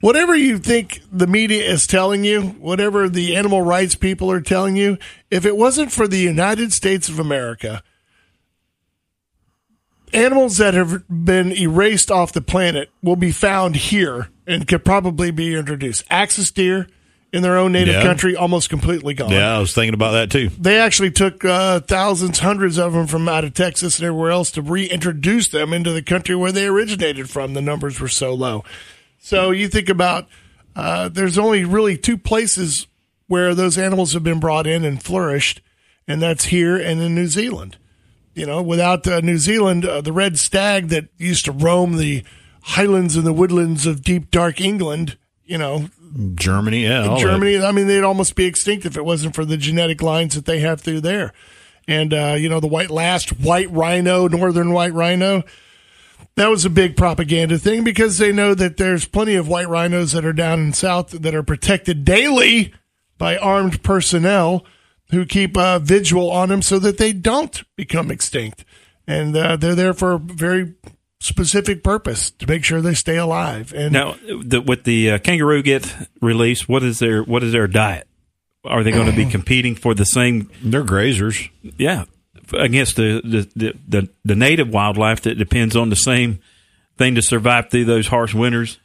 whatever 0.00 0.34
you 0.34 0.58
think 0.58 1.02
the 1.10 1.26
media 1.26 1.64
is 1.64 1.86
telling 1.86 2.24
you, 2.24 2.40
whatever 2.40 3.08
the 3.08 3.36
animal 3.36 3.62
rights 3.62 3.94
people 3.94 4.30
are 4.30 4.40
telling 4.40 4.76
you, 4.76 4.96
if 5.30 5.44
it 5.44 5.56
wasn't 5.56 5.90
for 5.90 6.06
the 6.06 6.18
United 6.18 6.72
States 6.72 7.08
of 7.08 7.18
America, 7.18 7.82
animals 10.12 10.56
that 10.58 10.74
have 10.74 11.02
been 11.08 11.52
erased 11.52 12.10
off 12.10 12.32
the 12.32 12.40
planet 12.40 12.90
will 13.02 13.16
be 13.16 13.32
found 13.32 13.76
here 13.76 14.28
and 14.46 14.68
could 14.68 14.84
probably 14.84 15.30
be 15.30 15.54
introduced. 15.54 16.04
Axis 16.10 16.50
deer 16.50 16.86
in 17.32 17.42
their 17.42 17.56
own 17.58 17.72
native 17.72 17.94
Yeah. 17.94 18.02
country, 18.02 18.34
almost 18.34 18.68
completely 18.70 19.14
gone 19.14 19.30
Yeah, 19.30 19.56
I 19.56 19.60
was 19.60 19.72
thinking 19.72 19.94
about 19.94 20.12
that 20.12 20.30
too. 20.30 20.50
they 20.58 20.78
actually 20.78 21.10
took 21.12 21.44
uh, 21.44 21.80
thousands, 21.80 22.38
hundreds 22.40 22.76
of 22.78 22.92
them 22.92 23.06
from 23.06 23.28
out 23.28 23.44
of 23.44 23.54
Texas 23.54 23.98
and 23.98 24.06
everywhere 24.06 24.30
else 24.32 24.50
to 24.52 24.62
reintroduce 24.62 25.48
them 25.48 25.72
into 25.72 25.92
the 25.92 26.02
country 26.02 26.34
where 26.34 26.50
they 26.52 26.66
originated 26.66 27.30
from. 27.30 27.54
The 27.54 27.62
numbers 27.62 28.00
were 28.00 28.08
so 28.08 28.34
low. 28.34 28.64
So 29.20 29.50
you 29.50 29.68
think 29.68 29.88
about 29.88 30.26
uh, 30.74 31.08
there's 31.08 31.38
only 31.38 31.64
really 31.64 31.96
two 31.96 32.16
places 32.18 32.86
where 33.26 33.54
those 33.54 33.78
animals 33.78 34.12
have 34.14 34.24
been 34.24 34.40
brought 34.40 34.66
in 34.66 34.84
and 34.84 35.00
flourished, 35.02 35.60
and 36.08 36.20
that's 36.20 36.46
here 36.46 36.76
and 36.76 37.00
in 37.00 37.14
New 37.14 37.26
Zealand. 37.28 37.76
You 38.34 38.46
know, 38.46 38.62
without 38.62 39.06
uh, 39.06 39.20
New 39.20 39.38
Zealand, 39.38 39.84
uh, 39.84 40.00
the 40.00 40.12
red 40.12 40.38
stag 40.38 40.88
that 40.88 41.08
used 41.18 41.44
to 41.44 41.52
roam 41.52 41.96
the 41.96 42.24
highlands 42.62 43.16
and 43.16 43.26
the 43.26 43.32
woodlands 43.32 43.86
of 43.86 44.02
deep, 44.02 44.30
dark 44.30 44.60
England, 44.60 45.16
you 45.44 45.58
know, 45.58 45.90
Germany, 46.34 46.84
yeah, 46.84 47.04
in 47.04 47.10
that. 47.10 47.20
Germany, 47.20 47.58
I 47.58 47.72
mean, 47.72 47.86
they'd 47.86 48.02
almost 48.02 48.34
be 48.34 48.46
extinct 48.46 48.86
if 48.86 48.96
it 48.96 49.04
wasn't 49.04 49.34
for 49.34 49.44
the 49.44 49.56
genetic 49.56 50.02
lines 50.02 50.34
that 50.34 50.44
they 50.44 50.60
have 50.60 50.80
through 50.80 51.00
there. 51.00 51.32
And 51.86 52.12
uh, 52.12 52.36
you 52.38 52.48
know, 52.48 52.60
the 52.60 52.66
white 52.66 52.90
last 52.90 53.30
white 53.40 53.70
rhino, 53.70 54.28
northern 54.28 54.72
white 54.72 54.92
rhino, 54.92 55.44
that 56.36 56.48
was 56.48 56.64
a 56.64 56.70
big 56.70 56.96
propaganda 56.96 57.58
thing 57.58 57.84
because 57.84 58.18
they 58.18 58.32
know 58.32 58.54
that 58.54 58.76
there's 58.76 59.06
plenty 59.06 59.34
of 59.34 59.48
white 59.48 59.68
rhinos 59.68 60.12
that 60.12 60.24
are 60.24 60.32
down 60.32 60.60
in 60.60 60.72
south 60.72 61.10
that 61.10 61.34
are 61.34 61.42
protected 61.42 62.04
daily 62.04 62.72
by 63.18 63.36
armed 63.36 63.82
personnel 63.82 64.64
who 65.10 65.26
keep 65.26 65.56
uh, 65.56 65.78
vigil 65.78 66.30
on 66.30 66.48
them 66.48 66.62
so 66.62 66.78
that 66.78 66.98
they 66.98 67.12
don't 67.12 67.64
become 67.76 68.10
extinct. 68.10 68.64
And 69.06 69.36
uh, 69.36 69.56
they're 69.56 69.74
there 69.74 69.94
for 69.94 70.18
very 70.18 70.74
specific 71.20 71.84
purpose 71.84 72.30
to 72.32 72.46
make 72.46 72.64
sure 72.64 72.80
they 72.80 72.94
stay 72.94 73.16
alive. 73.16 73.72
And 73.76 73.92
Now, 73.92 74.16
the, 74.42 74.60
with 74.60 74.84
the 74.84 75.12
uh, 75.12 75.18
kangaroo 75.18 75.62
get 75.62 75.94
released, 76.20 76.68
what 76.68 76.82
is 76.82 76.98
their 76.98 77.22
what 77.22 77.42
is 77.42 77.52
their 77.52 77.66
diet? 77.68 78.06
Are 78.64 78.82
they 78.82 78.90
going 78.90 79.06
to 79.10 79.16
be 79.16 79.26
competing 79.30 79.74
for 79.74 79.94
the 79.94 80.04
same? 80.04 80.50
They're 80.62 80.84
grazers. 80.84 81.48
Yeah, 81.62 82.04
against 82.52 82.96
the 82.96 83.20
the, 83.24 83.50
the 83.56 83.74
the 83.88 84.08
the 84.24 84.34
native 84.34 84.68
wildlife 84.68 85.22
that 85.22 85.36
depends 85.36 85.76
on 85.76 85.90
the 85.90 85.96
same 85.96 86.40
thing 86.98 87.14
to 87.14 87.22
survive 87.22 87.70
through 87.70 87.84
those 87.86 88.06
harsh 88.08 88.34
winters. 88.34 88.78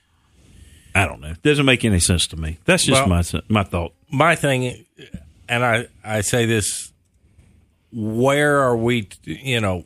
I 0.93 1.05
don't 1.07 1.19
know. 1.19 1.31
It 1.31 1.41
doesn't 1.43 1.65
make 1.65 1.83
any 1.83 1.99
sense 1.99 2.27
to 2.27 2.37
me. 2.37 2.57
That's 2.65 2.85
just 2.85 3.05
Well- 3.05 3.09
my 3.09 3.23
my 3.49 3.63
thought. 3.63 3.93
my 4.09 4.35
thing, 4.35 4.85
and 5.49 5.63
I 5.65 5.87
I 6.05 6.21
say 6.21 6.45
this: 6.45 6.91
where 7.91 8.59
are 8.61 8.77
we? 8.77 9.09
You 9.23 9.59
know, 9.61 9.85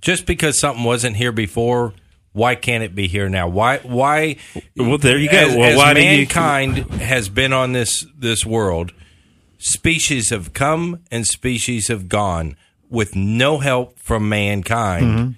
just 0.00 0.26
because 0.26 0.58
something 0.58 0.84
wasn't 0.84 1.16
here 1.16 1.32
before, 1.32 1.92
why 2.32 2.54
can't 2.54 2.82
it 2.82 2.94
be 2.94 3.08
here 3.08 3.28
now? 3.28 3.48
Why? 3.48 3.78
Why? 3.78 4.36
Well, 4.76 4.98
there 4.98 5.18
you 5.18 5.30
go. 5.30 5.38
As, 5.38 5.54
Well, 5.56 5.70
as 5.70 5.76
why 5.76 5.88
you- 5.90 5.94
mankind 5.96 6.78
has 6.94 7.28
been 7.28 7.52
on 7.52 7.72
this 7.72 8.04
this 8.16 8.44
world, 8.46 8.92
species 9.58 10.30
have 10.30 10.52
come 10.52 11.00
and 11.10 11.26
species 11.26 11.88
have 11.88 12.08
gone 12.08 12.56
with 12.88 13.14
no 13.16 13.58
help 13.58 13.98
from 13.98 14.28
mankind 14.28 15.06
Mm-hmm. 15.06 15.30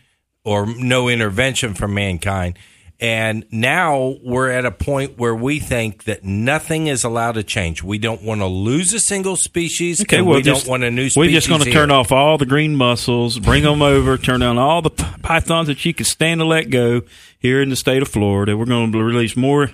or 0.44 0.66
no 0.66 1.08
intervention 1.08 1.74
from 1.74 1.94
mankind. 1.94 2.58
And 3.00 3.44
now 3.50 4.16
we're 4.22 4.50
at 4.50 4.64
a 4.64 4.70
point 4.70 5.18
where 5.18 5.34
we 5.34 5.58
think 5.58 6.04
that 6.04 6.24
nothing 6.24 6.86
is 6.86 7.02
allowed 7.02 7.32
to 7.32 7.42
change. 7.42 7.82
We 7.82 7.98
don't 7.98 8.22
want 8.22 8.40
to 8.40 8.46
lose 8.46 8.94
a 8.94 9.00
single 9.00 9.36
species, 9.36 10.00
Okay, 10.00 10.18
and 10.18 10.26
well, 10.26 10.36
we 10.36 10.42
just- 10.42 10.64
don't 10.64 10.70
want 10.70 10.84
a 10.84 10.90
new 10.90 11.10
species. 11.10 11.16
We're 11.16 11.30
just 11.32 11.48
going 11.48 11.60
to 11.62 11.72
turn 11.72 11.90
off 11.90 12.12
all 12.12 12.38
the 12.38 12.46
green 12.46 12.76
mussels, 12.76 13.38
bring 13.40 13.64
them 13.64 13.82
over, 13.82 14.16
turn 14.16 14.40
down 14.40 14.58
all 14.58 14.80
the 14.80 14.90
pythons 14.90 15.66
that 15.66 15.84
you 15.84 15.92
can 15.92 16.06
stand 16.06 16.40
to 16.40 16.44
let 16.46 16.70
go 16.70 17.02
here 17.38 17.60
in 17.60 17.68
the 17.68 17.76
state 17.76 18.00
of 18.00 18.08
Florida. 18.08 18.56
We're 18.56 18.64
going 18.64 18.92
to 18.92 19.02
release 19.02 19.36
more 19.36 19.70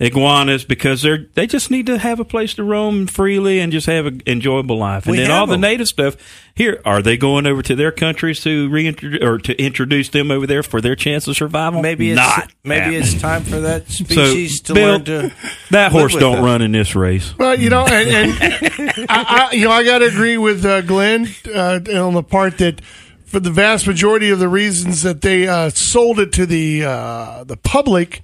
iguanas 0.00 0.64
because 0.64 1.02
they're 1.02 1.26
they 1.34 1.46
just 1.46 1.70
need 1.70 1.86
to 1.86 1.96
have 1.98 2.18
a 2.18 2.24
place 2.24 2.54
to 2.54 2.64
roam 2.64 3.06
freely 3.06 3.60
and 3.60 3.70
just 3.72 3.86
have 3.86 4.06
an 4.06 4.22
enjoyable 4.26 4.76
life. 4.76 5.04
And 5.06 5.12
We 5.12 5.18
then 5.18 5.30
have 5.30 5.40
all 5.40 5.46
the 5.46 5.56
native 5.56 5.86
stuff 5.86 6.16
here 6.54 6.80
are 6.84 7.00
they 7.00 7.16
going 7.16 7.46
over 7.46 7.62
to 7.62 7.74
their 7.76 7.92
countries 7.92 8.40
to 8.42 8.68
reintroduce 8.70 9.22
or 9.22 9.38
to 9.38 9.56
introduce 9.60 10.08
them 10.08 10.30
over 10.30 10.46
there 10.46 10.62
for 10.62 10.80
their 10.80 10.96
chance 10.96 11.28
of 11.28 11.36
survival? 11.36 11.80
Maybe 11.80 12.10
it's 12.10 12.16
not. 12.16 12.52
maybe 12.64 12.96
it's 12.96 13.14
time 13.20 13.44
for 13.44 13.60
that 13.60 13.88
So, 13.88 14.04
species 14.04 14.60
to 14.62 14.74
Bill, 14.74 14.88
learn 14.92 15.04
to 15.04 15.32
that 15.70 15.84
live 15.84 15.92
horse 15.92 16.12
with 16.14 16.20
don't 16.20 16.36
them. 16.36 16.44
run 16.44 16.62
in 16.62 16.72
this 16.72 16.94
race. 16.96 17.32
Well, 17.38 17.58
you 17.58 17.70
know, 17.70 17.86
and, 17.86 18.08
and 18.32 19.06
I, 19.08 19.48
I, 19.50 19.54
you 19.54 19.64
know, 19.64 19.70
I 19.70 19.84
got 19.84 19.98
to 19.98 20.06
agree 20.06 20.38
with 20.38 20.64
uh, 20.64 20.80
Glenn 20.82 21.28
uh, 21.54 21.80
on 21.94 22.14
the 22.14 22.22
part 22.22 22.58
that 22.58 22.80
for 23.26 23.38
the 23.40 23.50
vast 23.50 23.86
majority 23.86 24.30
of 24.30 24.38
the 24.40 24.48
reasons 24.48 25.02
that 25.02 25.20
they 25.20 25.46
uh, 25.48 25.70
sold 25.70 26.18
it 26.20 26.32
to 26.32 26.46
the 26.46 26.84
uh, 26.84 27.44
the 27.44 27.56
public 27.56 28.22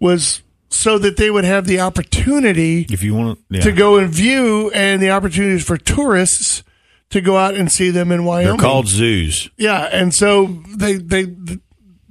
was 0.00 0.42
so 0.72 0.98
that 0.98 1.16
they 1.16 1.30
would 1.30 1.44
have 1.44 1.66
the 1.66 1.80
opportunity 1.80 2.86
If 2.90 3.02
you 3.02 3.14
want 3.14 3.38
yeah. 3.50 3.60
to 3.62 3.72
go 3.72 3.98
and 3.98 4.10
view 4.10 4.70
and 4.72 5.00
the 5.02 5.10
opportunities 5.10 5.64
for 5.64 5.76
tourists 5.76 6.62
to 7.10 7.20
go 7.20 7.36
out 7.36 7.54
and 7.54 7.70
see 7.70 7.90
them 7.90 8.10
in 8.10 8.24
Wyoming. 8.24 8.56
They're 8.56 8.66
called 8.66 8.88
zoos. 8.88 9.50
Yeah, 9.56 9.88
and 9.92 10.14
so 10.14 10.46
they 10.76 10.94
they 10.94 11.26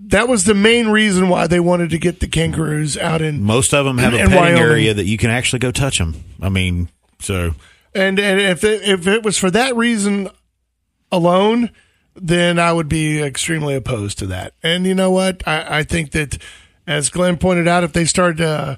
that 0.08 0.28
was 0.28 0.44
the 0.44 0.54
main 0.54 0.90
reason 0.90 1.30
why 1.30 1.48
they 1.48 1.60
wanted 1.60 1.90
to 1.92 1.98
get 1.98 2.20
the 2.20 2.28
kangaroos 2.28 2.98
out 2.98 3.22
in 3.22 3.42
Most 3.44 3.74
of 3.74 3.86
them 3.86 3.98
have 3.98 4.14
a 4.14 4.20
in 4.20 4.30
petting 4.30 4.60
area 4.60 4.94
that 4.94 5.06
you 5.06 5.18
can 5.18 5.32
actually 5.32 5.60
go 5.60 5.72
touch 5.72 5.98
them. 5.98 6.24
I 6.42 6.50
mean, 6.50 6.90
so 7.20 7.56
And 7.94 8.20
and 8.20 8.40
if 8.40 8.64
it, 8.64 8.84
if 8.84 9.08
it 9.08 9.24
was 9.24 9.38
for 9.38 9.50
that 9.52 9.76
reason 9.76 10.30
alone, 11.12 11.72
then 12.16 12.60
I 12.60 12.74
would 12.74 12.90
be 12.90 13.22
extremely 13.22 13.76
opposed 13.76 14.20
to 14.20 14.28
that. 14.28 14.54
And 14.62 14.86
you 14.86 14.94
know 14.94 15.12
what? 15.12 15.48
I, 15.48 15.80
I 15.80 15.84
think 15.84 16.12
that, 16.12 16.38
as 16.92 17.10
Glenn 17.10 17.38
pointed 17.38 17.68
out, 17.68 17.84
if 17.84 17.94
they 17.94 18.06
start 18.06 18.40
uh, 18.40 18.76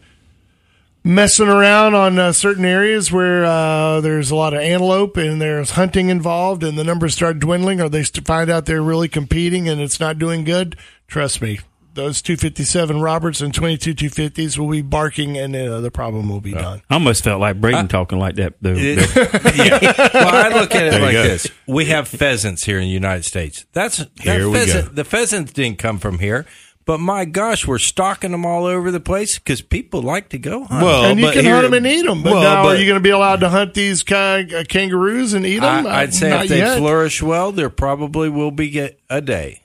messing 1.04 1.48
around 1.48 1.96
on 1.96 2.18
uh, 2.18 2.32
certain 2.32 2.66
areas 2.66 3.12
where 3.12 3.44
uh, 3.46 4.00
there's 4.02 4.32
a 4.32 4.36
lot 4.36 4.54
of 4.54 4.62
antelope 4.62 5.18
and 5.18 5.42
there's 5.42 5.72
hunting 5.72 6.10
involved, 6.10 6.64
and 6.64 6.78
the 6.78 6.84
numbers 6.84 7.14
start 7.16 7.40
dwindling, 7.40 7.82
or 7.82 7.90
they 7.90 8.04
find 8.04 8.50
out 8.50 8.66
they're 8.66 8.82
really 8.82 9.10
competing 9.10 9.68
and 9.68 9.82
it's 9.82 10.00
not 10.00 10.18
doing 10.18 10.44
good, 10.44 10.78
trust 11.08 11.42
me. 11.42 11.60
Those 11.96 12.24
257 12.24 13.02
Roberts 13.02 13.40
and 13.40 13.54
22 13.54 13.94
250s 13.94 14.58
will 14.58 14.68
be 14.72 14.82
barking, 14.82 15.38
and 15.38 15.56
uh, 15.56 15.80
the 15.80 15.92
problem 15.92 16.28
will 16.28 16.42
be 16.42 16.52
done. 16.54 16.82
I 16.90 16.96
almost 16.96 17.24
felt 17.24 17.40
like 17.40 17.62
Braden 17.62 17.88
talking 17.88 18.18
like 18.18 18.34
that. 18.38 18.56
Though. 18.62 18.74
yeah. 18.74 19.06
Well, 20.14 20.28
I 20.34 20.60
look 20.60 20.74
at 20.74 20.88
it 20.88 20.92
There 20.92 21.02
like 21.02 21.14
this: 21.14 21.48
we 21.68 21.86
have 21.86 22.08
pheasants 22.08 22.64
here 22.64 22.78
in 22.80 22.86
the 22.86 22.90
United 22.90 23.26
States. 23.26 23.68
That's 23.74 23.98
that 23.98 24.10
Here 24.20 24.48
we 24.50 24.56
pheasant. 24.56 24.88
go. 24.88 24.94
The 24.96 25.04
pheasants 25.04 25.54
didn't 25.54 25.78
come 25.78 26.00
from 26.00 26.18
here, 26.18 26.48
but 26.86 27.00
my 27.00 27.26
gosh, 27.26 27.66
we're 27.68 27.78
stocking 27.78 28.32
them 28.32 28.46
all 28.46 28.66
over 28.66 28.92
the 28.92 29.00
place 29.00 29.38
because 29.40 29.62
people 29.62 30.02
like 30.02 30.30
to 30.30 30.38
go 30.38 30.64
hunt. 30.66 30.84
Well, 30.84 31.06
and 31.06 31.20
you 31.20 31.32
can 31.32 31.44
here- 31.46 31.54
hunt 31.56 31.66
them 31.66 31.74
and 31.74 31.88
eat 31.88 32.06
them. 32.06 32.24
But 32.24 32.34
well, 32.34 32.42
now, 32.44 32.68
are 32.70 32.76
you 32.76 32.86
going 32.86 33.00
to 33.00 33.04
be 33.04 33.10
allowed 33.12 33.40
to 33.42 33.50
hunt 33.50 33.74
these 33.74 34.04
ca- 34.04 34.44
uh, 34.54 34.64
kangaroos 34.68 35.34
and 35.34 35.46
eat 35.46 35.60
them? 35.60 35.88
I, 35.88 36.06
would 36.06 36.14
say 36.14 36.30
Not 36.30 36.44
if 36.46 36.50
they 36.50 36.58
yet. 36.60 36.78
flourish 36.78 37.22
well, 37.22 37.52
there 37.52 37.70
probably 37.70 38.30
will 38.30 38.52
be 38.52 38.70
get 38.70 39.00
a 39.10 39.22
day. 39.22 39.62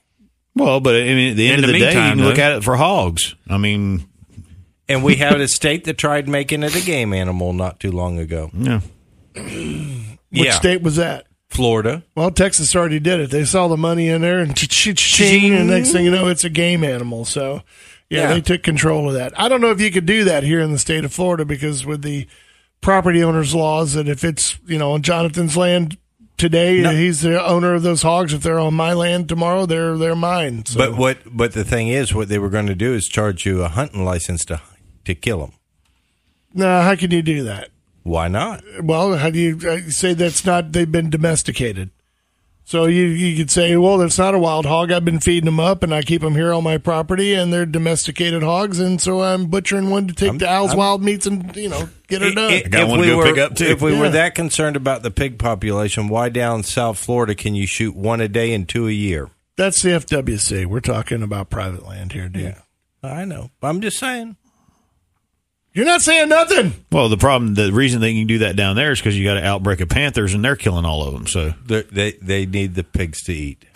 well, 0.55 0.79
but 0.79 0.95
I 0.95 0.99
mean, 1.05 1.31
at 1.31 1.37
the 1.37 1.47
end 1.49 1.59
In 1.59 1.63
of 1.65 1.67
the 1.67 1.73
the, 1.73 1.79
day, 1.79 1.91
you 1.91 1.95
meantime, 1.99 2.17
can 2.17 2.25
look 2.25 2.35
though- 2.37 2.41
at 2.43 2.51
it 2.53 2.63
for 2.63 2.75
hogs. 2.77 3.35
I 3.49 3.57
mean, 3.57 4.05
And 4.87 5.03
we 5.03 5.15
had 5.15 5.39
a 5.41 5.47
state 5.47 5.83
that 5.85 5.97
tried 5.97 6.27
making 6.27 6.63
it 6.63 6.75
a 6.75 6.81
game 6.85 7.13
animal 7.13 7.53
not 7.53 7.79
too 7.79 7.91
long 7.91 8.17
ago. 8.19 8.49
yeah. 8.53 8.81
Which 9.35 10.45
Yeah. 10.45 10.51
state 10.53 10.81
was 10.81 10.95
that? 10.97 11.25
Florida. 11.59 12.03
Well, 12.15 12.31
Texas 12.31 12.73
already 12.73 13.01
did 13.01 13.19
it. 13.19 13.31
They 13.31 13.43
saw 13.43 13.67
the 13.67 13.75
money 13.75 14.07
in 14.07 14.21
there 14.21 14.39
and 14.39 14.55
ching, 14.55 15.53
and 15.53 15.67
next 15.69 15.91
thing 15.91 16.05
you 16.05 16.11
know, 16.11 16.29
it's 16.29 16.45
a 16.45 16.49
game 16.49 16.85
animal. 16.85 17.25
So, 17.25 17.63
yeah, 18.09 18.21
Yeah. 18.29 18.33
they 18.35 18.39
took 18.41 18.63
control 18.63 19.09
of 19.09 19.15
that. 19.15 19.37
I 19.37 19.49
don't 19.49 19.59
know 19.59 19.71
if 19.71 19.81
you 19.81 19.91
could 19.91 20.05
do 20.05 20.23
that 20.23 20.43
here 20.43 20.61
in 20.61 20.71
the 20.71 20.79
state 20.79 21.03
of 21.03 21.11
Florida 21.13 21.43
because 21.43 21.85
with 21.85 22.01
the 22.01 22.27
property 22.79 23.21
owners' 23.21 23.53
laws, 23.53 23.91
that 23.95 24.07
if 24.07 24.23
it's 24.23 24.57
you 24.65 24.77
know 24.77 24.93
on 24.93 25.01
Jonathan's 25.01 25.57
land 25.57 25.97
today, 26.37 26.81
he's 26.95 27.19
the 27.23 27.45
owner 27.45 27.73
of 27.73 27.83
those 27.83 28.03
hogs. 28.03 28.31
If 28.33 28.41
they're 28.41 28.57
on 28.57 28.73
my 28.73 28.93
land 28.93 29.27
tomorrow, 29.27 29.65
they're 29.65 29.97
they're 29.97 30.15
mine. 30.15 30.65
So. 30.65 30.77
But 30.77 30.95
what? 30.97 31.17
But 31.25 31.51
the 31.51 31.65
thing 31.65 31.89
is, 31.89 32.15
what 32.15 32.29
they 32.29 32.39
were 32.39 32.49
going 32.49 32.67
to 32.67 32.75
do 32.75 32.93
is 32.93 33.09
charge 33.09 33.45
you 33.45 33.63
a 33.63 33.67
hunting 33.67 34.05
license 34.05 34.45
to 34.45 34.61
to 35.03 35.13
kill 35.13 35.39
them. 35.39 35.51
Now, 36.53 36.83
how 36.83 36.95
can 36.95 37.11
you 37.11 37.21
do 37.21 37.43
that? 37.43 37.69
Why 38.03 38.27
not? 38.27 38.63
Well, 38.81 39.17
how 39.17 39.29
do 39.29 39.39
you 39.39 39.59
uh, 39.67 39.89
say 39.89 40.13
that's 40.13 40.45
not? 40.45 40.71
They've 40.71 40.91
been 40.91 41.09
domesticated. 41.09 41.89
So 42.65 42.85
you 42.85 43.03
you 43.05 43.35
could 43.35 43.49
say, 43.49 43.75
well, 43.77 43.97
that's 43.97 44.19
not 44.19 44.35
a 44.35 44.39
wild 44.39 44.67
hog. 44.67 44.91
I've 44.91 45.03
been 45.03 45.19
feeding 45.19 45.45
them 45.45 45.59
up, 45.59 45.81
and 45.81 45.93
I 45.93 46.03
keep 46.03 46.21
them 46.21 46.35
here 46.35 46.53
on 46.53 46.63
my 46.63 46.77
property, 46.77 47.33
and 47.33 47.51
they're 47.51 47.65
domesticated 47.65 48.43
hogs, 48.43 48.79
and 48.79 49.01
so 49.01 49.23
I'm 49.23 49.47
butchering 49.47 49.89
one 49.89 50.07
to 50.07 50.13
take 50.13 50.37
the 50.37 50.47
Al's 50.47 50.69
I'm- 50.71 50.77
wild 50.77 51.03
meats 51.03 51.25
and 51.25 51.55
you 51.55 51.69
know 51.69 51.89
get 52.07 52.21
her 52.21 52.27
I- 52.27 52.33
done. 52.35 52.51
I- 52.51 52.63
if 52.65 52.99
we 52.99 53.15
were, 53.15 53.27
If 53.71 53.81
we 53.81 53.93
Yeah. 53.93 53.99
were 53.99 54.09
that 54.09 54.35
concerned 54.35 54.75
about 54.75 55.01
the 55.01 55.09
pig 55.11 55.39
population, 55.39 56.09
why 56.09 56.29
down 56.29 56.61
South 56.63 56.99
Florida 56.99 57.33
can 57.33 57.55
you 57.55 57.65
shoot 57.65 57.95
one 57.95 58.21
a 58.21 58.27
day 58.27 58.53
and 58.53 58.67
two 58.69 58.87
a 58.87 58.91
year? 58.91 59.29
that's 59.57 59.81
the 59.81 59.89
FWC. 59.95 60.65
We're 60.65 60.79
talking 60.79 61.21
about 61.23 61.49
private 61.49 61.85
land 61.87 62.11
here, 62.13 62.29
dude. 62.29 62.55
I 63.01 63.25
know. 63.25 63.49
I'm 63.63 63.81
just 63.81 63.97
saying. 63.97 64.35
You're 65.73 65.85
not 65.85 66.01
saying 66.01 66.29
nothing. 66.29 66.73
Well, 66.91 67.09
the 67.09 67.17
problem, 67.17 67.53
the 67.53 67.71
reason 67.71 68.01
they 68.01 68.13
can 68.13 68.27
do 68.27 68.39
that 68.39 68.55
down 68.55 68.75
there 68.75 68.91
is 68.91 68.99
because 68.99 69.17
you 69.17 69.23
got 69.23 69.37
an 69.37 69.43
outbreak 69.43 69.79
of 69.81 69.89
panthers 69.89 70.33
and 70.33 70.43
they're 70.43 70.55
killing 70.55 70.83
all 70.85 71.07
of 71.07 71.13
them. 71.13 71.27
So 71.27 71.53
They're, 71.65 71.83
they 71.83 72.13
they 72.13 72.45
need 72.45 72.75
the 72.75 72.83
pigs 72.83 73.21
to 73.23 73.33
eat. 73.33 73.65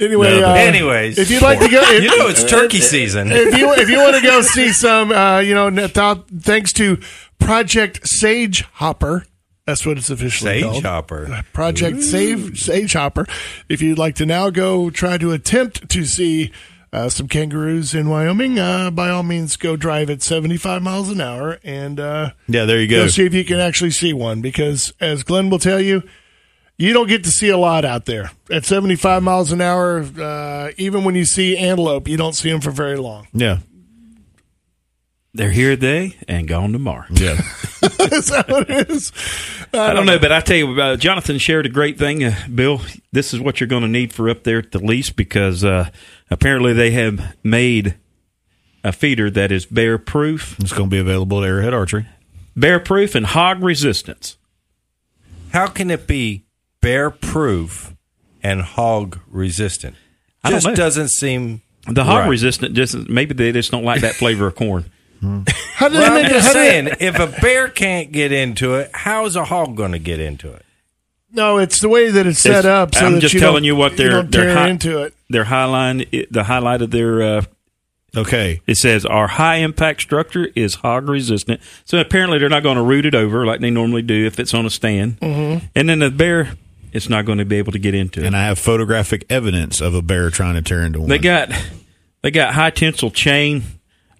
Anyway, 0.00 0.40
No, 0.40 0.48
uh, 0.50 0.54
anyways, 0.54 1.16
if 1.16 1.30
you'd 1.30 1.42
like 1.42 1.60
to 1.60 1.68
go, 1.68 1.80
if, 1.84 2.02
You 2.02 2.18
know 2.18 2.26
it's 2.26 2.42
turkey 2.42 2.80
season. 2.80 3.30
If 3.30 3.56
you 3.56 3.72
if 3.74 3.88
you 3.88 3.98
want 3.98 4.16
to 4.16 4.22
go 4.22 4.40
see 4.42 4.72
some, 4.72 5.12
uh, 5.12 5.38
you 5.38 5.54
know, 5.54 5.68
n- 5.68 5.88
thanks 6.40 6.72
to 6.74 6.98
Project 7.38 8.00
Sage 8.08 8.62
Hopper. 8.72 9.24
That's 9.64 9.86
what 9.86 9.96
it's 9.98 10.10
officially 10.10 10.60
Sage 10.60 10.64
called. 10.64 10.84
Hopper. 10.84 11.44
Project 11.52 12.02
Save 12.02 12.58
Sage 12.58 12.94
Hopper. 12.94 13.26
If 13.68 13.80
you'd 13.80 13.98
like 13.98 14.16
to 14.16 14.26
now 14.26 14.50
go 14.50 14.90
try 14.90 15.18
to 15.18 15.30
attempt 15.30 15.88
to 15.90 16.04
see 16.04 16.50
uh, 16.92 17.08
some 17.08 17.26
kangaroos 17.28 17.94
in 17.94 18.08
Wyoming, 18.08 18.58
uh, 18.58 18.90
by 18.90 19.08
all 19.10 19.22
means, 19.22 19.56
go 19.56 19.76
drive 19.76 20.10
at 20.10 20.22
75 20.22 20.82
miles 20.82 21.08
an 21.10 21.20
hour 21.20 21.58
and 21.64 21.98
uh, 21.98 22.30
yeah, 22.48 22.64
there 22.64 22.80
you 22.80 22.88
go. 22.88 23.06
see 23.08 23.24
if 23.24 23.34
you 23.34 23.44
can 23.44 23.58
actually 23.60 23.90
see 23.90 24.12
one. 24.12 24.40
Because 24.40 24.92
as 25.00 25.22
Glenn 25.22 25.48
will 25.50 25.58
tell 25.58 25.80
you, 25.80 26.02
you 26.76 26.92
don't 26.92 27.08
get 27.08 27.24
to 27.24 27.30
see 27.30 27.48
a 27.48 27.58
lot 27.58 27.84
out 27.84 28.06
there 28.06 28.30
at 28.50 28.64
75 28.64 29.22
miles 29.22 29.52
an 29.52 29.60
hour. 29.60 30.00
Uh, 30.00 30.70
even 30.76 31.04
when 31.04 31.14
you 31.14 31.24
see 31.24 31.56
antelope, 31.56 32.08
you 32.08 32.16
don't 32.16 32.34
see 32.34 32.50
them 32.50 32.60
for 32.60 32.70
very 32.70 32.96
long. 32.96 33.28
Yeah. 33.32 33.58
They're 35.34 35.50
here 35.50 35.70
today 35.70 36.16
and 36.28 36.46
gone 36.46 36.72
tomorrow. 36.72 37.06
Yeah. 37.10 37.32
Is 37.82 38.26
that 38.26 38.44
what 38.48 38.68
it 38.68 38.90
is? 38.90 39.10
I 39.72 39.94
don't 39.94 40.04
know, 40.04 40.18
but 40.18 40.30
I 40.30 40.40
tell 40.40 40.56
you, 40.58 40.78
uh, 40.80 40.96
Jonathan 40.96 41.38
shared 41.38 41.64
a 41.64 41.70
great 41.70 41.98
thing. 41.98 42.22
Uh, 42.22 42.34
Bill, 42.54 42.82
this 43.12 43.32
is 43.32 43.40
what 43.40 43.58
you're 43.58 43.66
going 43.68 43.82
to 43.82 43.88
need 43.88 44.12
for 44.12 44.28
up 44.28 44.44
there 44.44 44.58
at 44.58 44.72
the 44.72 44.78
lease 44.78 45.08
because 45.10 45.64
uh, 45.64 45.88
apparently 46.30 46.74
they 46.74 46.90
have 46.90 47.34
made 47.42 47.94
a 48.84 48.92
feeder 48.92 49.30
that 49.30 49.50
is 49.50 49.64
bear 49.64 49.96
proof. 49.96 50.58
It's 50.60 50.72
going 50.74 50.90
to 50.90 50.94
be 50.94 51.00
available 51.00 51.42
at 51.42 51.48
Arrowhead 51.48 51.72
Archery. 51.72 52.06
Bear 52.54 52.78
proof 52.78 53.14
and 53.14 53.24
hog 53.24 53.62
resistance. 53.62 54.36
How 55.52 55.66
can 55.66 55.90
it 55.90 56.06
be 56.06 56.44
bear 56.82 57.10
proof 57.10 57.94
and 58.42 58.60
hog 58.60 59.18
resistant? 59.28 59.96
I 60.44 60.50
don't 60.50 60.56
Just 60.58 60.66
know. 60.66 60.74
doesn't 60.74 61.08
seem 61.08 61.62
The 61.86 62.04
hog 62.04 62.20
right. 62.20 62.28
resistant 62.28 62.74
just 62.74 63.08
maybe 63.08 63.32
they 63.32 63.52
just 63.52 63.70
don't 63.70 63.84
like 63.84 64.02
that 64.02 64.14
flavor 64.14 64.46
of 64.48 64.56
corn. 64.56 64.90
How 65.22 65.88
did 65.88 65.98
Well, 65.98 66.14
they 66.14 66.24
I'm 66.24 66.30
just 66.30 66.46
how 66.48 66.52
saying, 66.52 66.84
they- 66.86 66.96
if 67.06 67.18
a 67.18 67.26
bear 67.40 67.68
can't 67.68 68.10
get 68.12 68.32
into 68.32 68.74
it, 68.74 68.90
how's 68.92 69.36
a 69.36 69.44
hog 69.44 69.76
going 69.76 69.92
to 69.92 69.98
get 69.98 70.18
into 70.20 70.52
it? 70.52 70.64
No, 71.32 71.58
it's 71.58 71.80
the 71.80 71.88
way 71.88 72.10
that 72.10 72.26
it's 72.26 72.40
set 72.40 72.50
It's- 72.60 72.64
up. 72.66 72.94
So 72.94 73.06
I'm 73.06 73.14
that 73.14 73.20
just 73.20 73.34
you 73.34 73.40
telling 73.40 73.56
don't- 73.62 73.64
you 73.64 73.76
what 73.76 73.96
they're 73.96 74.10
don't 74.10 74.30
they're 74.30 74.44
tear 74.46 74.54
hi- 74.54 74.68
into 74.68 75.02
it. 75.02 75.14
Their 75.30 75.44
highline, 75.46 76.26
the 76.30 76.44
highlight 76.44 76.82
of 76.82 76.90
their 76.90 77.22
uh, 77.22 77.42
okay. 78.16 78.60
It 78.66 78.76
says 78.76 79.06
our 79.06 79.26
high 79.28 79.56
impact 79.56 80.02
structure 80.02 80.48
is 80.54 80.74
hog 80.76 81.08
resistant. 81.08 81.60
So 81.84 81.98
apparently 81.98 82.38
they're 82.38 82.48
not 82.50 82.62
going 82.62 82.76
to 82.76 82.82
root 82.82 83.06
it 83.06 83.14
over 83.14 83.46
like 83.46 83.60
they 83.60 83.70
normally 83.70 84.02
do 84.02 84.26
if 84.26 84.38
it's 84.38 84.52
on 84.52 84.66
a 84.66 84.70
stand. 84.70 85.18
Mhm. 85.20 85.62
And 85.74 85.88
then 85.88 86.00
the 86.00 86.10
bear, 86.10 86.50
it's 86.92 87.08
not 87.08 87.24
going 87.24 87.38
to 87.38 87.46
be 87.46 87.56
able 87.56 87.72
to 87.72 87.78
get 87.78 87.94
into 87.94 88.20
it. 88.20 88.26
And 88.26 88.36
I 88.36 88.44
have 88.46 88.58
photographic 88.58 89.24
evidence 89.30 89.80
of 89.80 89.94
a 89.94 90.02
bear 90.02 90.28
trying 90.30 90.54
to 90.56 90.62
tear 90.62 90.82
into 90.82 91.00
one. 91.00 91.08
They 91.08 91.18
got 91.18 91.50
they 92.22 92.30
got 92.30 92.52
high 92.54 92.70
tensile 92.70 93.10
chain 93.10 93.62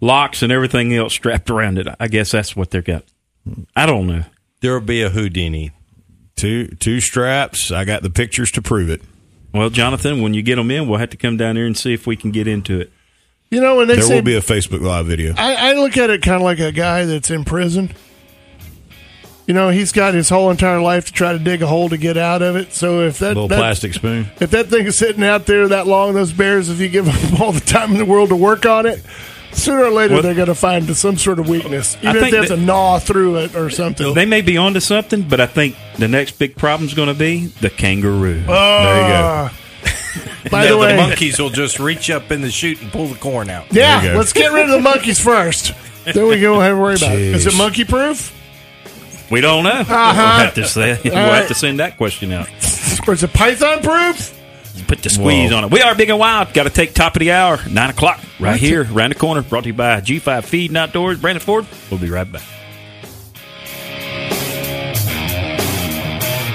locks 0.03 0.43
and 0.43 0.53
everything 0.53 0.93
else 0.95 1.15
strapped 1.15 1.49
around 1.49 1.79
it. 1.79 1.87
I 1.99 2.09
guess 2.09 2.33
that's 2.33 2.55
what 2.55 2.71
they 2.73 2.83
got. 2.83 3.05
I 3.75 3.87
don't 3.87 4.07
know. 4.07 4.25
There 4.61 4.75
will 4.75 4.81
be 4.83 5.01
a 5.01 5.09
Houdini. 5.09 5.71
Two 6.37 6.69
two 6.69 7.01
straps. 7.01 7.71
I 7.73 7.85
got 7.87 8.03
the 8.03 8.11
pictures 8.11 8.51
to 8.53 8.63
prove 8.63 8.91
it. 8.91 9.01
Well, 9.55 9.71
Jonathan, 9.71 10.21
when 10.23 10.35
you 10.35 10.43
get 10.43 10.57
them 10.57 10.71
in, 10.71 10.89
we'll 10.89 10.99
have 10.99 11.11
to 11.11 11.17
come 11.17 11.37
down 11.37 11.57
here 11.57 11.67
and 11.67 11.77
see 11.77 11.93
if 11.95 12.07
we 12.07 12.17
can 12.17 12.31
get 12.31 12.47
into 12.47 12.81
it. 12.81 12.93
You 13.51 13.61
know, 13.61 13.77
when 13.77 13.87
they 13.89 13.95
there 13.97 14.05
say 14.05 14.15
will 14.17 14.23
be 14.23 14.35
a 14.37 14.41
Facebook 14.41 14.81
Live 14.81 15.07
video. 15.07 15.35
I, 15.37 15.71
I 15.71 15.73
look 15.75 15.97
at 15.99 16.09
it 16.11 16.23
kind 16.23 16.37
of 16.37 16.43
like 16.43 16.59
a 16.59 16.73
guy 16.73 17.05
that's 17.05 17.31
in 17.31 17.45
prison. 17.45 17.93
You 19.47 19.55
know, 19.55 19.69
he's 19.69 19.93
got 19.93 20.15
his 20.15 20.29
whole 20.31 20.51
entire 20.51 20.81
life 20.81 21.07
to 21.07 21.13
try 21.13 21.33
to 21.33 21.39
dig 21.39 21.63
a 21.63 21.67
hole 21.67 21.89
to 21.91 21.99
get 21.99 22.17
out 22.17 22.41
of 22.43 22.57
it. 22.57 22.73
So 22.73 23.03
if 23.03 23.19
that 23.19 23.29
Little 23.29 23.49
that- 23.49 23.59
plastic 23.59 23.93
spoon. 23.93 24.29
if 24.41 24.53
that 24.53 24.69
thing 24.69 24.87
is 24.87 24.97
sitting 24.97 25.23
out 25.25 25.47
there 25.47 25.69
that 25.69 25.87
long, 25.87 26.15
those 26.15 26.33
bears, 26.33 26.71
if 26.71 26.79
you 26.81 26.89
give 26.89 27.05
them 27.05 27.17
all 27.43 27.53
the 27.53 27.61
time 27.61 27.91
in 27.93 27.99
the 27.99 28.05
world 28.07 28.31
to 28.31 28.37
work 28.37 28.65
on 28.65 28.87
it, 28.87 29.05
sooner 29.53 29.85
or 29.85 29.91
later 29.91 30.15
Well- 30.15 30.23
they're 30.23 30.35
going 30.35 30.47
to 30.49 30.55
find 30.55 30.95
some 30.97 31.17
sort 31.19 31.39
of 31.39 31.49
weakness, 31.49 31.97
even 32.03 32.17
if 32.17 32.21
think 32.23 32.31
they 32.33 32.39
have 32.39 32.49
that- 32.49 32.57
to 32.57 32.61
gnaw 32.63 32.99
through 32.99 33.37
it 33.39 33.55
or 33.55 33.71
something. 33.71 34.15
They 34.15 34.27
may 34.27 34.41
be 34.41 34.57
onto 34.57 34.81
something, 34.81 35.23
but 35.23 35.41
I 35.41 35.47
think 35.47 35.77
the 35.99 36.09
next 36.09 36.39
big 36.39 36.57
problem 36.57 36.89
is 36.89 36.95
going 36.95 37.09
to 37.09 37.15
be 37.15 37.47
the 37.47 37.71
kangaroo. 37.71 38.43
Ah. 38.49 39.53
By 40.51 40.67
the 40.67 40.77
way, 40.77 40.97
the 40.97 41.03
monkeys 41.03 41.39
will 41.39 41.51
just 41.51 41.79
reach 41.79 42.11
up 42.11 42.31
in 42.31 42.41
the 42.43 42.51
chute 42.51 42.81
and 42.83 42.91
pull 42.93 43.07
the 43.07 43.15
corn 43.19 43.49
out. 43.49 43.67
yeah, 43.71 44.15
let's 44.17 44.33
get 44.33 44.53
rid 44.53 44.65
of 44.65 44.71
the 44.71 44.81
monkeys 44.81 45.21
first. 45.21 45.73
then 46.05 46.27
we 46.29 46.41
go 46.41 46.59
have 46.61 46.73
to 46.73 46.81
worry 46.81 46.95
about 46.97 47.13
it. 47.13 47.19
Is 47.21 47.47
it 47.47 47.57
monkey 47.57 47.85
proof? 47.85 48.33
We 49.31 49.41
don't 49.41 49.65
know. 49.65 49.71
Uh-huh. 49.71 49.87
We'll 49.95 50.45
have 50.45 50.55
to 50.55 50.67
say. 50.67 50.99
We'll 51.05 51.15
All 51.17 51.33
have 51.33 51.49
to 51.49 51.55
send 51.55 51.81
that 51.81 51.97
question 51.97 52.33
out. 52.33 52.49
Or 53.09 53.15
is 53.15 53.25
it 53.25 53.33
python 53.33 53.83
proof? 53.83 54.33
Put 54.93 55.03
the 55.03 55.09
squeeze 55.09 55.51
Whoa. 55.51 55.57
on 55.57 55.65
it. 55.65 55.71
We 55.71 55.81
are 55.81 55.95
big 55.95 56.11
and 56.11 56.19
wild. 56.19 56.53
Got 56.53 56.65
to 56.65 56.71
take 56.71 56.93
top 56.93 57.17
of 57.17 57.21
the 57.21 57.33
hour, 57.33 57.59
nine 57.71 57.89
o'clock, 57.89 58.19
right 58.39 58.51
Right. 58.51 58.61
here, 58.61 58.87
around 58.93 59.09
the 59.09 59.15
corner. 59.15 59.41
Brought 59.41 59.63
to 59.63 59.69
you 59.69 59.73
by 59.73 60.03
G5 60.03 60.45
Feed 60.45 60.71
and 60.71 60.77
Outdoors. 60.77 61.19
Brandon 61.19 61.41
Ford. 61.43 61.65
We'll 61.91 61.99
be 61.99 62.11
right 62.11 62.31
back. 62.31 62.43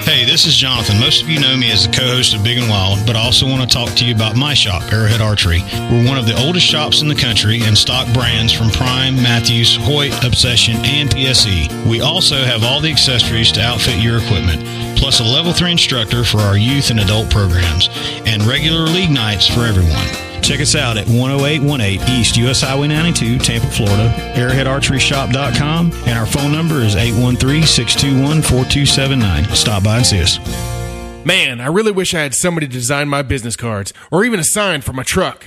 Hey, 0.08 0.24
this 0.24 0.46
is 0.46 0.56
Jonathan. 0.56 0.98
Most 0.98 1.22
of 1.22 1.28
you 1.28 1.38
know 1.38 1.54
me 1.54 1.70
as 1.70 1.86
the 1.86 1.92
co-host 1.92 2.34
of 2.34 2.42
Big 2.42 2.56
and 2.56 2.70
Wild, 2.70 2.98
but 3.06 3.14
I 3.14 3.20
also 3.20 3.46
want 3.46 3.60
to 3.60 3.68
talk 3.68 3.90
to 3.96 4.06
you 4.06 4.14
about 4.14 4.36
my 4.36 4.54
shop, 4.54 4.90
Arrowhead 4.90 5.20
Archery. 5.20 5.60
We're 5.90 6.08
one 6.08 6.16
of 6.16 6.24
the 6.24 6.34
oldest 6.42 6.64
shops 6.64 7.02
in 7.02 7.08
the 7.08 7.14
country 7.14 7.60
and 7.60 7.76
stock 7.76 8.10
brands 8.14 8.50
from 8.50 8.70
Prime, 8.70 9.16
Mathews, 9.16 9.76
Hoyt, 9.76 10.14
Obsession, 10.24 10.76
and 10.76 11.10
PSE. 11.10 11.86
We 11.86 12.00
also 12.00 12.36
have 12.36 12.64
all 12.64 12.80
the 12.80 12.90
accessories 12.90 13.52
to 13.52 13.60
outfit 13.60 14.02
your 14.02 14.16
equipment, 14.16 14.64
plus 14.96 15.20
a 15.20 15.24
level 15.24 15.52
3 15.52 15.72
instructor 15.72 16.24
for 16.24 16.38
our 16.38 16.56
youth 16.56 16.88
and 16.88 17.00
adult 17.00 17.28
programs, 17.28 17.90
and 18.24 18.42
regular 18.44 18.86
league 18.86 19.10
nights 19.10 19.46
for 19.46 19.66
everyone. 19.66 20.27
Check 20.48 20.60
us 20.60 20.74
out 20.74 20.96
at 20.96 21.06
10818 21.08 22.08
East 22.08 22.38
US 22.38 22.62
Highway 22.62 22.88
92, 22.88 23.38
Tampa, 23.38 23.66
Florida, 23.66 24.08
arrowheadarcheryshop.com, 24.34 25.92
and 26.06 26.18
our 26.18 26.24
phone 26.24 26.52
number 26.52 26.76
is 26.76 26.94
813-621-4279. 26.94 29.54
Stop 29.54 29.84
by 29.84 29.98
and 29.98 30.06
see 30.06 30.22
us. 30.22 30.38
Man, 31.26 31.60
I 31.60 31.66
really 31.66 31.92
wish 31.92 32.14
I 32.14 32.22
had 32.22 32.34
somebody 32.34 32.66
to 32.66 32.72
design 32.72 33.10
my 33.10 33.20
business 33.20 33.56
cards 33.56 33.92
or 34.10 34.24
even 34.24 34.40
a 34.40 34.44
sign 34.44 34.80
for 34.80 34.94
my 34.94 35.02
truck. 35.02 35.44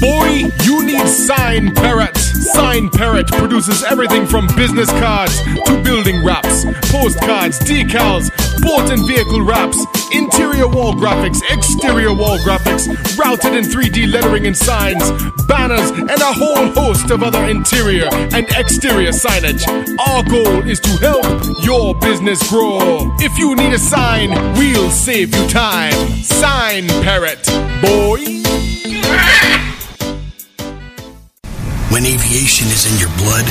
Boy, 0.00 0.44
you 0.62 0.86
need 0.86 1.08
Sign 1.08 1.74
Parrot. 1.74 2.16
Sign 2.16 2.88
Parrot 2.90 3.26
produces 3.26 3.82
everything 3.82 4.24
from 4.24 4.46
business 4.54 4.90
cards 4.90 5.42
to 5.42 5.82
building 5.82 6.24
wraps, 6.24 6.64
postcards, 6.92 7.58
decals, 7.58 8.30
boat 8.60 8.90
and 8.90 9.06
vehicle 9.06 9.42
wraps, 9.42 9.78
interior 10.12 10.68
wall 10.68 10.94
graphics, 10.94 11.40
exterior 11.50 12.12
wall 12.12 12.38
graphics, 12.38 12.86
routed 13.18 13.54
in 13.54 13.64
3D 13.64 14.12
lettering 14.12 14.46
and 14.46 14.56
signs, 14.56 15.10
banners, 15.46 15.90
and 15.90 16.10
a 16.10 16.32
whole 16.32 16.66
host 16.72 17.10
of 17.10 17.22
other 17.22 17.44
interior 17.44 18.08
and 18.12 18.46
exterior 18.56 19.10
signage. 19.10 19.66
Our 20.08 20.22
goal 20.24 20.68
is 20.68 20.80
to 20.80 20.90
help 20.98 21.24
your 21.64 21.94
business 22.00 22.48
grow. 22.48 22.78
If 23.18 23.38
you 23.38 23.54
need 23.54 23.72
a 23.72 23.78
sign, 23.78 24.30
we'll 24.56 24.90
save 24.90 25.34
you 25.34 25.48
time. 25.48 25.92
Sign 26.22 26.88
Parrot, 27.02 27.44
boy. 27.82 28.18
When 31.90 32.04
aviation 32.04 32.66
is 32.68 32.84
in 32.92 32.98
your 33.00 33.10
blood, 33.16 33.46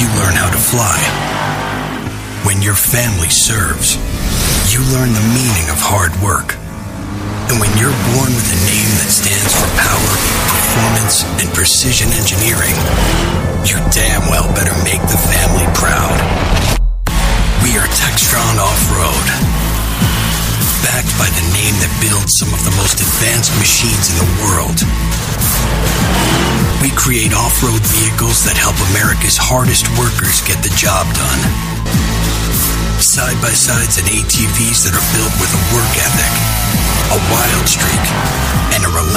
you 0.00 0.06
learn 0.16 0.34
how 0.34 0.50
to 0.50 0.58
fly. 0.58 1.39
When 2.40 2.64
your 2.64 2.74
family 2.74 3.28
serves, 3.28 4.00
you 4.72 4.80
learn 4.96 5.12
the 5.12 5.26
meaning 5.36 5.68
of 5.68 5.76
hard 5.76 6.08
work. 6.24 6.56
And 7.52 7.60
when 7.60 7.68
you're 7.76 7.92
born 8.16 8.32
with 8.32 8.48
a 8.48 8.60
name 8.64 8.92
that 8.96 9.12
stands 9.12 9.52
for 9.52 9.68
power, 9.76 10.12
performance, 10.48 11.28
and 11.36 11.52
precision 11.52 12.08
engineering, 12.16 12.72
you 13.68 13.76
damn 13.92 14.24
well 14.32 14.48
better 14.56 14.72
make 14.88 15.04
the 15.04 15.20
family 15.20 15.68
proud. 15.76 16.16
We 17.60 17.76
are 17.76 17.84
Textron 17.92 18.56
Off-Road. 18.56 19.26
Backed 20.80 21.12
by 21.20 21.28
the 21.28 21.44
name 21.52 21.76
that 21.84 21.92
builds 22.00 22.40
some 22.40 22.48
of 22.56 22.64
the 22.64 22.72
most 22.80 23.04
advanced 23.04 23.52
machines 23.60 24.08
in 24.08 24.16
the 24.16 24.30
world. 24.48 24.80
We 26.80 26.88
create 26.96 27.36
off-road 27.36 27.84
vehicles 27.84 28.48
that 28.48 28.56
help 28.56 28.80
America's 28.96 29.36
hardest 29.36 29.84
workers 30.00 30.40
get 30.48 30.56
the 30.64 30.72
job 30.72 31.04
done. 31.12 31.69
Side-by-sides 33.00 33.96
and 33.96 34.06
ATVs 34.12 34.84
that 34.84 34.92
are 34.92 35.08
built 35.16 35.32
with 35.40 35.48
a 35.56 35.62
work 35.72 35.88
ethic, 36.04 36.32
a 37.10 37.18
wild 37.32 37.66
streak, 37.66 38.04
and 38.76 38.84
a 38.84 38.90
relentless 38.92 39.10